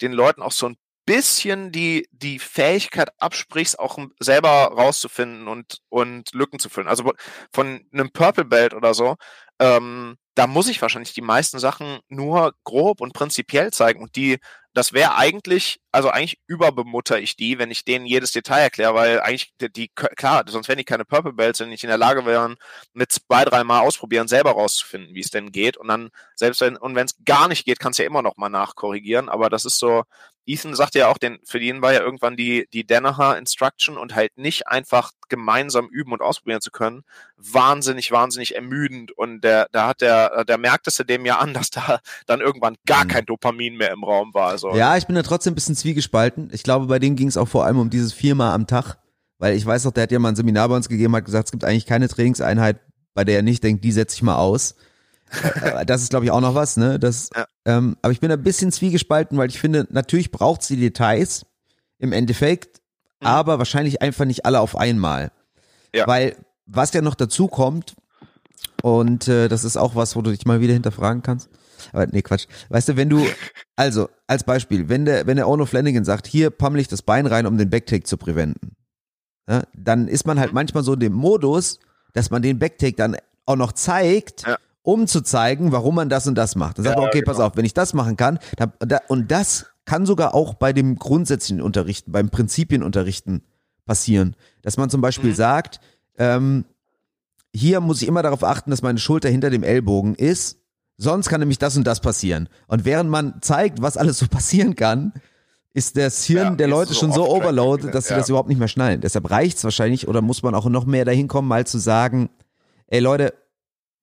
den 0.01 0.13
Leuten 0.13 0.43
auch 0.43 0.53
so 0.53 0.69
ein 0.69 0.77
bisschen 1.09 1.73
die, 1.73 2.07
die 2.13 2.39
Fähigkeit 2.39 3.09
absprichst, 3.19 3.79
auch 3.79 3.99
selber 4.21 4.49
rauszufinden 4.49 5.49
und, 5.49 5.79
und 5.89 6.33
Lücken 6.35 6.59
zu 6.59 6.69
füllen. 6.69 6.89
Also 6.89 7.13
von 7.53 7.87
einem 7.93 8.11
Purple 8.11 8.45
Belt 8.45 8.75
oder 8.75 8.95
so, 8.95 9.17
ähm, 9.59 10.17
da 10.35 10.47
muss 10.47 10.69
ich 10.69 10.81
wahrscheinlich 10.83 11.15
die 11.15 11.23
meisten 11.23 11.59
Sachen 11.59 11.99
nur 12.09 12.53
grob 12.63 13.01
und 13.01 13.13
prinzipiell 13.13 13.73
zeigen. 13.73 14.03
Und 14.03 14.15
die 14.15 14.39
das 14.79 14.93
wäre 14.93 15.17
eigentlich, 15.17 15.81
also 15.91 16.09
eigentlich 16.11 16.39
überbemutter 16.47 17.19
ich 17.19 17.35
die, 17.35 17.59
wenn 17.59 17.73
ich 17.73 17.85
denen 17.85 18.07
jedes 18.07 18.31
Detail 18.31 18.61
erkläre, 18.61 18.95
weil 18.95 19.21
eigentlich 19.21 19.53
die, 19.61 19.73
die 19.73 19.89
klar, 19.89 20.45
sonst 20.47 20.69
wären 20.69 20.79
die 20.79 20.85
keine 20.85 21.05
Purple 21.05 21.33
Belts, 21.33 21.59
wenn 21.59 21.73
ich 21.73 21.83
in 21.83 21.89
der 21.89 21.99
Lage 21.99 22.25
wären, 22.27 22.55
mit 22.93 23.11
zwei, 23.11 23.45
drei 23.45 23.65
Mal 23.65 23.81
ausprobieren, 23.81 24.29
selber 24.29 24.53
rauszufinden, 24.53 25.15
wie 25.17 25.21
es 25.21 25.31
denn 25.31 25.51
geht. 25.51 25.77
Und 25.77 25.89
dann, 25.89 26.11
selbst 26.37 26.61
wenn, 26.61 26.77
und 26.77 26.95
wenn 26.95 27.07
es 27.07 27.17
gar 27.25 27.49
nicht 27.49 27.65
geht, 27.65 27.81
kannst 27.81 27.99
du 27.99 28.05
ja 28.05 28.09
immer 28.09 28.23
noch 28.23 28.37
mal 28.37 28.51
nachkorrigieren. 28.51 29.29
Aber 29.29 29.51
das 29.51 29.65
ist 29.65 29.81
so, 29.81 30.05
Ethan 30.49 30.75
sagte 30.75 31.01
ja 31.01 31.09
auch, 31.09 31.19
den, 31.19 31.39
für 31.45 31.59
ihn 31.59 31.83
war 31.83 31.93
ja 31.93 32.01
irgendwann 32.01 32.35
die, 32.35 32.67
die 32.73 32.87
Danaher 32.87 33.37
Instruction 33.37 33.99
und 33.99 34.15
halt 34.15 34.39
nicht 34.39 34.67
einfach 34.67 35.13
gemeinsam 35.29 35.89
üben 35.89 36.13
und 36.13 36.23
ausprobieren 36.23 36.63
zu 36.63 36.71
können, 36.71 37.03
wahnsinnig, 37.37 38.11
wahnsinnig 38.11 38.55
ermüdend. 38.55 39.13
Und 39.13 39.43
der, 39.43 39.69
da 39.73 39.89
hat 39.89 40.01
der, 40.01 40.47
der 40.47 40.57
merkt 40.57 40.87
es 40.87 40.97
dem 40.97 41.27
ja 41.27 41.39
an, 41.39 41.53
dass 41.59 41.71
da 41.71 42.01
dann 42.27 42.41
irgendwann 42.41 42.77
gar 42.87 43.05
mhm. 43.05 43.09
kein 43.09 43.27
Dopamin 43.27 43.77
mehr 43.77 43.93
im 43.93 44.03
Raum 44.03 44.33
war. 44.33 44.49
Also. 44.49 44.75
Ja, 44.75 44.97
ich 44.97 45.07
bin 45.07 45.17
da 45.17 45.23
trotzdem 45.23 45.53
ein 45.53 45.55
bisschen 45.55 45.77
zwiegespalten. 45.77 46.49
Ich 46.53 46.63
glaube, 46.63 46.87
bei 46.87 46.99
denen 46.99 47.17
ging 47.17 47.29
es 47.29 47.37
auch 47.37 47.49
vor 47.49 47.67
allem 47.67 47.79
um 47.79 47.91
dieses 47.91 48.15
viermal 48.15 48.55
am 48.55 48.67
Tag. 48.67 48.97
Weil 49.37 49.55
ich 49.55 49.65
weiß 49.65 49.85
noch, 49.85 49.93
der 49.93 50.05
hat 50.05 50.13
ja 50.13 50.19
mal 50.19 50.31
ein 50.31 50.37
Seminar 50.37 50.69
bei 50.69 50.77
uns 50.77 50.89
gegeben, 50.89 51.15
hat 51.15 51.25
gesagt, 51.25 51.49
es 51.49 51.53
gibt 51.53 51.65
eigentlich 51.65 51.87
keine 51.87 52.09
Trainingseinheit, 52.09 52.81
bei 53.15 53.25
der 53.25 53.37
er 53.37 53.43
nicht 53.43 53.63
denkt, 53.63 53.85
die 53.85 53.93
setze 53.93 54.17
ich 54.17 54.23
mal 54.23 54.37
aus. 54.37 54.75
Äh, 55.63 55.87
das 55.87 56.03
ist, 56.03 56.11
glaube 56.11 56.25
ich, 56.25 56.31
auch 56.31 56.41
noch 56.41 56.55
was, 56.55 56.77
ne? 56.77 56.99
Das, 56.99 57.31
ja. 57.35 57.47
ähm, 57.65 57.97
aber 58.03 58.13
ich 58.13 58.21
bin 58.21 58.31
ein 58.31 58.43
bisschen 58.43 58.73
zwiegespalten, 58.73 59.37
weil 59.39 59.49
ich 59.49 59.59
finde, 59.59 59.87
natürlich 59.91 60.31
braucht 60.31 60.63
es 60.63 60.69
die 60.69 60.77
Details 60.77 61.47
im 61.99 62.13
Endeffekt, 62.13 62.81
mhm. 63.21 63.27
aber 63.27 63.59
wahrscheinlich 63.59 64.03
einfach 64.03 64.25
nicht 64.25 64.47
alle 64.47 64.61
auf 64.61 64.77
einmal. 64.77 65.31
Ja. 65.95 66.07
Weil 66.07 66.37
was 66.67 66.93
ja 66.93 67.03
noch 67.03 67.15
dazu 67.15 67.49
kommt, 67.49 67.97
und 68.83 69.29
äh, 69.29 69.49
das 69.49 69.65
ist 69.65 69.77
auch 69.77 69.95
was, 69.95 70.15
wo 70.15 70.23
du 70.23 70.31
dich 70.31 70.47
mal 70.47 70.61
wieder 70.61 70.73
hinterfragen 70.73 71.23
kannst. 71.23 71.49
Aber 71.93 72.07
nee, 72.07 72.23
Quatsch. 72.23 72.47
Weißt 72.69 72.89
du, 72.89 72.97
wenn 72.97 73.09
du, 73.09 73.25
also, 73.77 74.09
als 74.27 74.45
Beispiel, 74.45 74.89
wenn 74.89 75.05
der, 75.05 75.27
wenn 75.27 75.37
der 75.37 75.49
Ono 75.49 75.67
Flanagan 75.67 76.05
sagt, 76.05 76.27
hier 76.27 76.51
pammel 76.51 76.81
ich 76.81 76.89
das 76.89 77.03
Bein 77.03 77.27
rein, 77.27 77.47
um 77.47 77.59
den 77.59 77.71
Backtake 77.71 78.05
zu 78.05 78.17
präventen, 78.17 78.77
ja, 79.49 79.63
dann 79.75 80.09
ist 80.09 80.27
man 80.27 80.39
halt 80.39 80.51
mhm. 80.51 80.57
manchmal 80.57 80.85
so 80.85 80.95
in 80.95 81.01
dem 81.01 81.13
Modus, 81.13 81.81
dass 82.13 82.31
man 82.31 82.43
den 82.43 82.59
Backtake 82.59 82.97
dann 82.97 83.17
auch 83.47 83.57
noch 83.57 83.73
zeigt, 83.73 84.47
ja 84.47 84.59
um 84.83 85.07
zu 85.07 85.21
zeigen, 85.21 85.73
warum 85.73 85.95
man 85.95 86.09
das 86.09 86.27
und 86.27 86.35
das 86.35 86.57
macht. 86.57 86.79
Dann 86.79 86.85
sagt 86.85 86.97
ja, 86.97 87.01
man, 87.01 87.09
okay, 87.09 87.21
genau. 87.21 87.33
pass 87.33 87.41
auf, 87.41 87.57
wenn 87.57 87.65
ich 87.65 87.75
das 87.75 87.95
machen 87.95 88.17
kann, 88.17 88.39
dann, 88.57 89.01
und 89.09 89.31
das 89.31 89.67
kann 89.85 90.07
sogar 90.07 90.35
auch 90.35 90.55
bei 90.55 90.73
dem 90.73 90.97
grundsätzlichen 90.97 91.63
Unterrichten, 91.63 92.13
beim 92.13 92.31
Prinzipienunterrichten 92.31 93.43
passieren. 93.87 94.37
Dass 94.63 94.77
man 94.77 94.91
zum 94.91 95.01
Beispiel 95.01 95.31
mhm. 95.31 95.35
sagt, 95.35 95.81
ähm, 96.19 96.65
hier 97.55 97.81
muss 97.81 98.03
ich 98.03 98.09
immer 98.09 98.23
darauf 98.23 98.45
achten, 98.45 98.71
dass 98.71 98.83
meine 98.83 98.99
Schulter 98.99 99.29
hinter 99.29 99.51
dem 99.51 99.63
Ellbogen 99.63 100.15
ist, 100.15 100.59
sonst 100.97 101.29
kann 101.29 101.41
nämlich 101.41 101.59
das 101.59 101.77
und 101.77 101.87
das 101.87 102.01
passieren. 102.01 102.49
Und 102.67 102.85
während 102.85 103.11
man 103.11 103.41
zeigt, 103.41 103.81
was 103.81 103.97
alles 103.97 104.19
so 104.19 104.27
passieren 104.31 104.77
kann, 104.77 105.13
ist 105.75 105.97
das 105.97 106.25
Hirn 106.25 106.49
ja, 106.49 106.55
der 106.57 106.69
Leute 106.69 106.93
so 106.93 107.01
schon 107.01 107.13
so 107.13 107.29
overloaded, 107.29 107.95
dass 107.95 108.07
sie 108.07 108.15
ja. 108.15 108.19
das 108.19 108.29
überhaupt 108.29 108.49
nicht 108.49 108.59
mehr 108.59 108.69
schnallen. 108.69 109.01
Deshalb 109.01 109.31
reicht 109.31 109.59
es 109.59 109.65
wahrscheinlich 109.65 110.09
oder 110.09 110.23
muss 110.23 110.43
man 110.43 110.55
auch 110.55 110.67
noch 110.67 110.87
mehr 110.87 111.05
dahin 111.05 111.29
kommen, 111.29 111.47
mal 111.47 111.67
zu 111.67 111.79
sagen, 111.79 112.31
ey 112.89 113.01
Leute, 113.01 113.35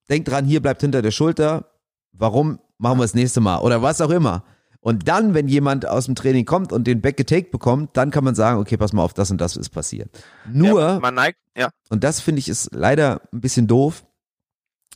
denk 0.10 0.26
dran, 0.26 0.46
hier 0.46 0.62
bleibt 0.62 0.82
hinter 0.82 1.02
der 1.02 1.12
Schulter. 1.12 1.72
Warum 2.12 2.60
machen 2.78 3.00
wir 3.00 3.04
das 3.04 3.14
nächste 3.14 3.42
Mal? 3.42 3.60
Oder 3.60 3.82
was 3.82 4.02
auch 4.02 4.10
immer. 4.10 4.44
Und 4.86 5.08
dann, 5.08 5.34
wenn 5.34 5.48
jemand 5.48 5.88
aus 5.88 6.06
dem 6.06 6.14
Training 6.14 6.46
kommt 6.46 6.72
und 6.72 6.86
den 6.86 7.02
Back 7.02 7.18
getaked 7.18 7.50
bekommt, 7.50 7.98
dann 7.98 8.12
kann 8.12 8.24
man 8.24 8.36
sagen, 8.36 8.60
okay, 8.60 8.78
pass 8.78 8.94
mal 8.94 9.04
auf, 9.04 9.16
das 9.16 9.32
und 9.32 9.42
das 9.42 9.58
ist 9.58 9.70
passiert. 9.70 10.12
Nur, 10.48 10.80
ja, 10.80 11.00
man 11.00 11.16
neigt, 11.16 11.40
ja. 11.58 11.70
und 11.90 12.04
das 12.04 12.20
finde 12.20 12.38
ich 12.38 12.50
ist 12.50 12.70
leider 12.72 13.22
ein 13.34 13.42
bisschen 13.42 13.66
doof. 13.66 14.06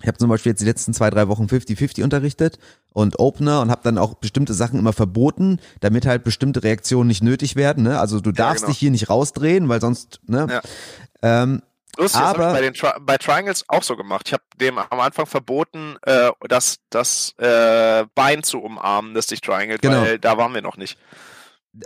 Ich 0.01 0.07
habe 0.07 0.17
zum 0.19 0.29
Beispiel 0.29 0.51
jetzt 0.51 0.61
die 0.61 0.65
letzten 0.65 0.93
zwei, 0.93 1.09
drei 1.09 1.27
Wochen 1.27 1.45
50-50 1.45 2.03
unterrichtet 2.03 2.59
und 2.93 3.19
Opener 3.19 3.61
und 3.61 3.71
habe 3.71 3.81
dann 3.83 3.97
auch 3.97 4.13
bestimmte 4.13 4.53
Sachen 4.53 4.77
immer 4.77 4.93
verboten, 4.93 5.59
damit 5.79 6.05
halt 6.05 6.23
bestimmte 6.23 6.61
Reaktionen 6.61 7.07
nicht 7.07 7.23
nötig 7.23 7.55
werden. 7.55 7.83
Ne? 7.83 7.99
Also 7.99 8.19
du 8.19 8.31
darfst 8.31 8.61
ja, 8.61 8.67
genau. 8.67 8.71
dich 8.73 8.77
hier 8.77 8.91
nicht 8.91 9.09
rausdrehen, 9.09 9.69
weil 9.69 9.81
sonst, 9.81 10.21
ne? 10.27 10.47
Ja. 10.49 10.61
Ähm, 11.21 11.63
Lustig, 11.97 12.21
aber, 12.21 12.37
das 12.37 12.53
habe 12.55 12.65
ich 12.65 12.81
bei, 12.81 12.91
den 12.91 13.05
bei 13.05 13.17
Triangles 13.17 13.65
auch 13.67 13.83
so 13.83 13.97
gemacht. 13.97 14.27
Ich 14.27 14.33
habe 14.33 14.43
dem 14.59 14.77
am 14.77 14.99
Anfang 14.99 15.25
verboten, 15.25 15.97
äh, 16.03 16.31
das, 16.47 16.79
das 16.89 17.33
äh, 17.37 18.05
Bein 18.15 18.43
zu 18.43 18.59
umarmen, 18.61 19.13
das 19.13 19.27
sich 19.27 19.41
triangelt, 19.41 19.81
genau. 19.81 20.01
weil 20.01 20.19
da 20.19 20.37
waren 20.37 20.53
wir 20.53 20.61
noch 20.61 20.77
nicht. 20.77 20.97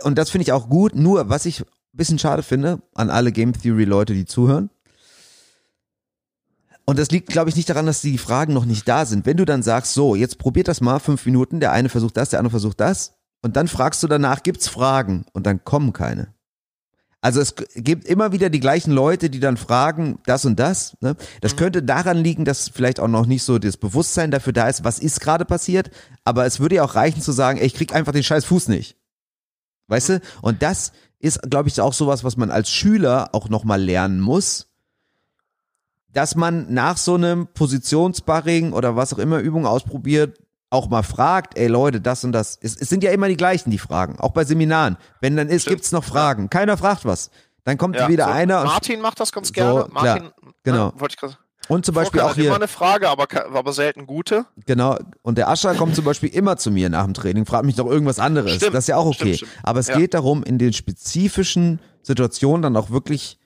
Und 0.02 0.16
das 0.16 0.30
finde 0.30 0.42
ich 0.42 0.52
auch 0.52 0.68
gut. 0.68 0.94
Nur, 0.94 1.28
was 1.28 1.46
ich 1.46 1.60
ein 1.60 1.66
bisschen 1.92 2.18
schade 2.18 2.42
finde, 2.42 2.82
an 2.94 3.10
alle 3.10 3.32
Game 3.32 3.52
Theory-Leute, 3.52 4.14
die 4.14 4.24
zuhören, 4.24 4.70
und 6.86 6.98
das 6.98 7.10
liegt, 7.10 7.28
glaube 7.28 7.48
ich, 7.48 7.56
nicht 7.56 7.70
daran, 7.70 7.86
dass 7.86 8.02
die 8.02 8.18
Fragen 8.18 8.52
noch 8.52 8.66
nicht 8.66 8.86
da 8.86 9.06
sind. 9.06 9.24
Wenn 9.24 9.38
du 9.38 9.44
dann 9.44 9.62
sagst, 9.62 9.94
so, 9.94 10.14
jetzt 10.14 10.38
probiert 10.38 10.68
das 10.68 10.80
mal 10.80 10.98
fünf 10.98 11.24
Minuten, 11.24 11.60
der 11.60 11.72
eine 11.72 11.88
versucht 11.88 12.16
das, 12.16 12.30
der 12.30 12.40
andere 12.40 12.50
versucht 12.50 12.80
das, 12.80 13.14
und 13.42 13.56
dann 13.56 13.68
fragst 13.68 14.02
du 14.02 14.06
danach, 14.06 14.42
gibt's 14.42 14.68
Fragen? 14.68 15.26
Und 15.32 15.46
dann 15.46 15.64
kommen 15.64 15.92
keine. 15.92 16.33
Also 17.24 17.40
es 17.40 17.54
gibt 17.74 18.04
immer 18.04 18.32
wieder 18.32 18.50
die 18.50 18.60
gleichen 18.60 18.92
Leute, 18.92 19.30
die 19.30 19.40
dann 19.40 19.56
fragen, 19.56 20.18
das 20.26 20.44
und 20.44 20.60
das. 20.60 20.94
Ne? 21.00 21.16
Das 21.40 21.54
mhm. 21.54 21.56
könnte 21.56 21.82
daran 21.82 22.18
liegen, 22.18 22.44
dass 22.44 22.68
vielleicht 22.68 23.00
auch 23.00 23.08
noch 23.08 23.24
nicht 23.24 23.44
so 23.44 23.58
das 23.58 23.78
Bewusstsein 23.78 24.30
dafür 24.30 24.52
da 24.52 24.68
ist, 24.68 24.84
was 24.84 24.98
ist 24.98 25.22
gerade 25.22 25.46
passiert. 25.46 25.90
Aber 26.24 26.44
es 26.44 26.60
würde 26.60 26.74
ja 26.74 26.84
auch 26.84 26.96
reichen 26.96 27.22
zu 27.22 27.32
sagen, 27.32 27.58
ey, 27.58 27.64
ich 27.64 27.72
krieg 27.72 27.94
einfach 27.94 28.12
den 28.12 28.24
scheiß 28.24 28.44
Fuß 28.44 28.68
nicht. 28.68 28.98
Weißt 29.86 30.10
mhm. 30.10 30.12
du? 30.18 30.20
Und 30.42 30.62
das 30.62 30.92
ist, 31.18 31.40
glaube 31.48 31.70
ich, 31.70 31.80
auch 31.80 31.94
sowas, 31.94 32.24
was 32.24 32.36
man 32.36 32.50
als 32.50 32.68
Schüler 32.68 33.30
auch 33.32 33.48
nochmal 33.48 33.80
lernen 33.80 34.20
muss. 34.20 34.66
Dass 36.12 36.34
man 36.34 36.74
nach 36.74 36.98
so 36.98 37.14
einem 37.14 37.46
Positionsbarring 37.46 38.74
oder 38.74 38.96
was 38.96 39.14
auch 39.14 39.18
immer 39.18 39.38
Übung 39.38 39.64
ausprobiert, 39.64 40.43
auch 40.74 40.88
mal 40.88 41.02
fragt, 41.02 41.56
ey 41.56 41.68
Leute, 41.68 42.00
das 42.00 42.24
und 42.24 42.32
das. 42.32 42.58
Es, 42.60 42.76
es 42.76 42.88
sind 42.88 43.02
ja 43.02 43.10
immer 43.12 43.28
die 43.28 43.36
gleichen, 43.36 43.70
die 43.70 43.78
Fragen. 43.78 44.18
Auch 44.18 44.32
bei 44.32 44.44
Seminaren. 44.44 44.96
Wenn 45.20 45.36
dann 45.36 45.48
ist, 45.48 45.62
Stimmt. 45.62 45.76
gibt's 45.76 45.92
noch 45.92 46.04
Fragen. 46.04 46.50
Keiner 46.50 46.76
fragt 46.76 47.04
was. 47.04 47.30
Dann 47.64 47.78
kommt 47.78 47.96
ja, 47.96 48.08
wieder 48.08 48.26
so 48.26 48.30
einer. 48.30 48.64
Martin 48.64 49.00
macht 49.00 49.20
das 49.20 49.32
ganz 49.32 49.52
gerne. 49.52 49.82
So, 49.82 49.88
Martin, 49.90 50.30
genau. 50.62 50.88
Ja, 50.88 51.00
wollte 51.00 51.16
ich 51.22 51.36
und 51.68 51.86
zum 51.86 51.94
Beispiel 51.94 52.20
auch 52.20 52.34
hier. 52.34 52.46
immer 52.46 52.56
eine 52.56 52.68
Frage, 52.68 53.08
aber, 53.08 53.26
aber 53.54 53.72
selten 53.72 54.06
gute. 54.06 54.44
Genau. 54.66 54.98
Und 55.22 55.38
der 55.38 55.48
Ascher 55.48 55.74
kommt 55.74 55.94
zum 55.94 56.04
Beispiel 56.04 56.28
immer 56.28 56.56
zu 56.56 56.70
mir 56.70 56.90
nach 56.90 57.04
dem 57.04 57.14
Training, 57.14 57.46
fragt 57.46 57.64
mich 57.64 57.76
doch 57.76 57.86
irgendwas 57.86 58.18
anderes. 58.18 58.56
Stimmt, 58.56 58.74
das 58.74 58.84
ist 58.84 58.88
ja 58.88 58.96
auch 58.96 59.06
okay. 59.06 59.34
Stimmt, 59.34 59.50
stimmt. 59.50 59.52
Aber 59.62 59.80
es 59.80 59.88
ja. 59.88 59.96
geht 59.96 60.14
darum, 60.14 60.42
in 60.42 60.58
den 60.58 60.72
spezifischen 60.72 61.80
Situationen 62.02 62.62
dann 62.62 62.76
auch 62.76 62.90
wirklich, 62.90 63.38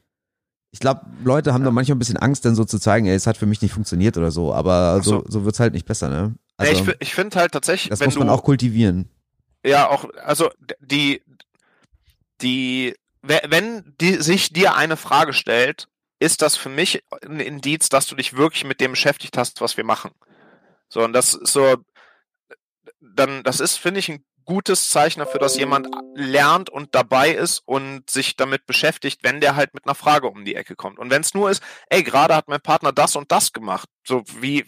ich 0.72 0.80
glaube, 0.80 1.02
Leute 1.22 1.52
haben 1.52 1.62
ja. 1.62 1.66
da 1.66 1.70
manchmal 1.70 1.96
ein 1.96 2.00
bisschen 2.00 2.16
Angst, 2.16 2.44
dann 2.44 2.56
so 2.56 2.64
zu 2.64 2.78
zeigen, 2.78 3.06
ey, 3.06 3.14
es 3.14 3.26
hat 3.26 3.36
für 3.36 3.46
mich 3.46 3.62
nicht 3.62 3.72
funktioniert 3.72 4.16
oder 4.16 4.32
so. 4.32 4.52
Aber 4.52 5.00
so, 5.02 5.20
so, 5.20 5.24
so 5.28 5.44
wird's 5.44 5.60
halt 5.60 5.74
nicht 5.74 5.86
besser, 5.86 6.08
ne? 6.08 6.34
Also, 6.58 6.90
ich, 6.90 6.96
ich 7.00 7.14
finde 7.14 7.38
halt 7.38 7.52
tatsächlich. 7.52 7.90
Das 7.90 8.00
muss 8.00 8.16
man 8.16 8.26
du, 8.26 8.34
auch 8.34 8.42
kultivieren. 8.42 9.08
Ja, 9.64 9.88
auch, 9.88 10.06
also 10.24 10.50
die, 10.80 11.22
die, 12.40 12.94
wenn 13.22 13.94
die, 14.00 14.14
sich 14.16 14.52
dir 14.52 14.74
eine 14.74 14.96
Frage 14.96 15.32
stellt, 15.32 15.88
ist 16.18 16.42
das 16.42 16.56
für 16.56 16.68
mich 16.68 17.04
ein 17.24 17.40
Indiz, 17.40 17.88
dass 17.88 18.06
du 18.06 18.16
dich 18.16 18.36
wirklich 18.36 18.64
mit 18.64 18.80
dem 18.80 18.92
beschäftigt 18.92 19.38
hast, 19.38 19.60
was 19.60 19.76
wir 19.76 19.84
machen. 19.84 20.10
So, 20.88 21.04
und 21.04 21.12
das 21.12 21.34
ist 21.34 21.52
so, 21.52 21.76
dann, 23.00 23.42
das 23.44 23.60
ist, 23.60 23.76
finde 23.76 24.00
ich, 24.00 24.08
ein 24.08 24.24
gutes 24.48 24.88
Zeichen 24.88 25.20
dafür, 25.20 25.40
dass 25.40 25.58
jemand 25.58 25.88
lernt 26.14 26.70
und 26.70 26.94
dabei 26.94 27.32
ist 27.32 27.62
und 27.66 28.08
sich 28.08 28.34
damit 28.34 28.64
beschäftigt, 28.64 29.20
wenn 29.22 29.40
der 29.42 29.56
halt 29.56 29.74
mit 29.74 29.84
einer 29.84 29.94
Frage 29.94 30.28
um 30.28 30.46
die 30.46 30.54
Ecke 30.54 30.74
kommt. 30.74 30.98
Und 30.98 31.10
wenn 31.10 31.20
es 31.20 31.34
nur 31.34 31.50
ist, 31.50 31.62
ey, 31.90 32.02
gerade 32.02 32.34
hat 32.34 32.48
mein 32.48 32.62
Partner 32.62 32.90
das 32.90 33.14
und 33.14 33.30
das 33.30 33.52
gemacht, 33.52 33.90
so 34.06 34.22
wie, 34.40 34.64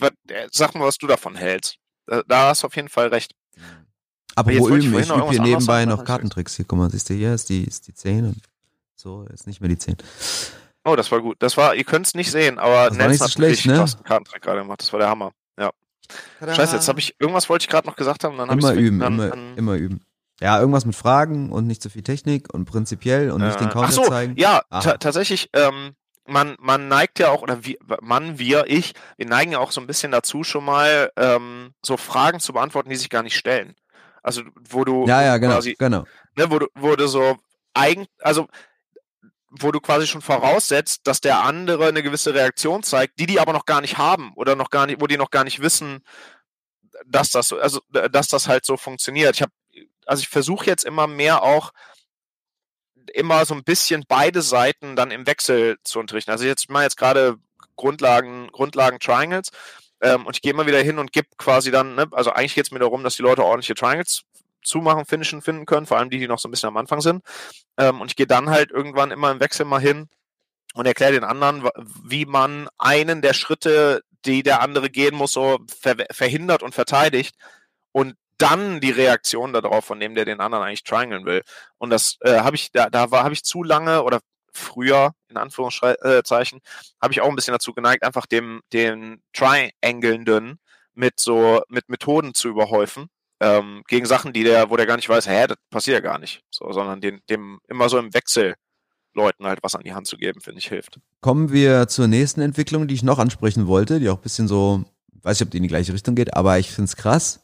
sag 0.52 0.74
mal, 0.74 0.86
was 0.86 0.98
du 0.98 1.06
davon 1.06 1.34
hältst. 1.34 1.79
Da, 2.10 2.22
da 2.26 2.48
hast 2.48 2.64
du 2.64 2.66
auf 2.66 2.74
jeden 2.74 2.88
Fall 2.88 3.06
recht. 3.06 3.36
Aber 4.34 4.50
wo 4.58 4.68
üben? 4.68 4.98
Ich 4.98 5.08
übe 5.08 5.30
hier 5.30 5.42
nebenbei 5.42 5.84
noch 5.84 6.04
Kartentricks. 6.04 6.56
Hier, 6.56 6.64
guck 6.64 6.78
mal, 6.78 6.90
siehst 6.90 7.08
du, 7.08 7.14
hier 7.14 7.34
ist 7.34 7.48
die, 7.48 7.62
ist 7.62 7.86
die 7.86 7.94
10 7.94 8.26
und 8.26 8.42
so, 8.96 9.24
ist 9.32 9.46
nicht 9.46 9.60
mehr 9.60 9.68
die 9.68 9.78
10. 9.78 9.96
Oh, 10.84 10.96
das 10.96 11.12
war 11.12 11.20
gut. 11.20 11.36
Das 11.40 11.56
war, 11.56 11.76
ihr 11.76 11.84
könnt 11.84 12.06
es 12.06 12.14
nicht 12.14 12.32
sehen, 12.32 12.58
aber 12.58 12.88
das 12.88 12.98
war 12.98 13.08
nicht 13.08 13.22
so 13.22 13.28
schlecht, 13.28 13.64
ne? 13.66 13.84
Kartentrick 14.02 14.42
gerade 14.42 14.60
gemacht. 14.60 14.80
Das 14.80 14.92
war 14.92 14.98
der 14.98 15.08
Hammer. 15.08 15.30
Ja. 15.56 15.70
Tada. 16.40 16.54
Scheiße, 16.54 16.74
jetzt 16.74 16.88
habe 16.88 16.98
ich, 16.98 17.14
irgendwas 17.20 17.48
wollte 17.48 17.62
ich 17.62 17.68
gerade 17.68 17.86
noch 17.86 17.94
gesagt 17.94 18.24
haben, 18.24 18.36
dann 18.36 18.50
Immer 18.50 18.68
hab 18.70 18.76
üben, 18.76 18.98
dann, 18.98 19.12
immer, 19.14 19.28
dann, 19.28 19.56
immer 19.56 19.74
üben. 19.74 20.00
Ja, 20.40 20.58
irgendwas 20.58 20.86
mit 20.86 20.96
Fragen 20.96 21.52
und 21.52 21.68
nicht 21.68 21.80
zu 21.80 21.90
viel 21.90 22.02
Technik 22.02 22.52
und 22.52 22.64
prinzipiell 22.64 23.30
und 23.30 23.40
äh, 23.42 23.46
nicht 23.46 23.60
den 23.60 23.68
Counter 23.68 23.88
ach 23.88 23.92
so, 23.92 24.02
zeigen. 24.02 24.34
Ja, 24.36 24.62
tatsächlich, 24.70 25.48
ähm, 25.52 25.92
man, 26.30 26.56
man 26.60 26.88
neigt 26.88 27.18
ja 27.18 27.30
auch, 27.30 27.42
oder 27.42 27.64
wie, 27.64 27.78
man, 28.00 28.38
wir, 28.38 28.64
ich, 28.68 28.94
wir 29.16 29.26
neigen 29.26 29.52
ja 29.52 29.58
auch 29.58 29.72
so 29.72 29.80
ein 29.80 29.86
bisschen 29.86 30.12
dazu, 30.12 30.44
schon 30.44 30.64
mal 30.64 31.12
ähm, 31.16 31.74
so 31.82 31.96
Fragen 31.96 32.40
zu 32.40 32.52
beantworten, 32.52 32.88
die 32.90 32.96
sich 32.96 33.10
gar 33.10 33.22
nicht 33.22 33.36
stellen. 33.36 33.74
Also, 34.22 34.42
wo 34.68 34.84
du 34.84 35.06
ja, 35.06 35.22
ja, 35.22 35.38
genau, 35.38 35.54
quasi, 35.54 35.76
genau. 35.78 36.04
Ne, 36.36 36.50
wo 36.50 36.58
du, 36.58 36.66
wo 36.74 36.94
du 36.94 37.06
so 37.08 37.36
eigen, 37.74 38.06
also 38.20 38.48
wo 39.50 39.72
du 39.72 39.80
quasi 39.80 40.06
schon 40.06 40.22
voraussetzt, 40.22 41.06
dass 41.06 41.20
der 41.20 41.42
andere 41.42 41.88
eine 41.88 42.02
gewisse 42.02 42.34
Reaktion 42.34 42.82
zeigt, 42.82 43.18
die 43.18 43.26
die 43.26 43.40
aber 43.40 43.52
noch 43.52 43.66
gar 43.66 43.80
nicht 43.80 43.98
haben 43.98 44.32
oder 44.36 44.54
noch 44.54 44.70
gar 44.70 44.86
nicht, 44.86 45.00
wo 45.00 45.06
die 45.06 45.16
noch 45.16 45.30
gar 45.30 45.44
nicht 45.44 45.60
wissen, 45.60 46.04
dass 47.04 47.30
das, 47.30 47.52
also 47.52 47.80
dass 47.90 48.28
das 48.28 48.46
halt 48.46 48.64
so 48.64 48.76
funktioniert. 48.76 49.34
Ich 49.34 49.42
habe, 49.42 49.52
also 50.06 50.20
ich 50.20 50.28
versuche 50.28 50.66
jetzt 50.66 50.84
immer 50.84 51.06
mehr 51.08 51.42
auch 51.42 51.72
immer 53.14 53.44
so 53.44 53.54
ein 53.54 53.64
bisschen 53.64 54.04
beide 54.08 54.42
Seiten 54.42 54.96
dann 54.96 55.10
im 55.10 55.26
Wechsel 55.26 55.78
zu 55.84 55.98
unterrichten. 55.98 56.30
Also 56.30 56.44
jetzt 56.44 56.70
mal 56.70 56.82
jetzt 56.82 56.96
gerade 56.96 57.36
Grundlagen, 57.76 58.48
Grundlagen 58.52 58.98
Triangles 59.00 59.50
ähm, 60.00 60.26
und 60.26 60.36
ich 60.36 60.42
gehe 60.42 60.52
immer 60.52 60.66
wieder 60.66 60.82
hin 60.82 60.98
und 60.98 61.12
gebe 61.12 61.28
quasi 61.36 61.70
dann, 61.70 61.94
ne, 61.94 62.06
also 62.12 62.30
eigentlich 62.30 62.54
geht 62.54 62.66
es 62.66 62.70
mir 62.70 62.78
darum, 62.78 63.04
dass 63.04 63.16
die 63.16 63.22
Leute 63.22 63.44
ordentliche 63.44 63.74
Triangles 63.74 64.22
zumachen, 64.62 65.06
finishen, 65.06 65.42
finden 65.42 65.66
können, 65.66 65.86
vor 65.86 65.98
allem 65.98 66.10
die, 66.10 66.18
die 66.18 66.28
noch 66.28 66.38
so 66.38 66.48
ein 66.48 66.50
bisschen 66.50 66.68
am 66.68 66.76
Anfang 66.76 67.00
sind. 67.00 67.22
Ähm, 67.78 68.00
und 68.00 68.10
ich 68.10 68.16
gehe 68.16 68.26
dann 68.26 68.50
halt 68.50 68.70
irgendwann 68.70 69.10
immer 69.10 69.30
im 69.30 69.40
Wechsel 69.40 69.64
mal 69.64 69.80
hin 69.80 70.08
und 70.74 70.86
erkläre 70.86 71.12
den 71.12 71.24
anderen, 71.24 71.68
wie 72.04 72.26
man 72.26 72.68
einen 72.78 73.22
der 73.22 73.34
Schritte, 73.34 74.02
die 74.24 74.42
der 74.42 74.60
andere 74.60 74.90
gehen 74.90 75.14
muss, 75.14 75.32
so 75.32 75.58
ver 75.68 75.96
verhindert 76.10 76.62
und 76.62 76.74
verteidigt. 76.74 77.36
Und 77.92 78.14
dann 78.40 78.80
die 78.80 78.90
Reaktion 78.90 79.52
darauf 79.52 79.84
von 79.84 80.00
dem, 80.00 80.14
der 80.14 80.24
den 80.24 80.40
anderen 80.40 80.64
eigentlich 80.64 80.84
triangeln 80.84 81.24
will. 81.24 81.42
Und 81.78 81.90
das 81.90 82.16
äh, 82.20 82.40
habe 82.40 82.56
ich, 82.56 82.72
da, 82.72 82.90
da 82.90 83.10
habe 83.10 83.32
ich 83.32 83.44
zu 83.44 83.62
lange 83.62 84.02
oder 84.02 84.20
früher, 84.52 85.12
in 85.28 85.36
Anführungszeichen, 85.36 86.60
habe 87.00 87.12
ich 87.12 87.20
auch 87.20 87.28
ein 87.28 87.36
bisschen 87.36 87.52
dazu 87.52 87.72
geneigt, 87.72 88.02
einfach 88.02 88.26
dem, 88.26 88.60
den 88.72 89.22
Triangelnden 89.32 90.58
mit 90.94 91.20
so, 91.20 91.62
mit 91.68 91.88
Methoden 91.88 92.34
zu 92.34 92.48
überhäufen. 92.48 93.06
Ähm, 93.42 93.82
gegen 93.88 94.04
Sachen, 94.04 94.32
die 94.32 94.44
der, 94.44 94.68
wo 94.68 94.76
der 94.76 94.86
gar 94.86 94.96
nicht 94.96 95.08
weiß, 95.08 95.26
hä, 95.26 95.46
das 95.46 95.56
passiert 95.70 95.94
ja 95.94 96.00
gar 96.00 96.18
nicht. 96.18 96.42
So, 96.50 96.70
sondern 96.72 97.00
den, 97.00 97.20
dem 97.30 97.60
immer 97.68 97.88
so 97.88 97.98
im 97.98 98.12
Wechsel 98.12 98.54
Leuten 99.14 99.46
halt 99.46 99.60
was 99.62 99.74
an 99.74 99.82
die 99.82 99.94
Hand 99.94 100.06
zu 100.06 100.16
geben, 100.16 100.40
finde 100.40 100.58
ich, 100.58 100.68
hilft. 100.68 101.00
Kommen 101.20 101.52
wir 101.52 101.88
zur 101.88 102.06
nächsten 102.06 102.40
Entwicklung, 102.40 102.86
die 102.86 102.94
ich 102.94 103.02
noch 103.02 103.18
ansprechen 103.18 103.66
wollte, 103.66 103.98
die 103.98 104.08
auch 104.08 104.16
ein 104.16 104.22
bisschen 104.22 104.46
so, 104.46 104.84
weiß 105.22 105.40
nicht, 105.40 105.46
ob 105.46 105.50
die 105.50 105.56
in 105.56 105.62
die 105.64 105.68
gleiche 105.68 105.92
Richtung 105.92 106.14
geht, 106.14 106.34
aber 106.34 106.58
ich 106.58 106.70
finde 106.70 106.88
es 106.88 106.96
krass, 106.96 107.40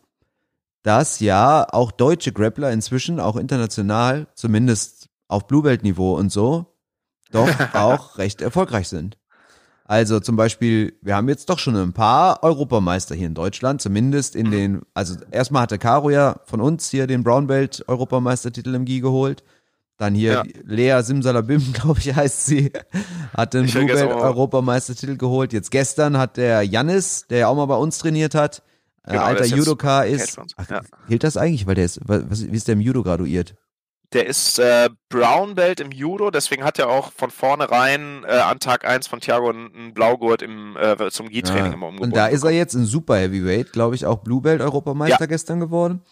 dass 0.87 1.19
ja 1.19 1.67
auch 1.73 1.91
deutsche 1.91 2.31
Grappler 2.31 2.71
inzwischen, 2.71 3.19
auch 3.19 3.35
international, 3.35 4.29
zumindest 4.37 5.09
auf 5.27 5.49
Bluebelt-Niveau 5.49 6.15
und 6.15 6.31
so, 6.31 6.77
doch 7.33 7.49
auch 7.75 8.19
recht 8.19 8.41
erfolgreich 8.41 8.87
sind. 8.87 9.19
Also 9.85 10.21
zum 10.21 10.37
Beispiel, 10.37 10.97
wir 11.03 11.17
haben 11.17 11.29
jetzt 11.29 11.51
doch 11.51 11.59
schon 11.59 11.75
ein 11.75 11.93
paar 11.93 12.45
Europameister 12.45 13.17
hier 13.17 13.27
in 13.27 13.35
Deutschland, 13.35 13.83
zumindest 13.83 14.37
in 14.37 14.53
den, 14.53 14.83
also 14.95 15.17
erstmal 15.33 15.63
hatte 15.63 15.79
Caro 15.79 16.11
ja 16.11 16.37
von 16.45 16.61
uns 16.61 16.89
hier 16.89 17.09
den 17.09 17.25
Brown 17.25 17.49
Belt 17.49 17.83
Europameistertitel 17.89 18.73
im 18.77 18.85
GI 18.85 19.01
geholt. 19.01 19.43
Dann 19.97 20.15
hier 20.15 20.33
Ja. 20.33 20.45
Lea 20.65 21.03
Simsalabim, 21.03 21.73
glaube 21.73 21.99
ich, 21.99 22.15
heißt 22.15 22.47
sie, 22.47 22.71
hat 23.37 23.55
den 23.55 23.67
Blue 23.67 23.87
Belt. 23.87 24.09
Europameistertitel 24.09 25.17
geholt. 25.17 25.53
Jetzt 25.53 25.73
gestern 25.73 26.17
hat 26.17 26.37
der 26.37 26.63
Jannis, 26.63 27.27
der 27.29 27.39
ja 27.39 27.49
auch 27.49 27.57
mal 27.57 27.67
bei 27.67 27.77
uns 27.77 27.99
trainiert 27.99 28.37
hat, 28.37 28.63
Genau, 29.07 29.19
der 29.19 29.25
alter 29.25 29.45
Judoka 29.47 30.03
ist. 30.03 30.39
Ach, 30.57 30.69
Ja. 30.71 30.81
Gilt 31.09 31.25
das 31.25 31.37
eigentlich? 31.37 31.67
Weil 31.67 31.77
der 31.77 31.85
ist, 31.85 32.01
was, 32.05 32.47
wie 32.51 32.57
ist 32.57 32.69
der 32.69 32.75
im 32.75 32.81
Judo 32.81 33.03
graduiert? 33.03 33.55
Der 34.13 34.27
ist 34.27 34.59
äh, 34.61 34.89
Brown 35.09 35.57
Belt 35.57 35.81
im 35.81 35.91
Judo, 35.91 36.31
deswegen 36.31 36.63
hat 36.63 36.79
er 36.79 36.89
auch 36.89 37.11
von 37.13 37.31
vornherein 37.31 38.25
äh, 38.25 38.37
an 38.39 38.61
Tag 38.61 38.85
1 38.85 39.09
von 39.09 39.21
Thiago 39.21 39.51
einen, 39.51 39.95
Blaugurt 39.95 40.43
im, 40.43 40.77
äh, 40.77 41.11
zum 41.11 41.29
Gi-Training 41.29 41.73
immer 41.73 41.89
umgebunden. 41.89 42.13
Und 42.13 42.17
da 42.17 42.29
ist 42.29 42.45
er 42.45 42.51
jetzt 42.51 42.75
in 42.75 42.85
Super 42.85 43.17
Heavyweight, 43.17 43.73
glaube 43.73 43.97
ich, 43.97 44.07
auch 44.07 44.19
Blue 44.19 44.41
Belt 44.41 44.61
Europameister 44.61 45.27
gestern 45.27 45.59
geworden. 45.59 46.03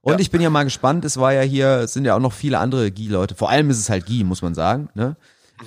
Und 0.00 0.14
Ja. 0.14 0.18
ich 0.20 0.30
bin 0.30 0.40
ja 0.40 0.48
mal 0.48 0.62
gespannt, 0.62 1.04
es 1.04 1.18
war 1.18 1.32
ja 1.32 1.42
hier, 1.42 1.80
es 1.80 1.92
sind 1.92 2.04
ja 2.04 2.14
auch 2.14 2.20
noch 2.20 2.32
viele 2.32 2.58
andere 2.58 2.90
Gi-Leute. 2.90 3.34
Vor 3.34 3.50
allem 3.50 3.68
ist 3.68 3.78
es 3.78 3.90
halt 3.90 4.06
Gi, 4.06 4.22
muss 4.24 4.42
man 4.42 4.54
sagen. 4.54 4.88
Ne? 4.94 5.16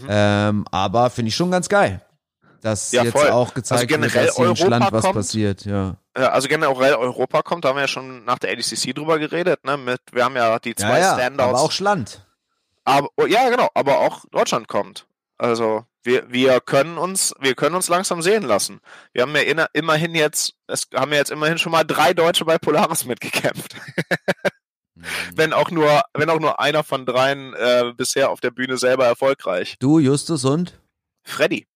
Mhm. 0.02 0.08
Ähm, 0.10 0.66
aber 0.72 1.10
finde 1.10 1.30
ich 1.30 1.36
schon 1.36 1.52
ganz 1.52 1.68
geil. 1.70 2.02
Dass 2.64 2.92
Ja, 2.94 3.04
jetzt 3.04 3.12
voll. 3.12 3.30
auch 3.30 3.54
gezeigt 3.54 3.82
Also 3.92 4.02
wird, 4.02 4.16
dass 4.16 4.36
hier 4.36 4.40
Europa 4.40 4.56
Schland 4.66 4.92
was 4.92 5.04
kommt. 5.04 5.16
passiert. 5.16 5.66
Ja. 5.66 5.98
Also 6.16 6.48
generell 6.48 6.96
Europa 6.96 7.42
kommt, 7.42 7.66
da 7.66 7.70
haben 7.70 7.76
wir 7.76 7.82
ja 7.82 7.88
schon 7.88 8.24
nach 8.26 8.40
der 8.40 8.52
ADCC 8.52 8.94
drüber 8.96 9.20
geredet, 9.20 9.64
ne? 9.66 9.78
Mit, 9.78 10.00
wir 10.12 10.24
haben 10.26 10.36
ja 10.36 10.58
die 10.60 10.74
zwei 10.76 11.00
Ja, 11.00 11.16
Standouts. 11.16 11.50
aber 11.50 11.62
auch 11.62 11.72
Schland. 11.72 12.26
Aber, 12.86 13.10
oh, 13.18 13.26
ja, 13.26 13.50
genau, 13.50 13.70
aber 13.76 14.00
auch 14.00 14.24
Deutschland 14.32 14.68
kommt. 14.68 15.06
Also 15.38 15.86
wir, 16.04 16.32
wir 16.32 16.60
können 16.62 16.98
uns, 16.98 17.34
wir 17.40 17.56
können 17.56 17.76
uns 17.76 17.88
langsam 17.90 18.22
sehen 18.22 18.44
lassen. 18.44 18.80
Wir 19.14 19.24
haben 19.24 19.36
ja 19.36 19.42
inner, 19.42 19.68
immerhin 19.74 20.16
jetzt, 20.16 20.54
es 20.68 20.88
haben 20.94 21.12
ja 21.12 21.18
jetzt 21.18 21.32
immerhin 21.32 21.58
schon 21.58 21.72
mal 21.72 21.84
drei 21.84 22.14
Deutsche 22.14 22.46
bei 22.46 22.58
Polaris 22.58 23.06
mitgekämpft. 23.06 23.76
wenn 25.36 25.54
auch 25.54 25.72
nur, 25.72 26.04
wenn 26.14 26.30
auch 26.30 26.40
nur 26.40 26.60
einer 26.60 26.84
von 26.84 27.06
dreien 27.06 27.54
äh, 27.56 27.94
bisher 27.96 28.30
auf 28.30 28.40
der 28.40 28.52
Bühne 28.52 28.78
selber 28.78 29.06
erfolgreich. 29.06 29.76
Du, 29.80 30.00
Justus 30.00 30.46
und? 30.46 30.80
Freddy. 31.24 31.68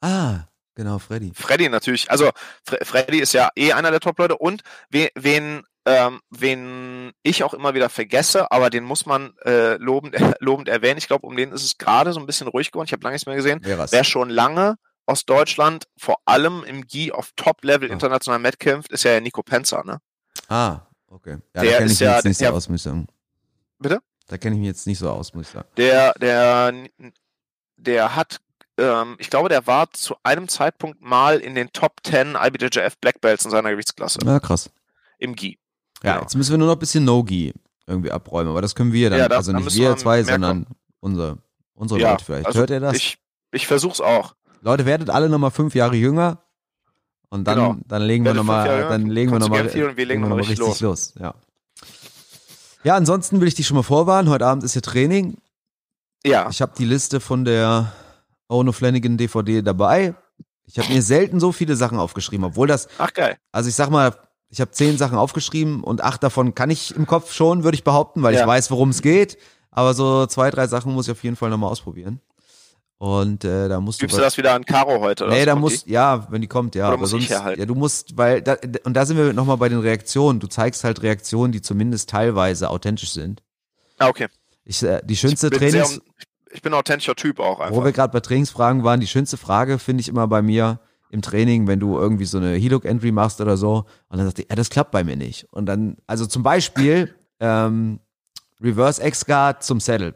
Ah, 0.00 0.44
genau, 0.74 0.98
Freddy. 0.98 1.32
Freddy 1.34 1.68
natürlich. 1.68 2.10
Also 2.10 2.30
Fre 2.64 2.78
Freddy 2.84 3.18
ist 3.20 3.32
ja 3.32 3.50
eh 3.56 3.72
einer 3.72 3.90
der 3.90 4.00
Top-Leute 4.00 4.36
und 4.36 4.62
we 4.90 5.08
wen, 5.14 5.64
ähm, 5.86 6.20
wen 6.30 7.12
ich 7.22 7.42
auch 7.44 7.54
immer 7.54 7.74
wieder 7.74 7.88
vergesse, 7.88 8.50
aber 8.52 8.70
den 8.70 8.84
muss 8.84 9.06
man 9.06 9.34
äh, 9.44 9.74
lobend, 9.76 10.14
lobend 10.40 10.68
erwähnen. 10.68 10.98
Ich 10.98 11.06
glaube, 11.08 11.26
um 11.26 11.36
den 11.36 11.52
ist 11.52 11.64
es 11.64 11.78
gerade 11.78 12.12
so 12.12 12.20
ein 12.20 12.26
bisschen 12.26 12.48
ruhig 12.48 12.70
geworden. 12.70 12.86
Ich 12.86 12.92
habe 12.92 13.02
lange 13.02 13.14
nichts 13.14 13.26
mehr 13.26 13.36
gesehen. 13.36 13.60
Wer 13.64 14.04
schon 14.04 14.30
lange 14.30 14.76
aus 15.06 15.24
Deutschland, 15.24 15.86
vor 15.96 16.18
allem 16.26 16.64
im 16.64 16.86
Gi 16.86 17.12
auf 17.12 17.30
Top-Level 17.34 17.88
Oh. 17.88 17.92
international 17.92 18.38
Met 18.40 18.58
kämpft, 18.60 18.92
ist 18.92 19.04
ja 19.04 19.18
Nico 19.20 19.42
Penzer, 19.42 19.82
ne? 19.84 20.00
Ah, 20.48 20.80
okay. 21.08 21.38
Ja, 21.54 21.62
Der 21.62 21.72
da 21.72 21.78
kenne 21.78 21.92
ich 21.92 22.00
ja- 22.00 22.14
jetzt 22.16 22.24
nicht 22.26 22.36
so 22.38 22.44
der- 22.44 22.52
aus, 22.54 22.68
muss 22.68 22.80
ich 22.80 22.82
sagen. 22.82 23.06
Bitte? 23.78 24.00
Da 24.26 24.36
kenne 24.36 24.56
ich 24.56 24.60
mich 24.60 24.68
jetzt 24.68 24.86
nicht 24.86 24.98
so 24.98 25.08
aus, 25.10 25.32
muss 25.32 25.46
ich 25.46 25.52
sagen. 25.54 25.66
Der, 25.78 26.12
der, 26.20 26.74
der 27.78 28.14
hat, 28.16 28.38
ähm, 28.78 29.16
ich 29.18 29.28
glaube, 29.30 29.48
der 29.48 29.66
war 29.66 29.90
zu 29.92 30.14
einem 30.22 30.48
Zeitpunkt 30.48 31.00
mal 31.02 31.38
in 31.40 31.54
den 31.54 31.72
Top 31.72 32.00
10 32.04 32.36
IBJJF 32.40 32.96
Black 32.98 33.20
Belts 33.20 33.44
in 33.44 33.50
seiner 33.50 33.70
Gewichtsklasse 33.70 34.20
Na, 34.24 34.40
krass. 34.40 34.70
im 35.18 35.34
Gi. 35.34 35.58
Ja, 36.02 36.12
Genau. 36.12 36.22
jetzt 36.22 36.34
müssen 36.36 36.50
wir 36.52 36.58
nur 36.58 36.68
noch 36.68 36.76
ein 36.76 36.78
bisschen 36.80 37.04
No-Gi 37.04 37.52
irgendwie 37.86 38.10
abräumen, 38.12 38.50
aber 38.50 38.62
das 38.62 38.74
können 38.74 38.92
wir 38.92 39.10
dann. 39.10 39.18
Ja, 39.18 39.28
da- 39.28 39.36
also 39.36 39.52
nicht 39.52 39.74
wir 39.74 39.96
zwei, 39.96 40.22
sondern 40.22 40.66
unser, 41.00 41.38
unsere 41.74 42.00
Ja, 42.00 42.10
Leute 42.12 42.24
vielleicht. 42.24 42.46
also 42.46 42.58
Hört 42.60 42.70
ihr 42.70 42.80
das? 42.80 42.96
Ich, 42.96 43.18
ich 43.50 43.66
versuch's 43.66 44.00
auch. 44.00 44.34
Leute, 44.60 44.86
werdet 44.86 45.10
alle 45.10 45.28
nochmal 45.28 45.50
fünf 45.50 45.74
Jahre 45.74 45.96
jünger 45.96 46.38
und 47.30 47.44
dann, 47.44 47.56
Genau. 47.58 47.76
dann 47.86 48.02
legen 48.02 48.24
wir 48.24 48.34
nochmal, 48.34 48.88
dann 48.88 49.06
legen 49.06 49.32
wir 49.32 49.38
nochmal, 49.38 49.62
legen 49.66 50.24
richtig 50.32 50.60
richtig 50.60 50.80
los. 50.80 51.14
Ja. 51.18 51.34
ja, 52.84 52.94
ansonsten 52.96 53.40
will 53.40 53.48
ich 53.48 53.54
dich 53.54 53.66
schon 53.66 53.76
mal 53.76 53.82
vorwarnen. 53.82 54.28
Heute 54.30 54.46
Abend 54.46 54.64
ist 54.64 54.72
hier 54.72 54.82
Training. 54.82 55.36
Ja. 56.24 56.48
Ich 56.50 56.60
habe 56.62 56.72
die 56.76 56.84
Liste 56.84 57.20
von 57.20 57.44
der 57.44 57.92
Ono 58.48 58.72
Flanagan 58.72 59.16
DVD 59.16 59.62
dabei. 59.62 60.14
Ich 60.66 60.78
habe 60.78 60.92
mir 60.92 61.02
selten 61.02 61.40
so 61.40 61.52
viele 61.52 61.76
Sachen 61.76 61.98
aufgeschrieben, 61.98 62.44
obwohl 62.44 62.66
das 62.66 62.88
Ach 62.98 63.12
geil. 63.12 63.36
Also 63.52 63.68
ich 63.68 63.74
sag 63.74 63.90
mal, 63.90 64.14
ich 64.50 64.60
habe 64.60 64.70
zehn 64.70 64.96
Sachen 64.98 65.16
aufgeschrieben 65.18 65.82
und 65.82 66.02
acht 66.02 66.22
davon 66.22 66.54
kann 66.54 66.70
ich 66.70 66.94
im 66.94 67.06
Kopf 67.06 67.32
schon, 67.32 67.64
würde 67.64 67.74
ich 67.76 67.84
behaupten, 67.84 68.22
weil 68.22 68.34
Ja. 68.34 68.40
ich 68.42 68.46
weiß, 68.46 68.70
worum 68.70 68.90
es 68.90 69.02
geht. 69.02 69.38
Aber 69.70 69.94
so 69.94 70.26
zwei, 70.26 70.50
drei 70.50 70.66
Sachen 70.66 70.92
muss 70.92 71.06
ich 71.06 71.12
auf 71.12 71.22
jeden 71.22 71.36
Fall 71.36 71.50
nochmal 71.50 71.70
ausprobieren. 71.70 72.20
Und 72.98 73.44
äh, 73.44 73.68
da 73.68 73.80
musst 73.80 74.00
Gibst 74.00 74.14
du. 74.16 74.18
du 74.18 74.24
das 74.24 74.36
wieder 74.38 74.54
an 74.54 74.64
Caro 74.64 75.00
heute? 75.00 75.24
oder 75.26 75.34
nee, 75.34 75.44
da 75.44 75.54
muss, 75.54 75.84
ja, 75.86 76.26
wenn 76.30 76.40
die 76.40 76.48
kommt, 76.48 76.74
ja. 76.74 76.86
Oder 76.86 76.94
aber 76.94 77.00
muss 77.02 77.12
ich 77.12 77.28
sonst, 77.28 77.30
herhalten? 77.30 77.60
ja, 77.60 77.66
du 77.66 77.74
musst, 77.76 78.16
weil, 78.16 78.42
da, 78.42 78.56
und 78.82 78.94
da 78.94 79.06
sind 79.06 79.16
wir 79.16 79.32
nochmal 79.32 79.56
bei 79.56 79.68
den 79.68 79.78
Reaktionen. 79.78 80.40
Du 80.40 80.48
zeigst 80.48 80.82
halt 80.82 81.02
Reaktionen, 81.02 81.52
die 81.52 81.62
zumindest 81.62 82.10
teilweise 82.10 82.68
authentisch 82.70 83.12
sind. 83.12 83.42
Ah, 83.98 84.08
okay. 84.08 84.26
Ich, 84.64 84.82
äh, 84.82 85.00
die 85.04 85.16
schönste 85.16 85.48
sehr, 85.48 85.58
Trainings, 85.58 86.00
ich 86.52 86.62
bin 86.62 86.72
ein 86.72 86.78
authentischer 86.78 87.14
Typ 87.16 87.40
auch 87.40 87.60
einfach. 87.60 87.74
wo 87.76 87.84
wir 87.84 87.92
gerade 87.92 88.12
bei 88.12 88.20
Trainingsfragen 88.20 88.84
waren, 88.84 89.00
die 89.00 89.06
schönste 89.06 89.36
Frage 89.36 89.78
finde 89.78 90.00
ich 90.00 90.08
immer 90.08 90.26
bei 90.28 90.42
mir 90.42 90.80
im 91.10 91.22
Training, 91.22 91.66
wenn 91.66 91.80
du 91.80 91.98
irgendwie 91.98 92.26
so 92.26 92.36
eine 92.38 92.54
Helook-Entry 92.54 93.12
machst 93.12 93.40
oder 93.40 93.56
so 93.56 93.86
und 94.08 94.18
dann 94.18 94.26
sagst 94.26 94.38
du, 94.38 94.42
ja, 94.48 94.54
das 94.56 94.68
klappt 94.70 94.90
bei 94.90 95.04
mir 95.04 95.16
nicht. 95.16 95.46
Und 95.50 95.66
dann, 95.66 95.96
also 96.06 96.26
zum 96.26 96.42
Beispiel 96.42 97.14
ähm, 97.40 98.00
Reverse 98.60 99.02
X-Guard 99.06 99.62
zum 99.62 99.80
Saddle, 99.80 100.14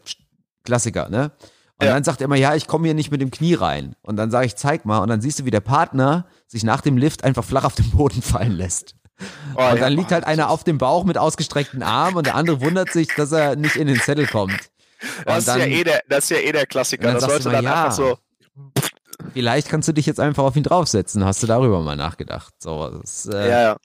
Klassiker, 0.64 1.08
ne? 1.08 1.32
Und 1.78 1.86
Ja. 1.86 1.94
dann 1.94 2.04
sagt 2.04 2.20
er 2.20 2.26
immer, 2.26 2.36
ja, 2.36 2.54
ich 2.54 2.66
komme 2.68 2.86
hier 2.86 2.94
nicht 2.94 3.10
mit 3.10 3.20
dem 3.20 3.30
Knie 3.30 3.54
rein. 3.54 3.96
Und 4.02 4.16
dann 4.16 4.30
sage 4.30 4.46
ich, 4.46 4.54
zeig 4.56 4.84
mal. 4.84 4.98
Und 4.98 5.08
dann 5.08 5.20
siehst 5.20 5.40
du, 5.40 5.44
wie 5.44 5.50
der 5.50 5.60
Partner 5.60 6.26
sich 6.46 6.62
nach 6.62 6.80
dem 6.80 6.96
Lift 6.96 7.24
einfach 7.24 7.42
flach 7.44 7.64
auf 7.64 7.74
den 7.74 7.90
Boden 7.90 8.22
fallen 8.22 8.52
lässt. 8.52 8.94
Oh, 9.56 9.58
Und 9.60 9.64
ja, 9.64 9.74
dann 9.76 9.92
liegt 9.92 10.10
oh, 10.10 10.14
halt 10.14 10.24
einer 10.24 10.50
auf 10.50 10.62
dem 10.64 10.78
Bauch 10.78 11.04
mit 11.04 11.18
ausgestreckten 11.18 11.82
Armen 11.82 12.18
und 12.18 12.26
der 12.26 12.34
andere 12.36 12.60
wundert 12.60 12.92
sich, 12.92 13.08
dass 13.08 13.32
er 13.32 13.56
nicht 13.56 13.76
in 13.76 13.86
den 13.88 13.98
Saddle 13.98 14.26
kommt. 14.26 14.70
Das 15.26 15.34
Und 15.34 15.38
ist, 15.38 15.46
ja 15.48 15.58
dann- 15.58 15.70
eh 15.70 15.84
der, 15.84 16.02
das 16.08 16.24
ist 16.24 16.30
ja 16.30 16.36
eh 16.38 16.52
der 16.52 16.66
Klassiker. 16.66 17.04
dann 17.04 17.14
Das 17.14 17.24
sollte 17.24 17.50
dann 17.50 17.64
ja. 17.64 17.84
einfach 17.84 17.92
so. 17.96 18.18
Vielleicht 19.32 19.68
kannst 19.68 19.88
du 19.88 19.92
dich 19.92 20.06
jetzt 20.06 20.20
einfach 20.20 20.44
auf 20.44 20.56
ihn 20.56 20.62
draufsetzen. 20.62 21.24
Hast 21.24 21.42
du 21.42 21.46
darüber 21.46 21.80
mal 21.80 21.96
nachgedacht? 21.96 22.52
So, 22.58 22.90
das 23.00 23.26
äh, 23.26 23.48
Ja, 23.48 23.62
ja. 23.62 23.76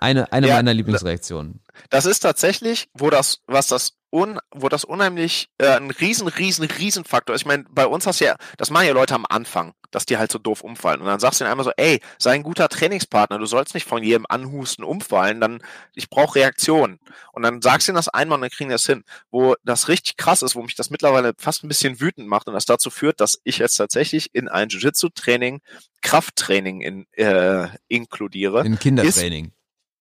Eine, 0.00 0.32
eine 0.32 0.48
Ja, 0.48 0.56
meiner 0.56 0.74
Lieblingsreaktionen. 0.74 1.60
Das 1.90 2.06
ist 2.06 2.20
tatsächlich, 2.20 2.88
wo 2.94 3.10
das, 3.10 3.40
was 3.46 3.68
das 3.68 3.94
un, 4.12 4.38
wo 4.50 4.68
das 4.68 4.84
unheimlich 4.84 5.50
äh, 5.58 5.68
ein 5.68 5.90
riesen, 5.90 6.26
riesen, 6.26 6.64
riesen 6.64 7.04
Faktor 7.04 7.34
ist. 7.34 7.42
Ich 7.42 7.46
meine, 7.46 7.64
bei 7.70 7.86
uns 7.86 8.06
hast 8.06 8.20
du 8.20 8.24
ja, 8.24 8.36
das 8.56 8.70
machen 8.70 8.86
ja 8.86 8.92
Leute 8.92 9.14
am 9.14 9.24
Anfang, 9.28 9.72
dass 9.90 10.06
die 10.06 10.18
halt 10.18 10.32
so 10.32 10.38
doof 10.38 10.62
umfallen. 10.62 11.00
Und 11.00 11.06
dann 11.06 11.20
sagst 11.20 11.40
du 11.40 11.44
ihnen 11.44 11.50
einmal 11.50 11.64
so, 11.64 11.72
ey, 11.76 12.00
sei 12.18 12.32
ein 12.32 12.42
guter 12.42 12.68
Trainingspartner, 12.68 13.38
du 13.38 13.46
sollst 13.46 13.74
nicht 13.74 13.86
von 13.86 14.02
jedem 14.02 14.26
Anhusten 14.28 14.84
umfallen, 14.84 15.40
dann, 15.40 15.62
ich 15.94 16.10
brauche 16.10 16.36
Reaktionen. 16.36 16.98
Und 17.32 17.42
dann 17.42 17.62
sagst 17.62 17.86
du 17.86 17.92
ihnen 17.92 17.96
das 17.96 18.08
einmal 18.08 18.36
und 18.36 18.42
dann 18.42 18.50
kriegen 18.50 18.70
die 18.70 18.74
das 18.74 18.86
hin. 18.86 19.04
Wo 19.30 19.54
das 19.64 19.88
richtig 19.88 20.16
krass 20.16 20.42
ist, 20.42 20.56
wo 20.56 20.62
mich 20.62 20.74
das 20.74 20.90
mittlerweile 20.90 21.34
fast 21.38 21.62
ein 21.62 21.68
bisschen 21.68 22.00
wütend 22.00 22.26
macht 22.26 22.48
und 22.48 22.54
das 22.54 22.66
dazu 22.66 22.90
führt, 22.90 23.20
dass 23.20 23.40
ich 23.44 23.58
jetzt 23.58 23.76
tatsächlich 23.76 24.34
in 24.34 24.48
ein 24.48 24.68
Jiu-Jitsu-Training 24.68 25.60
Krafttraining 26.02 26.80
in, 26.80 27.06
äh, 27.12 27.68
inkludiere. 27.88 28.64
In 28.64 28.78
Kindertraining. 28.78 29.52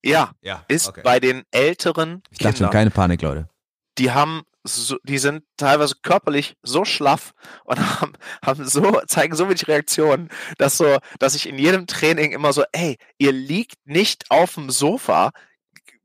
Ja, 0.03 0.31
ja, 0.41 0.63
ist 0.67 0.93
bei 1.03 1.19
den 1.19 1.43
älteren 1.51 2.23
Ich 2.31 2.39
dachte 2.39 2.57
schon, 2.57 2.69
keine 2.69 2.89
Panik, 2.89 3.21
Leute. 3.21 3.49
die 3.97 4.11
haben 4.11 4.43
so, 4.63 4.97
die 5.03 5.17
sind 5.17 5.43
teilweise 5.57 5.95
körperlich 6.01 6.55
so 6.63 6.85
schlaff 6.85 7.33
und 7.63 7.79
haben, 8.01 8.13
haben 8.43 8.67
so, 8.67 9.01
zeigen 9.07 9.35
so 9.35 9.47
wenig 9.47 9.67
Reaktionen, 9.67 10.29
dass 10.57 10.77
so, 10.77 10.97
dass 11.19 11.35
ich 11.35 11.47
in 11.47 11.57
jedem 11.57 11.87
Training 11.87 12.31
immer 12.31 12.53
so, 12.53 12.63
ey, 12.71 12.97
ihr 13.17 13.31
liegt 13.31 13.75
nicht 13.85 14.25
auf 14.29 14.55
dem 14.55 14.69
Sofa, 14.69 15.31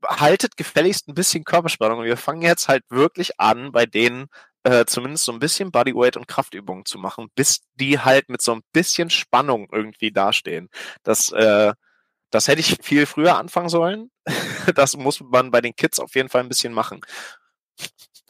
haltet 0.07 0.57
gefälligst 0.57 1.07
ein 1.07 1.15
bisschen 1.15 1.43
Körperspannung 1.43 1.99
und 1.99 2.05
wir 2.05 2.17
fangen 2.17 2.41
jetzt 2.41 2.67
halt 2.67 2.83
wirklich 2.89 3.39
an, 3.39 3.71
bei 3.71 3.85
denen 3.85 4.27
äh, 4.63 4.85
zumindest 4.85 5.25
so 5.25 5.31
ein 5.31 5.39
bisschen 5.39 5.71
Bodyweight 5.71 6.17
und 6.17 6.27
Kraftübungen 6.27 6.85
zu 6.85 6.97
machen, 6.97 7.27
bis 7.35 7.61
die 7.75 7.99
halt 7.99 8.29
mit 8.29 8.41
so 8.41 8.53
ein 8.53 8.61
bisschen 8.73 9.09
Spannung 9.09 9.67
irgendwie 9.71 10.11
dastehen. 10.11 10.69
Das, 11.03 11.31
äh, 11.31 11.73
das 12.35 12.47
hätte 12.47 12.61
ich 12.61 12.77
viel 12.81 13.05
früher 13.05 13.37
anfangen 13.37 13.69
sollen. 13.69 14.11
Das 14.75 14.97
muss 14.97 15.21
man 15.21 15.51
bei 15.51 15.61
den 15.61 15.75
Kids 15.75 15.99
auf 15.99 16.15
jeden 16.15 16.27
Fall 16.27 16.41
ein 16.41 16.49
bisschen 16.49 16.73
machen. 16.73 17.01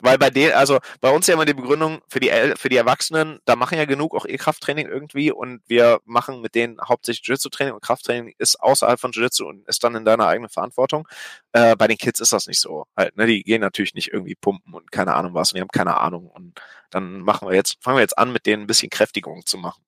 Weil 0.02 0.18
bei 0.18 0.30
denen, 0.30 0.54
also 0.54 0.80
bei 1.00 1.10
uns 1.10 1.28
ja 1.28 1.36
immer 1.36 1.46
die 1.46 1.54
Begründung 1.54 2.02
für 2.10 2.20
die, 2.20 2.30
für 2.58 2.68
die 2.68 2.76
Erwachsenen, 2.76 3.40
da 3.46 3.56
machen 3.56 3.78
ja 3.78 3.86
genug 3.86 4.14
auch 4.14 4.26
ihr 4.26 4.38
Krafttraining 4.38 4.88
irgendwie 4.88 5.32
und 5.32 5.62
wir 5.68 6.00
machen 6.04 6.42
mit 6.42 6.54
denen 6.54 6.78
hauptsächlich 6.86 7.26
Jiu-Jitsu-Training 7.26 7.74
und 7.74 7.82
Krafttraining 7.82 8.34
ist 8.38 8.60
außerhalb 8.60 9.00
von 9.00 9.12
Jiu-Jitsu 9.12 9.48
und 9.48 9.68
ist 9.68 9.84
dann 9.84 9.96
in 9.96 10.04
deiner 10.04 10.28
eigenen 10.28 10.50
Verantwortung. 10.50 11.08
Äh, 11.54 11.78
bei 11.78 11.88
den 11.88 11.98
Kids 11.98 12.20
ist 12.20 12.34
das 12.34 12.48
nicht 12.48 12.60
so. 12.60 12.86
Halt, 12.98 13.16
ne? 13.16 13.26
Die 13.26 13.44
gehen 13.44 13.62
natürlich 13.62 13.94
nicht 13.94 14.12
irgendwie 14.12 14.36
pumpen 14.36 14.74
und 14.74 14.92
keine 14.92 15.14
Ahnung 15.14 15.34
was 15.34 15.52
und 15.52 15.58
die 15.58 15.62
haben 15.62 15.70
keine 15.70 15.98
Ahnung. 15.98 16.28
Und 16.28 16.60
dann 16.90 17.22
machen 17.22 17.48
wir 17.48 17.56
jetzt, 17.56 17.78
fangen 17.82 17.98
wir 17.98 18.02
jetzt 18.02 18.18
an, 18.18 18.34
mit 18.34 18.46
denen 18.46 18.64
ein 18.64 18.68
bisschen 18.68 18.90
Kräftigung 18.90 19.46
zu 19.46 19.58
machen. 19.58 19.82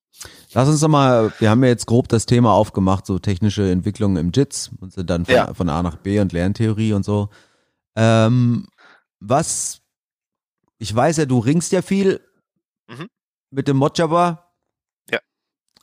Lass 0.53 0.67
uns 0.67 0.79
doch 0.79 0.87
mal, 0.87 1.31
wir 1.39 1.49
haben 1.49 1.63
ja 1.63 1.69
jetzt 1.69 1.85
grob 1.85 2.07
das 2.07 2.25
Thema 2.25 2.53
aufgemacht, 2.53 3.05
so 3.05 3.19
technische 3.19 3.69
Entwicklungen 3.69 4.17
im 4.17 4.31
JITS 4.31 4.71
und 4.79 4.93
sind 4.93 5.09
dann 5.09 5.25
von, 5.25 5.35
ja. 5.35 5.53
von 5.53 5.69
A 5.69 5.83
nach 5.83 5.97
B 5.97 6.19
und 6.19 6.33
Lerntheorie 6.33 6.93
und 6.93 7.03
so. 7.03 7.29
Ähm, 7.95 8.67
was 9.19 9.81
ich 10.79 10.93
weiß 10.93 11.17
ja, 11.17 11.25
du 11.25 11.39
ringst 11.39 11.71
ja 11.71 11.81
viel 11.81 12.21
mhm. 12.87 13.07
mit 13.51 13.67
dem 13.67 13.77
Mojaba. 13.77 14.51
Ja. 15.09 15.19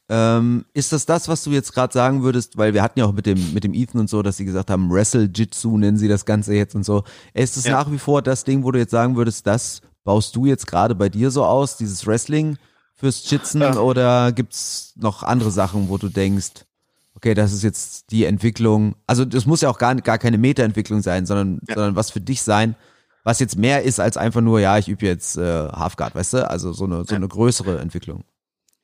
Ähm, 0.09 0.65
ist 0.75 0.93
das 0.93 1.07
das, 1.07 1.29
was 1.29 1.45
du 1.45 1.51
jetzt 1.51 1.73
gerade 1.73 1.93
sagen 1.93 2.23
würdest? 2.23 2.57
Weil 2.57 2.75
wir 2.75 2.83
hatten 2.83 2.99
ja 2.99 3.07
auch 3.07 3.13
mit 3.13 3.27
dem, 3.27 3.55
mit 3.55 3.65
dem 3.65 3.75
Ethan 3.75 4.01
und 4.01 4.11
so, 4.11 4.23
dass 4.23 4.37
sie 4.37 4.45
gesagt 4.45 4.71
haben, 4.71 4.91
Wrestle-Jitsu 4.91 5.77
nennen 5.79 5.97
sie 5.97 6.09
das 6.09 6.25
Ganze 6.25 6.55
jetzt 6.55 6.75
und 6.75 6.85
so. 6.85 7.05
Ist 7.33 7.57
das 7.57 7.65
ja. 7.65 7.73
nach 7.73 7.91
wie 7.91 7.99
vor 7.99 8.23
das 8.23 8.45
Ding, 8.45 8.65
wo 8.65 8.71
du 8.71 8.79
jetzt 8.79 8.93
sagen 8.93 9.17
würdest, 9.17 9.47
das 9.47 9.83
baust 10.05 10.37
du 10.37 10.47
jetzt 10.47 10.67
gerade 10.67 10.95
bei 10.95 11.09
dir 11.09 11.31
so 11.31 11.45
aus, 11.45 11.77
dieses 11.77 12.07
Wrestling 12.07 12.59
fürs 12.95 13.29
Jitzen? 13.29 13.63
Ja. 13.63 13.77
Oder 13.79 14.33
gibt's 14.33 14.93
noch 14.97 15.23
andere 15.23 15.51
Sachen, 15.51 15.89
wo 15.89 15.99
du 15.99 16.09
denkst, 16.09 16.67
okay, 17.15 17.35
das 17.35 17.53
ist 17.53 17.63
jetzt 17.63 18.11
die 18.11 18.25
Entwicklung. 18.25 18.97
Also 19.07 19.25
das 19.25 19.47
muss 19.47 19.63
ja 19.63 19.71
auch 19.71 19.79
gar, 19.79 19.95
gar 19.97 20.19
keine 20.19 20.39
Meta-Entwicklung 20.39 21.03
sein, 21.03 21.27
sondern, 21.27 21.61
ja. 21.67 21.75
sondern 21.75 21.97
was 21.97 22.11
für 22.11 22.21
dich 22.21 22.43
sein, 22.43 22.77
was 23.25 23.41
jetzt 23.41 23.57
mehr 23.57 23.83
ist 23.83 23.99
als 23.99 24.17
einfach 24.17 24.43
nur, 24.43 24.61
ja, 24.61 24.79
ich 24.79 24.89
übe 24.89 25.07
jetzt 25.07 25.37
äh, 25.37 25.69
Halfguard, 25.69 26.15
weißt 26.15 26.35
du? 26.35 26.51
Also 26.51 26.73
so 26.73 26.85
eine, 26.85 27.05
so 27.05 27.15
eine 27.15 27.27
größere 27.27 27.81
Entwicklung. 27.81 28.25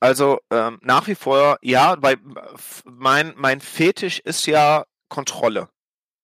Also 0.00 0.38
ähm, 0.50 0.78
nach 0.82 1.06
wie 1.06 1.14
vor, 1.14 1.58
ja, 1.60 1.96
weil 2.00 2.16
mein, 2.84 3.34
mein 3.36 3.60
Fetisch 3.60 4.18
ist 4.20 4.46
ja 4.46 4.84
Kontrolle. 5.08 5.68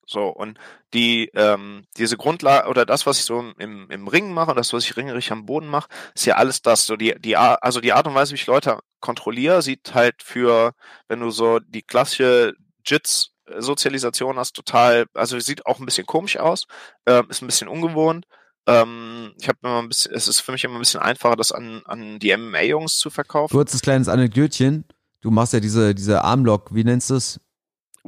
So, 0.08 0.28
und 0.28 0.58
die, 0.94 1.30
ähm, 1.34 1.84
diese 1.96 2.16
Grundlage 2.16 2.68
oder 2.68 2.86
das, 2.86 3.06
was 3.06 3.18
ich 3.18 3.24
so 3.24 3.40
im, 3.58 3.90
im 3.90 4.08
Ringen 4.08 4.32
mache 4.32 4.54
das, 4.54 4.72
was 4.72 4.84
ich 4.84 4.96
ringerig 4.96 5.32
am 5.32 5.46
Boden 5.46 5.66
mache, 5.66 5.88
ist 6.14 6.26
ja 6.26 6.36
alles 6.36 6.62
das. 6.62 6.86
So 6.86 6.96
die, 6.96 7.16
die, 7.18 7.36
also 7.36 7.80
die 7.80 7.92
Art 7.92 8.06
und 8.06 8.14
Weise, 8.14 8.30
wie 8.30 8.36
ich 8.36 8.46
Leute 8.46 8.78
kontrolliere, 9.00 9.62
sieht 9.62 9.94
halt 9.94 10.22
für, 10.22 10.72
wenn 11.08 11.20
du 11.20 11.30
so 11.30 11.58
die 11.58 11.82
klassische 11.82 12.54
Jits 12.86 13.32
Sozialisation 13.58 14.38
hast, 14.38 14.54
total, 14.54 15.06
also 15.14 15.38
sieht 15.38 15.66
auch 15.66 15.78
ein 15.78 15.86
bisschen 15.86 16.06
komisch 16.06 16.38
aus, 16.38 16.66
äh, 17.04 17.22
ist 17.28 17.42
ein 17.42 17.46
bisschen 17.46 17.68
ungewohnt. 17.68 18.26
Ähm, 18.66 19.32
ich 19.40 19.48
habe 19.48 19.58
immer 19.62 19.80
ein 19.80 19.88
bisschen, 19.88 20.12
es 20.14 20.26
ist 20.26 20.40
für 20.40 20.52
mich 20.52 20.64
immer 20.64 20.74
ein 20.76 20.80
bisschen 20.80 21.00
einfacher, 21.00 21.36
das 21.36 21.52
an, 21.52 21.82
an 21.84 22.18
die 22.18 22.36
MMA-Jungs 22.36 22.98
zu 22.98 23.10
verkaufen. 23.10 23.52
Kurzes 23.52 23.80
kleines 23.80 24.08
Anekdötchen. 24.08 24.84
Du 25.20 25.30
machst 25.30 25.52
ja 25.52 25.60
diese, 25.60 25.94
diese 25.94 26.22
Armlock, 26.22 26.74
wie 26.74 26.84
nennst 26.84 27.10
du 27.10 27.14
es? 27.14 27.40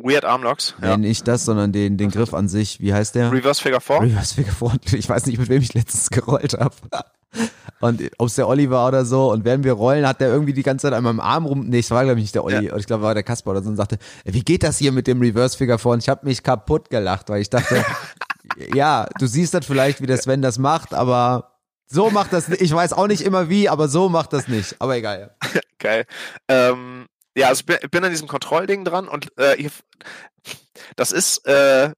Weird 0.03 0.25
Armlocks. 0.25 0.75
Ja. 0.81 0.97
Nee, 0.97 1.09
nicht 1.09 1.27
das, 1.27 1.45
sondern 1.45 1.73
den, 1.73 1.97
den 1.97 2.11
Griff 2.11 2.35
an 2.35 2.49
sich. 2.49 2.81
Wie 2.81 2.95
heißt 2.95 3.15
der? 3.15 3.33
Reverse 3.33 3.61
Figure 3.61 3.81
4. 3.81 4.03
Reverse 4.03 4.35
Figure 4.35 4.55
4. 4.55 4.79
Ich 4.99 5.09
weiß 5.09 5.27
nicht, 5.27 5.39
mit 5.39 5.49
wem 5.49 5.61
ich 5.63 5.75
letztens 5.75 6.11
gerollt 6.11 6.55
habe. 6.55 6.75
Und 7.81 8.03
ob 8.19 8.29
es 8.29 8.35
der 8.35 8.49
Olli 8.49 8.71
war 8.71 8.89
oder 8.89 9.05
so. 9.05 9.31
Und 9.31 9.45
während 9.45 9.65
wir 9.65 9.73
rollen, 9.73 10.07
hat 10.07 10.21
der 10.21 10.29
irgendwie 10.29 10.53
die 10.53 10.63
ganze 10.63 10.89
Zeit 10.89 10.95
an 10.95 11.05
meinem 11.05 11.21
Arm 11.21 11.47
rum. 11.47 11.67
Nee, 11.69 11.79
ich 11.79 11.91
war 11.91 12.05
glaube 12.05 12.19
ich 12.19 12.25
nicht 12.25 12.35
der 12.35 12.45
Olli. 12.45 12.67
Ja. 12.67 12.77
Ich 12.77 12.87
glaube, 12.87 13.05
war 13.05 13.15
der 13.15 13.23
Kasper 13.23 13.53
oder 13.53 13.63
so 13.63 13.71
und 13.71 13.77
sagte, 13.77 13.99
wie 14.25 14.43
geht 14.43 14.63
das 14.63 14.79
hier 14.79 14.91
mit 14.91 15.07
dem 15.07 15.21
Reverse 15.21 15.57
Figure 15.57 15.79
4? 15.79 15.93
Und 15.93 16.03
ich 16.03 16.09
habe 16.09 16.27
mich 16.27 16.43
kaputt 16.43 16.91
gelacht, 16.91 17.29
weil 17.29 17.41
ich 17.41 17.51
dachte, 17.51 17.85
ja, 18.75 19.07
du 19.19 19.27
siehst 19.27 19.55
das 19.55 19.65
vielleicht, 19.65 20.01
wie 20.01 20.07
der 20.07 20.19
Sven 20.19 20.43
das 20.43 20.59
macht, 20.59 20.93
aber 20.93 21.59
so 21.87 22.11
macht 22.11 22.33
das 22.33 22.49
nicht. 22.49 22.61
Ich 22.61 22.73
weiß 22.73 22.93
auch 22.93 23.07
nicht 23.07 23.23
immer 23.23 23.49
wie, 23.49 23.69
aber 23.69 23.89
so 23.89 24.09
macht 24.09 24.33
das 24.33 24.49
nicht. 24.49 24.77
Aber 24.79 24.97
egal. 24.97 25.35
Geil. 25.79 26.05
Ähm, 26.49 27.07
ja, 27.37 27.49
also 27.49 27.63
ich 27.81 27.91
bin 27.91 28.05
an 28.05 28.11
diesem 28.11 28.29
Kontrollding 28.29 28.85
dran 28.85 29.09
und 29.09 29.31
äh, 29.39 29.69
das 30.97 31.13
ist 31.13 31.47
äh, 31.47 31.93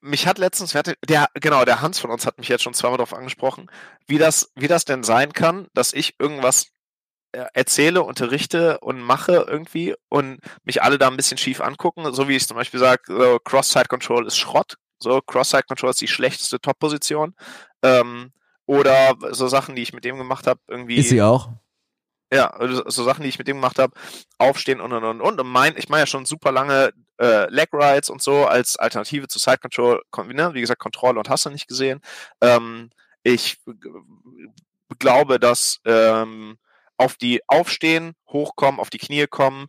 mich 0.00 0.26
hat 0.26 0.38
letztens, 0.38 0.72
der, 0.72 1.28
genau, 1.34 1.64
der 1.64 1.80
Hans 1.80 1.98
von 1.98 2.10
uns 2.10 2.26
hat 2.26 2.38
mich 2.38 2.48
jetzt 2.48 2.62
schon 2.62 2.74
zweimal 2.74 2.98
darauf 2.98 3.14
angesprochen, 3.14 3.70
wie 4.06 4.18
das, 4.18 4.52
wie 4.54 4.68
das 4.68 4.84
denn 4.84 5.02
sein 5.02 5.32
kann, 5.32 5.68
dass 5.74 5.92
ich 5.92 6.14
irgendwas 6.18 6.68
äh, 7.32 7.46
erzähle, 7.52 8.02
unterrichte 8.02 8.78
und 8.78 9.00
mache 9.00 9.44
irgendwie 9.48 9.94
und 10.08 10.38
mich 10.62 10.82
alle 10.82 10.98
da 10.98 11.08
ein 11.08 11.16
bisschen 11.16 11.38
schief 11.38 11.60
angucken, 11.60 12.12
so 12.14 12.28
wie 12.28 12.36
ich 12.36 12.46
zum 12.46 12.56
Beispiel 12.56 12.80
sage, 12.80 13.02
so 13.06 13.38
Cross-Side 13.40 13.88
Control 13.88 14.26
ist 14.26 14.36
Schrott, 14.36 14.76
so 14.98 15.20
Cross-Side 15.20 15.64
Control 15.64 15.90
ist 15.90 16.00
die 16.00 16.08
schlechteste 16.08 16.60
Top-Position 16.60 17.34
ähm, 17.82 18.32
oder 18.66 19.16
so 19.32 19.48
Sachen, 19.48 19.74
die 19.74 19.82
ich 19.82 19.92
mit 19.92 20.04
dem 20.04 20.16
gemacht 20.16 20.46
habe, 20.46 20.60
irgendwie. 20.68 20.96
Ist 20.96 21.08
sie 21.08 21.22
auch? 21.22 21.50
Ja, 22.32 22.54
so 22.86 23.04
Sachen, 23.04 23.22
die 23.22 23.28
ich 23.28 23.38
mit 23.38 23.46
dem 23.46 23.58
gemacht 23.58 23.78
habe, 23.78 23.92
aufstehen 24.38 24.80
und 24.80 24.92
und 24.92 25.04
und 25.04 25.20
und. 25.20 25.40
Und 25.40 25.48
mein, 25.48 25.76
ich 25.76 25.88
meine 25.88 26.02
ja 26.02 26.06
schon 26.06 26.24
super 26.24 26.50
lange 26.50 26.92
äh, 27.20 27.48
Leg 27.50 27.68
Rides 27.72 28.10
und 28.10 28.22
so 28.22 28.46
als 28.46 28.76
Alternative 28.76 29.28
zu 29.28 29.38
Side 29.38 29.58
Control, 29.58 30.02
ne? 30.28 30.54
wie 30.54 30.60
gesagt, 30.60 30.80
Kontrolle 30.80 31.18
und 31.18 31.28
hast 31.28 31.46
du 31.46 31.50
nicht 31.50 31.68
gesehen. 31.68 32.00
Ähm, 32.40 32.90
ich 33.22 33.58
glaube, 34.98 35.40
dass 35.40 35.80
ähm, 35.84 36.58
auf 36.96 37.16
die 37.16 37.40
Aufstehen, 37.48 38.14
hochkommen, 38.28 38.80
auf 38.80 38.90
die 38.90 38.98
Knie 38.98 39.26
kommen, 39.26 39.66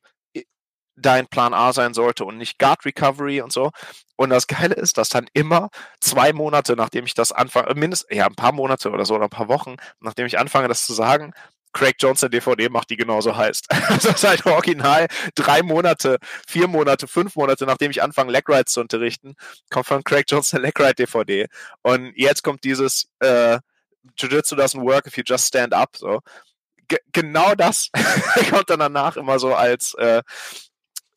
dein 0.97 1.27
Plan 1.27 1.53
A 1.53 1.73
sein 1.73 1.93
sollte 1.93 2.25
und 2.25 2.37
nicht 2.37 2.57
Guard 2.57 2.85
Recovery 2.85 3.41
und 3.41 3.51
so. 3.51 3.71
Und 4.15 4.29
das 4.29 4.47
Geile 4.47 4.75
ist, 4.75 4.97
dass 4.97 5.09
dann 5.09 5.27
immer 5.33 5.69
zwei 5.99 6.33
Monate, 6.33 6.75
nachdem 6.75 7.05
ich 7.05 7.13
das 7.13 7.31
anfange, 7.31 7.73
mindestens, 7.75 8.15
ja, 8.15 8.27
ein 8.27 8.35
paar 8.35 8.53
Monate 8.53 8.89
oder 8.91 9.05
so, 9.05 9.15
oder 9.15 9.25
ein 9.25 9.29
paar 9.29 9.49
Wochen, 9.49 9.75
nachdem 9.99 10.25
ich 10.25 10.39
anfange, 10.39 10.67
das 10.67 10.85
zu 10.85 10.93
sagen, 10.93 11.33
Craig 11.75 11.97
der 11.97 12.29
DVD 12.29 12.69
macht, 12.69 12.89
die 12.89 12.95
genauso 12.95 13.35
heißt. 13.35 13.67
das 13.89 14.05
ist 14.05 14.23
halt 14.23 14.45
original 14.45 15.07
drei 15.35 15.61
Monate, 15.61 16.17
vier 16.47 16.67
Monate, 16.67 17.05
fünf 17.07 17.35
Monate, 17.35 17.65
nachdem 17.65 17.91
ich 17.91 18.01
anfange, 18.01 18.31
Leg 18.31 18.45
zu 18.65 18.79
unterrichten, 18.79 19.35
kommt 19.69 19.85
von 19.85 20.03
Craig 20.03 20.25
eine 20.31 20.41
Leg 20.63 20.79
Ride 20.79 20.95
DVD. 20.95 21.47
Und 21.81 22.13
jetzt 22.15 22.43
kommt 22.43 22.63
dieses 22.63 23.09
äh, 23.19 23.59
Jiu-Jitsu 24.17 24.55
doesn't 24.55 24.81
work 24.81 25.05
if 25.05 25.17
you 25.17 25.23
just 25.25 25.47
stand 25.47 25.73
up. 25.73 25.97
So. 25.97 26.21
Genau 27.11 27.55
das 27.55 27.89
kommt 28.49 28.69
dann 28.69 28.79
danach 28.79 29.17
immer 29.17 29.37
so 29.37 29.53
als 29.53 29.95
äh, 29.95 30.21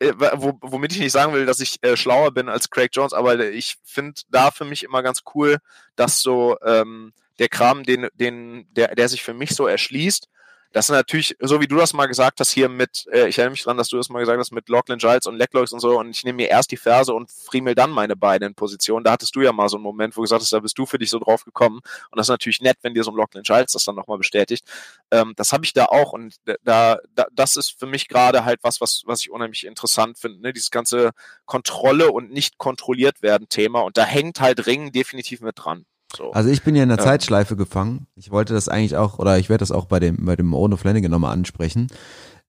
äh 0.00 0.12
womit 0.16 0.92
ich 0.92 0.98
nicht 0.98 1.12
sagen 1.12 1.34
will, 1.34 1.46
dass 1.46 1.60
ich 1.60 1.76
äh, 1.82 1.96
schlauer 1.96 2.32
bin 2.32 2.48
als 2.48 2.70
Craig 2.70 2.90
Jones, 2.92 3.12
aber 3.12 3.38
ich 3.38 3.76
finde 3.84 4.22
da 4.28 4.50
für 4.50 4.64
mich 4.64 4.82
immer 4.82 5.02
ganz 5.02 5.22
cool, 5.34 5.58
dass 5.94 6.20
so 6.20 6.56
ähm, 6.64 7.12
der 7.38 7.48
Kram, 7.48 7.84
den, 7.84 8.08
den, 8.14 8.66
der, 8.72 8.96
der 8.96 9.08
sich 9.08 9.22
für 9.22 9.34
mich 9.34 9.50
so 9.54 9.66
erschließt, 9.68 10.28
das 10.72 10.86
ist 10.86 10.90
natürlich, 10.90 11.34
so 11.40 11.60
wie 11.60 11.66
du 11.66 11.76
das 11.76 11.94
mal 11.94 12.06
gesagt 12.06 12.40
hast, 12.40 12.50
hier 12.50 12.68
mit, 12.68 13.06
äh, 13.10 13.28
ich 13.28 13.38
erinnere 13.38 13.52
mich 13.52 13.62
dran, 13.62 13.78
dass 13.78 13.88
du 13.88 13.96
das 13.96 14.10
mal 14.10 14.20
gesagt 14.20 14.38
hast, 14.38 14.52
mit 14.52 14.68
Lachlan 14.68 14.98
Giles 14.98 15.26
und 15.26 15.36
Lecklocks 15.36 15.72
und 15.72 15.80
so, 15.80 15.98
und 15.98 16.10
ich 16.10 16.24
nehme 16.24 16.36
mir 16.36 16.48
erst 16.48 16.70
die 16.70 16.76
Ferse 16.76 17.14
und 17.14 17.30
friemel 17.30 17.74
dann 17.74 17.90
meine 17.90 18.16
Beine 18.16 18.46
in 18.46 18.54
Position. 18.54 19.02
Da 19.02 19.12
hattest 19.12 19.34
du 19.34 19.40
ja 19.40 19.52
mal 19.52 19.68
so 19.68 19.76
einen 19.76 19.84
Moment, 19.84 20.16
wo 20.16 20.20
du 20.20 20.24
gesagt 20.24 20.42
hast, 20.42 20.52
da 20.52 20.60
bist 20.60 20.78
du 20.78 20.84
für 20.84 20.98
dich 20.98 21.10
so 21.10 21.18
drauf 21.18 21.44
gekommen. 21.44 21.80
Und 22.10 22.18
das 22.18 22.26
ist 22.26 22.30
natürlich 22.30 22.60
nett, 22.60 22.76
wenn 22.82 22.94
dir 22.94 23.02
so 23.02 23.10
ein 23.10 23.16
Lachlan 23.16 23.42
Giles 23.44 23.72
das 23.72 23.84
dann 23.84 23.94
nochmal 23.94 24.18
bestätigt. 24.18 24.64
Ähm, 25.10 25.32
das 25.36 25.52
habe 25.52 25.64
ich 25.64 25.72
da 25.72 25.86
auch 25.86 26.12
und 26.12 26.36
da, 26.64 26.98
da, 27.14 27.26
das 27.32 27.56
ist 27.56 27.78
für 27.78 27.86
mich 27.86 28.08
gerade 28.08 28.44
halt 28.44 28.60
was, 28.62 28.80
was, 28.80 29.02
was 29.06 29.20
ich 29.20 29.30
unheimlich 29.30 29.64
interessant 29.64 30.18
finde, 30.18 30.40
ne? 30.40 30.52
dieses 30.52 30.70
ganze 30.70 31.12
Kontrolle 31.46 32.10
und 32.12 32.30
nicht 32.30 32.58
kontrolliert 32.58 33.22
werden 33.22 33.48
Thema. 33.48 33.80
Und 33.80 33.96
da 33.96 34.04
hängt 34.04 34.40
halt 34.40 34.66
Ringen 34.66 34.92
definitiv 34.92 35.40
mit 35.40 35.54
dran. 35.58 35.86
So. 36.16 36.32
Also 36.32 36.48
ich 36.48 36.62
bin 36.62 36.74
ja 36.74 36.82
in 36.82 36.88
der 36.88 36.98
ja. 36.98 37.04
Zeitschleife 37.04 37.56
gefangen. 37.56 38.06
Ich 38.16 38.30
wollte 38.30 38.54
das 38.54 38.68
eigentlich 38.68 38.96
auch, 38.96 39.18
oder 39.18 39.38
ich 39.38 39.48
werde 39.48 39.60
das 39.60 39.72
auch 39.72 39.84
bei 39.84 40.00
dem, 40.00 40.24
bei 40.24 40.36
dem 40.36 40.54
Ono 40.54 40.76
Flanagan 40.76 41.10
nochmal 41.10 41.32
ansprechen. 41.32 41.88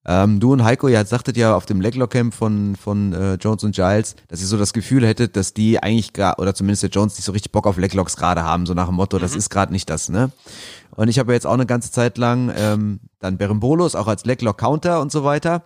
Ähm, 0.06 0.40
du 0.40 0.52
und 0.54 0.64
Heiko, 0.64 0.88
ihr 0.88 1.04
sagtet 1.04 1.36
ja 1.36 1.54
auf 1.54 1.66
dem 1.66 1.82
Leglock 1.82 2.10
Camp 2.10 2.32
von, 2.32 2.74
von 2.74 3.12
äh, 3.12 3.34
Jones 3.34 3.64
und 3.64 3.74
Giles, 3.74 4.16
dass 4.28 4.40
ihr 4.40 4.46
so 4.46 4.56
das 4.56 4.72
Gefühl 4.72 5.06
hättet, 5.06 5.36
dass 5.36 5.52
die 5.52 5.82
eigentlich 5.82 6.14
gar, 6.14 6.38
oder 6.38 6.54
zumindest 6.54 6.82
der 6.84 6.90
Jones 6.90 7.16
nicht 7.16 7.26
so 7.26 7.32
richtig 7.32 7.52
Bock 7.52 7.66
auf 7.66 7.76
Leglocks 7.76 8.16
gerade 8.16 8.42
haben, 8.42 8.64
so 8.64 8.72
nach 8.72 8.86
dem 8.86 8.94
Motto, 8.94 9.18
mhm. 9.18 9.20
das 9.22 9.36
ist 9.36 9.50
gerade 9.50 9.72
nicht 9.72 9.90
das, 9.90 10.08
ne? 10.08 10.30
Und 10.96 11.08
ich 11.08 11.18
habe 11.18 11.32
ja 11.32 11.34
jetzt 11.34 11.46
auch 11.46 11.54
eine 11.54 11.66
ganze 11.66 11.92
Zeit 11.92 12.16
lang 12.16 12.50
ähm, 12.56 13.00
dann 13.18 13.36
Berimbolos, 13.36 13.94
auch 13.94 14.08
als 14.08 14.24
Leglock 14.24 14.58
Counter 14.58 15.00
und 15.00 15.12
so 15.12 15.22
weiter. 15.22 15.62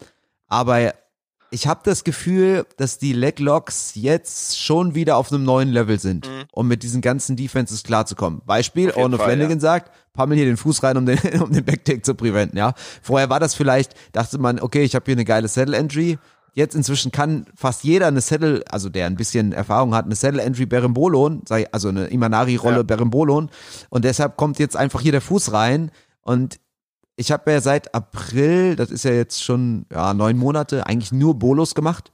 Aber 0.49 0.92
ich 1.55 1.68
habe 1.68 1.80
das 1.84 2.02
Gefühl, 2.02 2.66
dass 2.78 2.98
die 2.98 3.12
Leglocks 3.12 3.92
jetzt 3.94 4.61
schon 4.61 4.96
wieder 4.96 5.16
auf 5.16 5.32
einem 5.32 5.44
neuen 5.44 5.70
Level 5.70 6.00
sind, 6.00 6.28
mhm. 6.28 6.44
um 6.52 6.66
mit 6.66 6.82
diesen 6.82 7.00
ganzen 7.00 7.36
Defenses 7.36 7.84
klarzukommen. 7.84 8.42
Beispiel, 8.44 8.90
Orno 8.90 9.18
Flanagan 9.18 9.59
ja. 9.59 9.61
sagt, 9.61 9.92
pammel 10.12 10.36
hier 10.36 10.46
den 10.46 10.57
Fuß 10.57 10.82
rein, 10.82 10.96
um 10.96 11.07
den, 11.07 11.18
um 11.40 11.52
den 11.52 11.64
Backtake 11.64 12.02
zu 12.02 12.16
preventen, 12.16 12.59
ja. 12.59 12.74
Vorher 13.02 13.30
war 13.30 13.38
das 13.38 13.55
vielleicht, 13.55 13.94
dachte 14.11 14.38
man, 14.38 14.59
okay, 14.59 14.82
ich 14.82 14.96
habe 14.96 15.05
hier 15.05 15.14
eine 15.14 15.24
geile 15.24 15.46
Saddle 15.46 15.76
Entry. 15.76 16.18
Jetzt 16.55 16.74
inzwischen 16.74 17.12
kann 17.12 17.46
fast 17.55 17.84
jeder 17.84 18.09
eine 18.09 18.20
Saddle, 18.20 18.64
also 18.68 18.88
der 18.88 19.07
ein 19.07 19.16
bisschen 19.16 19.52
Erfahrung 19.52 19.94
hat, 19.94 20.07
eine 20.07 20.16
Saddle 20.16 20.42
Entry 20.42 20.66
Berimbolon, 20.66 21.42
also 21.70 21.88
eine 21.88 22.07
Imanari-Rolle 22.09 22.78
ja. 22.78 22.82
Berimbolon. 22.82 23.48
Und 23.90 24.05
deshalb 24.05 24.36
kommt 24.36 24.59
jetzt 24.59 24.76
einfach 24.76 25.00
hier 25.00 25.12
der 25.12 25.20
Fuß 25.20 25.52
rein. 25.52 25.92
Und 26.22 26.59
ich 27.17 27.31
habe 27.33 27.51
ja 27.53 27.61
seit 27.61 27.95
April, 27.95 28.77
das 28.77 28.91
ist 28.91 29.05
ja 29.05 29.12
jetzt 29.12 29.43
schon 29.43 29.87
ja, 29.93 30.15
neun 30.15 30.37
Monate, 30.37 30.87
eigentlich 30.87 31.12
nur 31.12 31.39
Bolos 31.39 31.75
gemacht. 31.75 32.12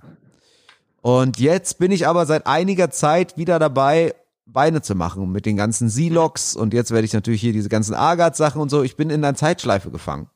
Und 1.03 1.39
jetzt 1.39 1.79
bin 1.79 1.91
ich 1.93 2.07
aber 2.07 2.27
seit 2.27 2.47
einiger 2.47 2.91
Zeit 2.91 3.37
wieder 3.39 3.59
dabei, 3.59 4.15
Beine 4.45 4.83
zu 4.83 4.95
machen 4.95 5.31
mit 5.31 5.47
den 5.47 5.57
ganzen 5.57 5.89
Z-Locks 5.89 6.57
und 6.57 6.75
jetzt 6.75 6.91
werde 6.91 7.05
ich 7.05 7.13
natürlich 7.13 7.41
hier 7.41 7.53
diese 7.53 7.69
ganzen 7.69 7.95
Agat-Sachen 7.95 8.61
und 8.61 8.69
so. 8.69 8.83
Ich 8.83 8.97
bin 8.97 9.09
in 9.09 9.25
einer 9.25 9.37
Zeitschleife 9.37 9.91
gefangen. 9.91 10.29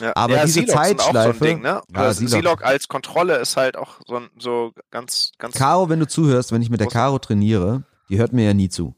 Ja. 0.00 0.12
Aber 0.16 0.36
ja, 0.36 0.44
diese 0.44 0.60
sind 0.60 0.70
auch 0.70 0.82
Zeitschleife- 0.82 1.38
So 1.38 1.44
ein 1.44 1.50
Ding, 1.50 1.62
ne? 1.62 1.82
Ja. 1.94 2.12
Silog 2.12 2.64
als 2.64 2.88
Kontrolle 2.88 3.36
ist 3.36 3.56
halt 3.56 3.76
auch 3.76 4.00
so, 4.06 4.20
so 4.38 4.72
ganz, 4.90 5.32
ganz. 5.38 5.54
Caro, 5.54 5.88
wenn 5.88 6.00
du 6.00 6.08
zuhörst, 6.08 6.50
wenn 6.50 6.62
ich 6.62 6.70
mit 6.70 6.80
der 6.80 6.88
Caro 6.88 7.18
trainiere, 7.18 7.84
die 8.08 8.18
hört 8.18 8.32
mir 8.32 8.44
ja 8.44 8.54
nie 8.54 8.68
zu. 8.68 8.94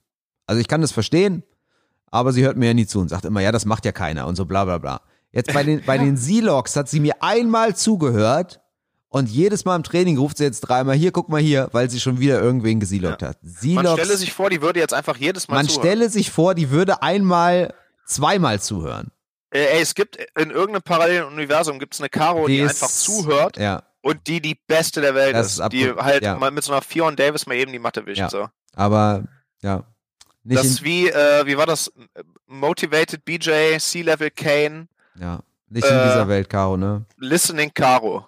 Also 0.46 0.60
ich 0.60 0.68
kann 0.68 0.80
das 0.80 0.92
verstehen, 0.92 1.42
aber 2.10 2.32
sie 2.32 2.44
hört 2.44 2.56
mir 2.56 2.66
ja 2.66 2.74
nie 2.74 2.86
zu 2.86 3.00
und 3.00 3.08
sagt 3.08 3.24
immer, 3.24 3.40
ja, 3.40 3.52
das 3.52 3.66
macht 3.66 3.84
ja 3.84 3.92
keiner 3.92 4.26
und 4.26 4.36
so 4.36 4.46
bla 4.46 4.64
bla 4.64 4.78
bla. 4.78 5.00
Jetzt 5.32 5.52
bei 5.52 5.62
den, 5.62 5.82
bei 5.84 5.96
den 5.98 6.16
Z-Logs 6.16 6.74
hat 6.76 6.88
sie 6.88 7.00
mir 7.00 7.14
einmal 7.22 7.76
zugehört 7.76 8.60
und 9.08 9.28
jedes 9.28 9.64
Mal 9.64 9.76
im 9.76 9.82
Training 9.82 10.18
ruft 10.18 10.38
sie 10.38 10.44
jetzt 10.44 10.60
dreimal, 10.60 10.96
hier, 10.96 11.12
guck 11.12 11.28
mal 11.28 11.40
hier, 11.40 11.68
weil 11.72 11.88
sie 11.90 12.00
schon 12.00 12.18
wieder 12.20 12.40
irgendwen 12.40 12.80
gesiloggt 12.80 13.22
hat. 13.22 13.38
man 13.42 13.52
Z-Logs, 13.54 13.92
stelle 14.02 14.16
sich 14.16 14.32
vor, 14.32 14.50
die 14.50 14.60
würde 14.62 14.80
jetzt 14.80 14.94
einfach 14.94 15.16
jedes 15.16 15.48
Mal 15.48 15.56
man 15.56 15.68
zuhören. 15.68 15.86
stelle 15.86 16.08
sich 16.10 16.30
vor, 16.30 16.54
die 16.54 16.70
würde 16.70 17.02
einmal, 17.02 17.74
zweimal 18.06 18.60
zuhören. 18.60 19.10
Äh, 19.52 19.64
ey, 19.76 19.80
es 19.82 19.94
gibt 19.94 20.16
in 20.16 20.50
irgendeinem 20.50 20.82
parallelen 20.82 21.24
Universum 21.26 21.78
gibt 21.78 21.94
es 21.94 22.00
eine 22.00 22.08
Caro, 22.08 22.46
die, 22.46 22.54
Die 22.56 22.60
ist- 22.60 22.82
einfach 22.82 22.88
zuhört 22.94 23.56
Ja, 23.56 23.82
und 24.00 24.26
die 24.28 24.40
die 24.40 24.56
beste 24.66 25.00
der 25.00 25.14
Welt 25.14 25.34
Das 25.34 25.46
ist. 25.54 25.58
ist 25.60 25.72
die 25.72 25.90
halt 25.92 26.22
ja. 26.22 26.36
mal 26.36 26.50
mit 26.52 26.62
so 26.64 26.72
einer 26.72 26.82
Fion 26.82 27.16
Davis 27.16 27.46
mal 27.46 27.54
eben 27.56 27.72
die 27.72 27.78
Matte 27.80 28.06
wischt. 28.06 28.18
Ja. 28.18 28.30
So. 28.30 28.48
aber, 28.74 29.24
ja. 29.62 29.84
Nicht 30.42 30.58
Das 30.58 30.66
ist 30.66 30.82
wie, 30.84 31.08
äh, 31.08 31.44
wie 31.46 31.56
war 31.58 31.66
das? 31.66 31.92
Motivated 32.46 33.24
BJ, 33.24 33.78
C-Level 33.78 34.30
Kane, 34.30 34.88
ja, 35.18 35.40
nicht 35.68 35.86
in 35.86 35.94
äh, 35.96 36.04
dieser 36.06 36.28
Welt, 36.28 36.48
Caro, 36.50 36.76
ne? 36.76 37.04
Listening 37.18 37.70
Caro. 37.74 38.26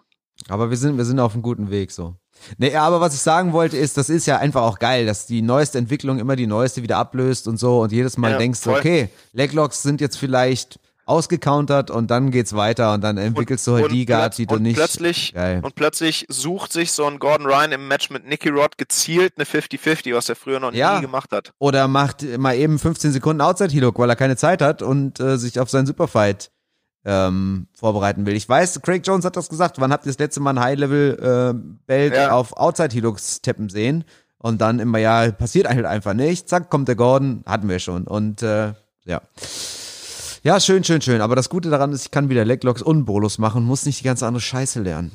Aber 0.48 0.70
wir 0.70 0.76
sind, 0.76 0.96
wir 0.96 1.04
sind 1.04 1.20
auf 1.20 1.34
einem 1.34 1.42
guten 1.42 1.70
Weg 1.70 1.90
so. 1.92 2.14
Nee, 2.58 2.74
aber 2.74 3.00
was 3.00 3.14
ich 3.14 3.20
sagen 3.20 3.52
wollte 3.52 3.76
ist, 3.76 3.96
das 3.96 4.08
ist 4.08 4.26
ja 4.26 4.38
einfach 4.38 4.62
auch 4.62 4.78
geil, 4.80 5.06
dass 5.06 5.26
die 5.26 5.42
neueste 5.42 5.78
Entwicklung 5.78 6.18
immer 6.18 6.34
die 6.34 6.46
neueste 6.48 6.82
wieder 6.82 6.96
ablöst 6.96 7.46
und 7.46 7.56
so 7.58 7.82
und 7.82 7.92
jedes 7.92 8.16
Mal 8.16 8.32
Ja, 8.32 8.38
denkst 8.38 8.62
du, 8.62 8.72
okay, 8.72 9.10
Leglocks 9.32 9.82
sind 9.82 10.00
jetzt 10.00 10.16
vielleicht 10.16 10.80
ausgecountert 11.04 11.90
und 11.90 12.10
dann 12.10 12.30
geht's 12.30 12.54
weiter 12.54 12.94
und 12.94 13.02
dann 13.02 13.18
entwickelst 13.18 13.66
du 13.66 13.74
halt 13.74 13.90
die 13.90 14.06
Guard, 14.06 14.32
plötz- 14.32 14.36
die 14.36 14.46
du 14.46 14.54
und 14.54 14.62
nicht. 14.62 14.76
Plötzlich, 14.76 15.34
Geil. 15.34 15.60
und 15.62 15.74
plötzlich 15.74 16.26
sucht 16.28 16.72
sich 16.72 16.92
so 16.92 17.04
ein 17.06 17.18
Gordon 17.18 17.46
Ryan 17.46 17.72
im 17.72 17.88
Match 17.88 18.08
mit 18.10 18.26
Nicky 18.26 18.48
Rod 18.48 18.78
gezielt 18.78 19.34
eine 19.36 19.44
50-50, 19.44 20.14
was 20.14 20.28
er 20.28 20.36
früher 20.36 20.60
noch 20.60 20.72
Ja. 20.72 20.96
nie 20.96 21.02
gemacht 21.02 21.32
hat. 21.32 21.52
Oder 21.58 21.86
macht 21.88 22.22
mal 22.38 22.56
eben 22.56 22.78
15 22.78 23.12
Sekunden 23.12 23.40
Outside 23.40 23.72
Hillock, 23.72 23.98
weil 23.98 24.08
er 24.10 24.16
keine 24.16 24.36
Zeit 24.36 24.62
hat 24.62 24.80
und 24.80 25.18
äh, 25.20 25.38
sich 25.38 25.58
auf 25.58 25.68
seinen 25.70 25.86
Superfight 25.86 26.51
ähm, 27.05 27.66
vorbereiten 27.74 28.26
will. 28.26 28.36
Ich 28.36 28.48
weiß, 28.48 28.80
Craig 28.82 29.07
Jones 29.07 29.24
hat 29.24 29.36
das 29.36 29.48
gesagt. 29.48 29.80
Wann 29.80 29.92
habt 29.92 30.07
ihr 30.07 30.11
das 30.11 30.18
letzte 30.18 30.40
Mal 30.40 30.50
ein 30.50 30.61
High-Level-Belt 30.61 32.14
Ja. 32.14 32.32
auf 32.32 32.57
Outside 32.57 32.92
Hilocks 32.92 33.40
tappen 33.42 33.68
sehen? 33.68 34.05
Und 34.38 34.61
dann 34.61 34.80
immer, 34.80 34.98
ja, 34.98 35.30
passiert 35.30 35.68
halt 35.68 35.84
einfach 35.84 36.14
nicht. 36.14 36.48
Zack, 36.48 36.68
kommt 36.68 36.88
der 36.88 36.96
Gordon, 36.96 37.44
hatten 37.46 37.68
wir 37.68 37.78
schon. 37.78 38.07
Und 38.09 38.42
äh, 38.42 38.72
ja. 39.05 39.20
Ja, 40.42 40.59
schön, 40.59 40.82
schön, 40.82 41.00
schön. 41.00 41.20
Aber 41.20 41.36
das 41.36 41.48
Gute 41.48 41.70
daran 41.70 41.92
ist, 41.92 42.07
ich 42.07 42.11
kann 42.11 42.28
wieder 42.28 42.44
Leglocks 42.44 42.82
und 42.82 43.05
Bolos 43.05 43.38
machen, 43.38 43.62
muss 43.64 43.86
nicht 43.86 44.00
die 44.00 44.05
ganze 44.05 44.26
andere 44.26 44.40
Scheiße 44.40 44.80
lernen. 44.80 45.12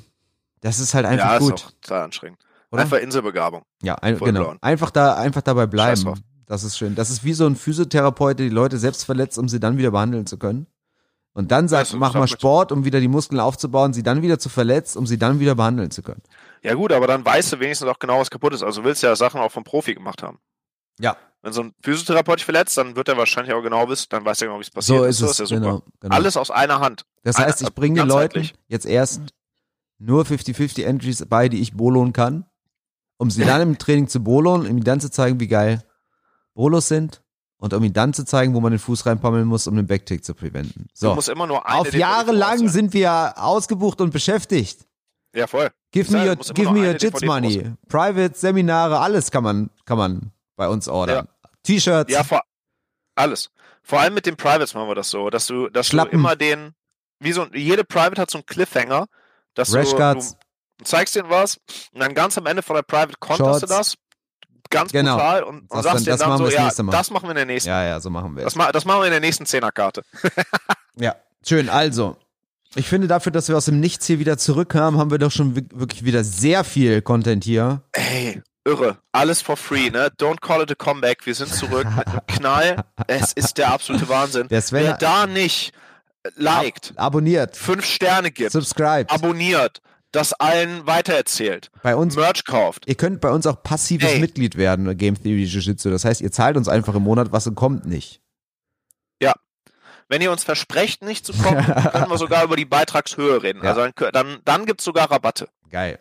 Das 0.62 0.80
ist 0.80 0.94
halt 0.94 1.06
einfach 1.06 1.34
ja, 1.34 1.40
gut. 1.40 1.56
ist 1.56 1.66
auch 1.66 1.72
total 1.82 2.02
anstrengend. 2.04 2.40
Oder? 2.72 2.84
Einfach 2.84 2.98
Inselbegabung. 2.98 3.64
Ja, 3.82 3.96
ein, 3.96 4.18
genau. 4.18 4.44
blauen. 4.44 4.58
Einfach 4.62 4.92
da, 4.92 5.16
einfach 5.16 5.42
dabei 5.42 5.68
bleiben. 5.68 6.14
Das 6.46 6.64
ist 6.64 6.78
schön. 6.78 6.96
Das 6.96 7.10
ist 7.10 7.26
wie 7.26 7.34
so 7.34 7.46
ein 7.46 7.58
Physiotherapeut, 7.58 8.40
der 8.40 8.48
die 8.48 8.54
Leute 8.56 8.78
selbst 8.78 9.04
verletzt, 9.04 9.38
um 9.38 9.50
sie 9.50 9.60
dann 9.60 9.78
wieder 9.78 9.92
behandeln 9.92 10.26
zu 10.26 10.38
können. 10.38 10.68
Und 11.38 11.52
dann 11.52 11.68
sagt, 11.68 11.84
das 11.84 11.94
ist 11.94 12.00
mach 12.00 12.16
mal 12.16 12.28
Sport, 12.28 12.72
um 12.72 12.84
wieder 12.84 13.00
die 13.00 13.08
Muskeln 13.08 13.40
aufzubauen, 13.40 13.94
sie 13.94 14.02
dann 14.02 14.24
wieder 14.24 14.40
zu 14.40 14.50
verletzt, 14.50 14.98
um 14.98 15.06
sie 15.06 15.20
dann 15.20 15.40
wieder 15.40 15.54
behandeln 15.54 15.92
zu 15.92 16.02
können. 16.02 16.24
Ja 16.64 16.74
gut, 16.74 16.92
aber 16.92 17.06
dann 17.06 17.24
weißt 17.24 17.54
du 17.54 17.60
wenigstens 17.60 17.88
auch 17.88 18.00
genau, 18.00 18.20
was 18.20 18.32
kaputt 18.32 18.56
ist. 18.56 18.64
Also 18.64 18.82
du 18.82 18.88
willst 18.88 19.04
ja 19.04 19.16
Sachen 19.16 19.40
auch 19.40 19.52
vom 19.52 19.64
Profi 19.64 19.94
gemacht 19.94 20.24
haben. 20.24 20.40
Ja. 21.00 21.16
Wenn 21.44 21.54
so 21.54 21.62
ein 21.62 21.76
Physiotherapeut 21.84 22.40
dich 22.40 22.46
verletzt, 22.46 22.76
dann 22.80 22.96
wird 22.96 23.08
er 23.08 23.18
wahrscheinlich 23.18 23.54
auch 23.54 23.62
genau 23.62 23.88
wissen, 23.88 24.08
dann 24.10 24.26
weiß 24.26 24.42
er 24.42 24.48
genau, 24.48 24.58
wie 24.58 24.64
es 24.64 24.72
passiert 24.72 24.98
So 24.98 25.06
ist 25.06 25.22
es. 25.22 25.38
ja 25.38 25.46
super. 25.46 25.62
genau, 25.62 25.84
genau. 26.00 26.16
Alles 26.16 26.38
aus 26.38 26.50
einer 26.50 26.80
Hand. 26.80 27.06
das 27.22 27.38
heißt, 27.38 27.62
ich 27.62 27.72
bringe 27.76 28.02
den 28.02 28.08
Leuten 28.08 28.50
jetzt 28.68 28.88
erst 28.88 29.22
nur 30.00 30.24
50-50 30.24 30.86
Entries 30.86 31.24
bei, 31.30 31.50
die 31.50 31.62
ich 31.62 31.74
bolonen 31.78 32.14
kann, 32.14 32.48
um 33.18 33.30
sie 33.30 33.46
dann 33.46 33.62
im 33.62 33.78
Training 33.78 34.08
zu 34.08 34.24
bolonen, 34.24 34.66
um 34.66 34.72
ihnen 34.72 34.84
dann 34.84 35.00
zu 35.00 35.12
zeigen, 35.12 35.40
wie 35.40 35.48
geil 35.48 35.84
Bolos 36.56 36.88
sind 36.88 37.22
und 37.60 37.74
um 37.74 37.84
ihnen 37.84 37.94
dann 37.94 38.14
zu 38.14 38.24
zeigen, 38.26 38.54
wo 38.54 38.60
man 38.60 38.72
den 38.72 38.80
Fuß 38.80 39.06
reinpommeln 39.06 39.46
muss, 39.46 39.68
um 39.68 39.76
den 39.76 39.88
Backtick 39.88 40.24
zu 40.24 40.34
preventen. 40.34 40.84
Du 40.88 40.90
So. 40.94 41.16
musst 41.16 41.30
immer 41.30 41.48
nur 41.48 41.66
eine 41.66 41.80
Auf 41.80 41.94
Jahre 41.94 42.32
lang 42.32 42.68
sind 42.70 42.94
wir 42.94 43.34
ausgebucht 43.38 44.02
und 44.02 44.12
beschäftigt. 44.12 44.86
Ja, 45.36 45.48
voll. 45.48 45.70
Give 45.92 46.12
Ja, 46.12 46.18
me 46.20 46.36
du 46.36 46.48
your, 46.48 46.54
give 46.54 46.72
me 46.72 46.80
your 46.88 46.96
Jits 46.98 47.22
money. 47.24 47.72
Private, 47.90 48.38
Seminare, 48.38 49.00
alles 49.00 49.30
kann 49.32 49.44
man, 49.44 49.70
kann 49.86 49.98
man 49.98 50.32
bei 50.56 50.68
uns 50.68 50.88
ordern. 50.88 51.28
T-Shirts. 51.64 52.12
Ja, 52.12 52.24
vor 52.24 52.42
alles. 53.16 53.50
Vor 53.84 54.00
allem 54.00 54.14
mit 54.14 54.26
den 54.26 54.36
Privates 54.36 54.74
machen 54.74 54.88
wir 54.90 54.96
das 54.96 55.10
so, 55.10 55.30
dass 55.30 55.48
du, 55.48 55.70
dass 55.70 55.88
Schlappen. 55.88 56.12
du 56.12 56.18
immer 56.18 56.36
den, 56.36 56.74
wie 57.20 57.32
so, 57.32 57.46
jede 57.54 57.84
Private 57.84 58.22
hat 58.22 58.32
so 58.32 58.38
einen 58.40 58.46
Cliffhanger, 58.46 59.08
dass 59.54 59.72
du, 59.72 59.82
du 59.82 60.20
zeigst 60.84 61.16
denen 61.16 61.30
was 61.30 61.58
und 61.94 62.02
dann 62.02 62.14
ganz 62.14 62.38
am 62.38 62.46
Ende 62.46 62.62
von 62.62 62.76
der 62.76 62.84
Private 62.84 63.16
konterst 63.20 63.64
du 63.64 63.68
das, 63.68 63.96
ganz 64.70 64.92
Genau. 64.92 65.16
brutal 65.16 65.44
und, 65.44 65.58
und 65.62 65.72
Das 65.72 65.84
sagst 65.84 66.08
dann- 66.08 66.18
dann 66.18 66.30
machen 66.30 66.38
so, 66.40 66.44
wir 66.46 66.50
das 66.52 66.56
ja, 66.56 66.64
nächste 66.66 66.84
Mal. 66.84 66.92
das 66.92 67.10
machen 67.12 67.24
wir 67.26 67.30
in 67.32 67.36
der 67.38 67.46
nächsten, 67.46 67.70
ja, 67.70 67.84
ja, 67.84 68.00
so 68.00 68.10
machen 68.10 68.36
wir 68.36 68.44
das, 68.44 68.56
ma 68.56 68.72
das 68.72 68.86
machen 68.86 69.00
wir 69.02 69.06
in 69.06 69.12
der 69.12 69.20
nächsten 69.22 69.46
Zehnerkarte. 69.46 70.04
Ja, 71.00 71.16
schön. 71.48 71.70
Also, 71.70 72.18
ich 72.74 72.88
finde 72.90 73.08
dafür, 73.08 73.32
dass 73.32 73.48
wir 73.50 73.56
aus 73.58 73.66
dem 73.66 73.80
Nichts 73.80 74.08
hier 74.08 74.18
wieder 74.18 74.38
zurückkamen, 74.40 75.00
haben 75.00 75.12
wir 75.12 75.20
doch 75.20 75.32
schon 75.32 75.56
wi- 75.56 75.68
wirklich 75.74 76.04
wieder 76.06 76.24
sehr 76.24 76.64
viel 76.64 77.04
Content 77.04 77.44
hier. 77.44 77.84
Ey, 77.92 78.42
irre. 78.66 78.98
Alles 79.12 79.42
for 79.44 79.58
free, 79.58 79.92
ne? 79.92 80.10
Don't 80.20 80.42
call 80.42 80.64
it 80.64 80.72
a 80.72 80.76
comeback. 80.76 81.26
Wir 81.28 81.36
sind 81.36 81.54
zurück 81.54 81.86
mit 81.96 82.08
einem 82.08 82.26
Knall. 82.26 82.84
Es 83.06 83.32
ist 83.34 83.60
der 83.60 83.72
absolute 83.72 84.10
Wahnsinn. 84.10 84.48
Der 84.48 84.62
Sven- 84.64 84.86
Wer 84.86 84.98
da 84.98 85.28
nicht 85.28 85.72
liked, 86.36 86.94
Abonniert, 86.96 87.56
fünf 87.56 87.86
Sterne 87.86 88.32
gibt, 88.32 88.52
subscribed. 88.52 89.12
abonniert, 89.12 89.82
das 90.12 90.34
allen 90.34 90.88
weitererzählt, 90.88 91.70
bei 91.84 91.96
uns, 91.96 92.16
Merch 92.16 92.46
kauft. 92.46 92.88
ihr 92.88 92.96
könnt 92.96 93.22
bei 93.22 93.30
uns 93.30 93.46
auch 93.46 93.62
passives 93.62 94.14
Ey. 94.14 94.20
Mitglied 94.20 94.58
werden, 94.58 94.98
Game 94.98 95.22
Theory 95.22 95.44
Jiu-Jitsu. 95.44 95.90
Das 95.90 96.06
heißt, 96.06 96.22
ihr 96.22 96.32
zahlt 96.32 96.58
uns 96.58 96.68
einfach 96.68 96.96
im 96.96 97.04
Monat 97.04 97.32
was 97.32 97.48
und 97.48 97.56
kommt 97.56 97.86
nicht. 97.86 98.22
Wenn 100.10 100.22
ihr 100.22 100.32
uns 100.32 100.44
versprecht, 100.44 101.04
nicht 101.04 101.26
zu 101.26 101.34
kommen, 101.34 101.64
können 101.92 102.10
wir 102.10 102.18
sogar 102.18 102.44
über 102.44 102.56
die 102.56 102.66
Beitragshöhe 102.66 103.44
reden. 103.44 103.62
Ja. 103.64 103.72
Also 103.72 103.82
dann, 103.82 104.12
dann, 104.14 104.38
dann 104.46 104.66
gibt's 104.66 104.84
sogar 104.84 105.12
Rabatte. 105.12 105.50
Geil. 105.70 106.00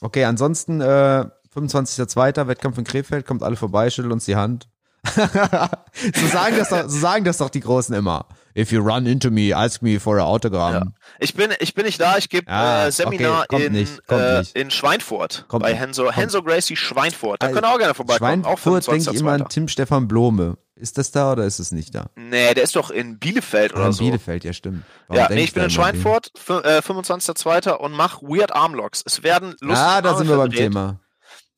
Okay, 0.00 0.24
ansonsten 0.24 0.80
äh, 0.80 1.26
25.02. 1.54 2.48
Wettkampf 2.48 2.78
in 2.78 2.84
Krefeld, 2.84 3.26
kommt 3.26 3.42
alle 3.42 3.56
vorbei, 3.56 3.90
schüttelt 3.90 4.12
uns 4.12 4.24
die 4.24 4.36
Hand. 4.36 4.68
so, 5.04 6.26
sagen 6.26 6.56
das 6.56 6.70
doch, 6.70 6.82
so 6.88 6.98
sagen 6.98 7.24
das 7.24 7.38
doch 7.38 7.50
die 7.50 7.60
Großen 7.60 7.94
immer. 7.94 8.26
If 8.56 8.70
you 8.70 8.80
run 8.80 9.06
into 9.06 9.30
me, 9.30 9.52
ask 9.52 9.82
me 9.82 9.98
for 9.98 10.18
a 10.18 10.22
autogramm. 10.24 10.94
Ich 11.18 11.34
bin, 11.34 11.50
ich 11.58 11.74
bin 11.74 11.86
nicht 11.86 12.00
da, 12.00 12.16
ich 12.18 12.28
gebe 12.28 12.46
Ah, 12.50 12.86
äh, 12.86 12.92
Seminar 12.92 13.46
okay, 13.48 13.66
in, 13.66 13.72
nicht, 13.72 14.00
äh, 14.10 14.42
in 14.54 14.70
Schweinfurt 14.70 15.44
Kommt 15.48 15.64
bei 15.64 15.72
nicht, 15.72 15.80
Henso, 15.80 16.04
kommt. 16.04 16.16
Henso 16.16 16.42
Gracie 16.42 16.76
Schweinfurt. 16.76 17.42
Da 17.42 17.48
Also, 17.48 17.60
können 17.60 17.72
auch 17.72 17.78
gerne 17.78 17.94
vorbeikommen. 17.94 18.44
Schweinfurt 18.44 18.86
denke 18.86 19.10
ich 19.10 19.20
immer 19.20 19.32
an 19.32 19.42
25.02.. 19.42 19.48
Tim 19.48 19.68
Stefan 19.68 20.06
Blome. 20.08 20.56
Ist 20.76 20.98
das 20.98 21.10
da 21.12 21.32
oder 21.32 21.44
ist 21.44 21.60
es 21.60 21.70
nicht 21.72 21.94
da? 21.94 22.06
Nee, 22.16 22.52
der 22.54 22.64
ist 22.64 22.74
doch 22.76 22.90
in 22.90 23.18
Bielefeld 23.18 23.74
Oder 23.74 23.86
in 23.86 23.92
so. 23.92 24.02
Bielefeld, 24.04 24.42
ja 24.44 24.52
stimmt. 24.52 24.82
Warum 25.06 25.22
Ja, 25.22 25.28
nee, 25.30 25.44
ich 25.44 25.52
bin 25.52 25.62
in 25.62 25.64
an? 25.66 25.70
Schweinfurt, 25.70 26.32
äh, 26.48 26.80
25.02. 26.82 27.70
und 27.72 27.92
mach 27.92 28.22
Weird 28.22 28.52
Armlocks. 28.52 29.02
Es 29.06 29.22
werden 29.22 29.54
lustig 29.60 29.78
Ah, 29.86 30.02
da 30.02 30.16
sind 30.16 30.28
wir 30.28 30.36
beim. 30.36 30.50
Thema. 30.50 30.98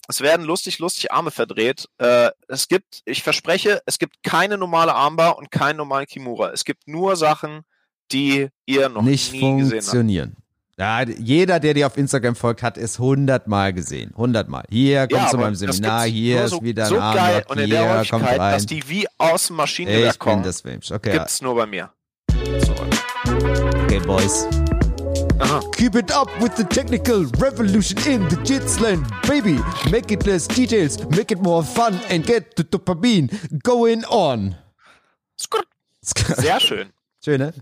Es 0.08 0.20
werden 0.20 0.46
lustig, 0.46 0.78
lustig 0.78 1.12
Arme 1.12 1.30
verdreht. 1.30 1.88
Äh, 1.98 2.30
es 2.48 2.68
gibt, 2.68 3.02
ich 3.04 3.22
verspreche, 3.22 3.82
es 3.86 3.98
gibt 3.98 4.22
keine 4.22 4.58
normale 4.58 4.94
Armbar 4.94 5.38
und 5.38 5.50
keinen 5.50 5.76
normalen 5.76 6.06
Kimura. 6.06 6.50
Es 6.52 6.64
gibt 6.64 6.86
nur 6.86 7.16
Sachen, 7.16 7.62
die 8.12 8.48
ihr 8.66 8.88
noch 8.88 9.02
Nicht 9.02 9.32
nie 9.32 9.40
funktionieren. 9.40 10.36
Ja, 10.78 11.02
jeder, 11.02 11.58
der 11.58 11.72
dir 11.72 11.86
auf 11.86 11.96
Instagram 11.96 12.36
folgt, 12.36 12.62
hat 12.62 12.76
es 12.76 12.98
hundertmal 12.98 13.72
gesehen. 13.72 14.12
Hundertmal. 14.14 14.64
Hier, 14.68 15.08
komm 15.08 15.18
Ja, 15.18 15.36
meinem 15.36 15.58
das 15.58 15.76
Seminar, 15.76 16.04
hier 16.04 16.48
so, 16.48 16.56
ist 16.56 16.62
wieder 16.62 16.86
so 16.86 16.98
ein 16.98 17.14
geil 17.16 17.44
und 17.48 17.58
in 17.58 17.70
der 17.70 17.78
hier, 17.78 18.10
kommt 18.10 18.24
Häufigkeit, 18.24 18.40
rein. 18.40 18.52
dass 18.52 18.66
die 18.66 18.86
wie 18.86 19.06
aus 19.16 19.46
dem 19.46 19.56
Maschinengewehr 19.56 20.12
kommen. 20.14 20.44
Okay, 20.44 20.90
ja. 20.90 21.18
gibt's 21.18 21.40
nur 21.40 21.54
bei 21.54 21.64
mir. 21.64 21.90
So. 22.58 22.74
okay, 23.84 24.00
Boys. 24.00 24.46
Aha. 25.40 25.60
Keep 25.72 25.96
it 25.96 26.10
up 26.10 26.28
with 26.40 26.56
the 26.56 26.64
technical 26.64 27.24
revolution 27.38 27.98
in 28.06 28.22
the 28.28 28.36
Jitsland, 28.36 29.04
baby. 29.28 29.58
Make 29.90 30.10
it 30.10 30.26
less 30.26 30.46
details, 30.46 30.98
make 31.10 31.30
it 31.30 31.40
more 31.40 31.62
fun 31.62 31.94
and 32.08 32.24
get 32.24 32.56
the 32.56 32.64
dopamine 32.64 33.28
going 33.62 34.04
on. 34.06 34.56
Sehr 36.02 36.60
schön. 36.60 36.92
Schön, 37.24 37.38
ne? 37.38 37.52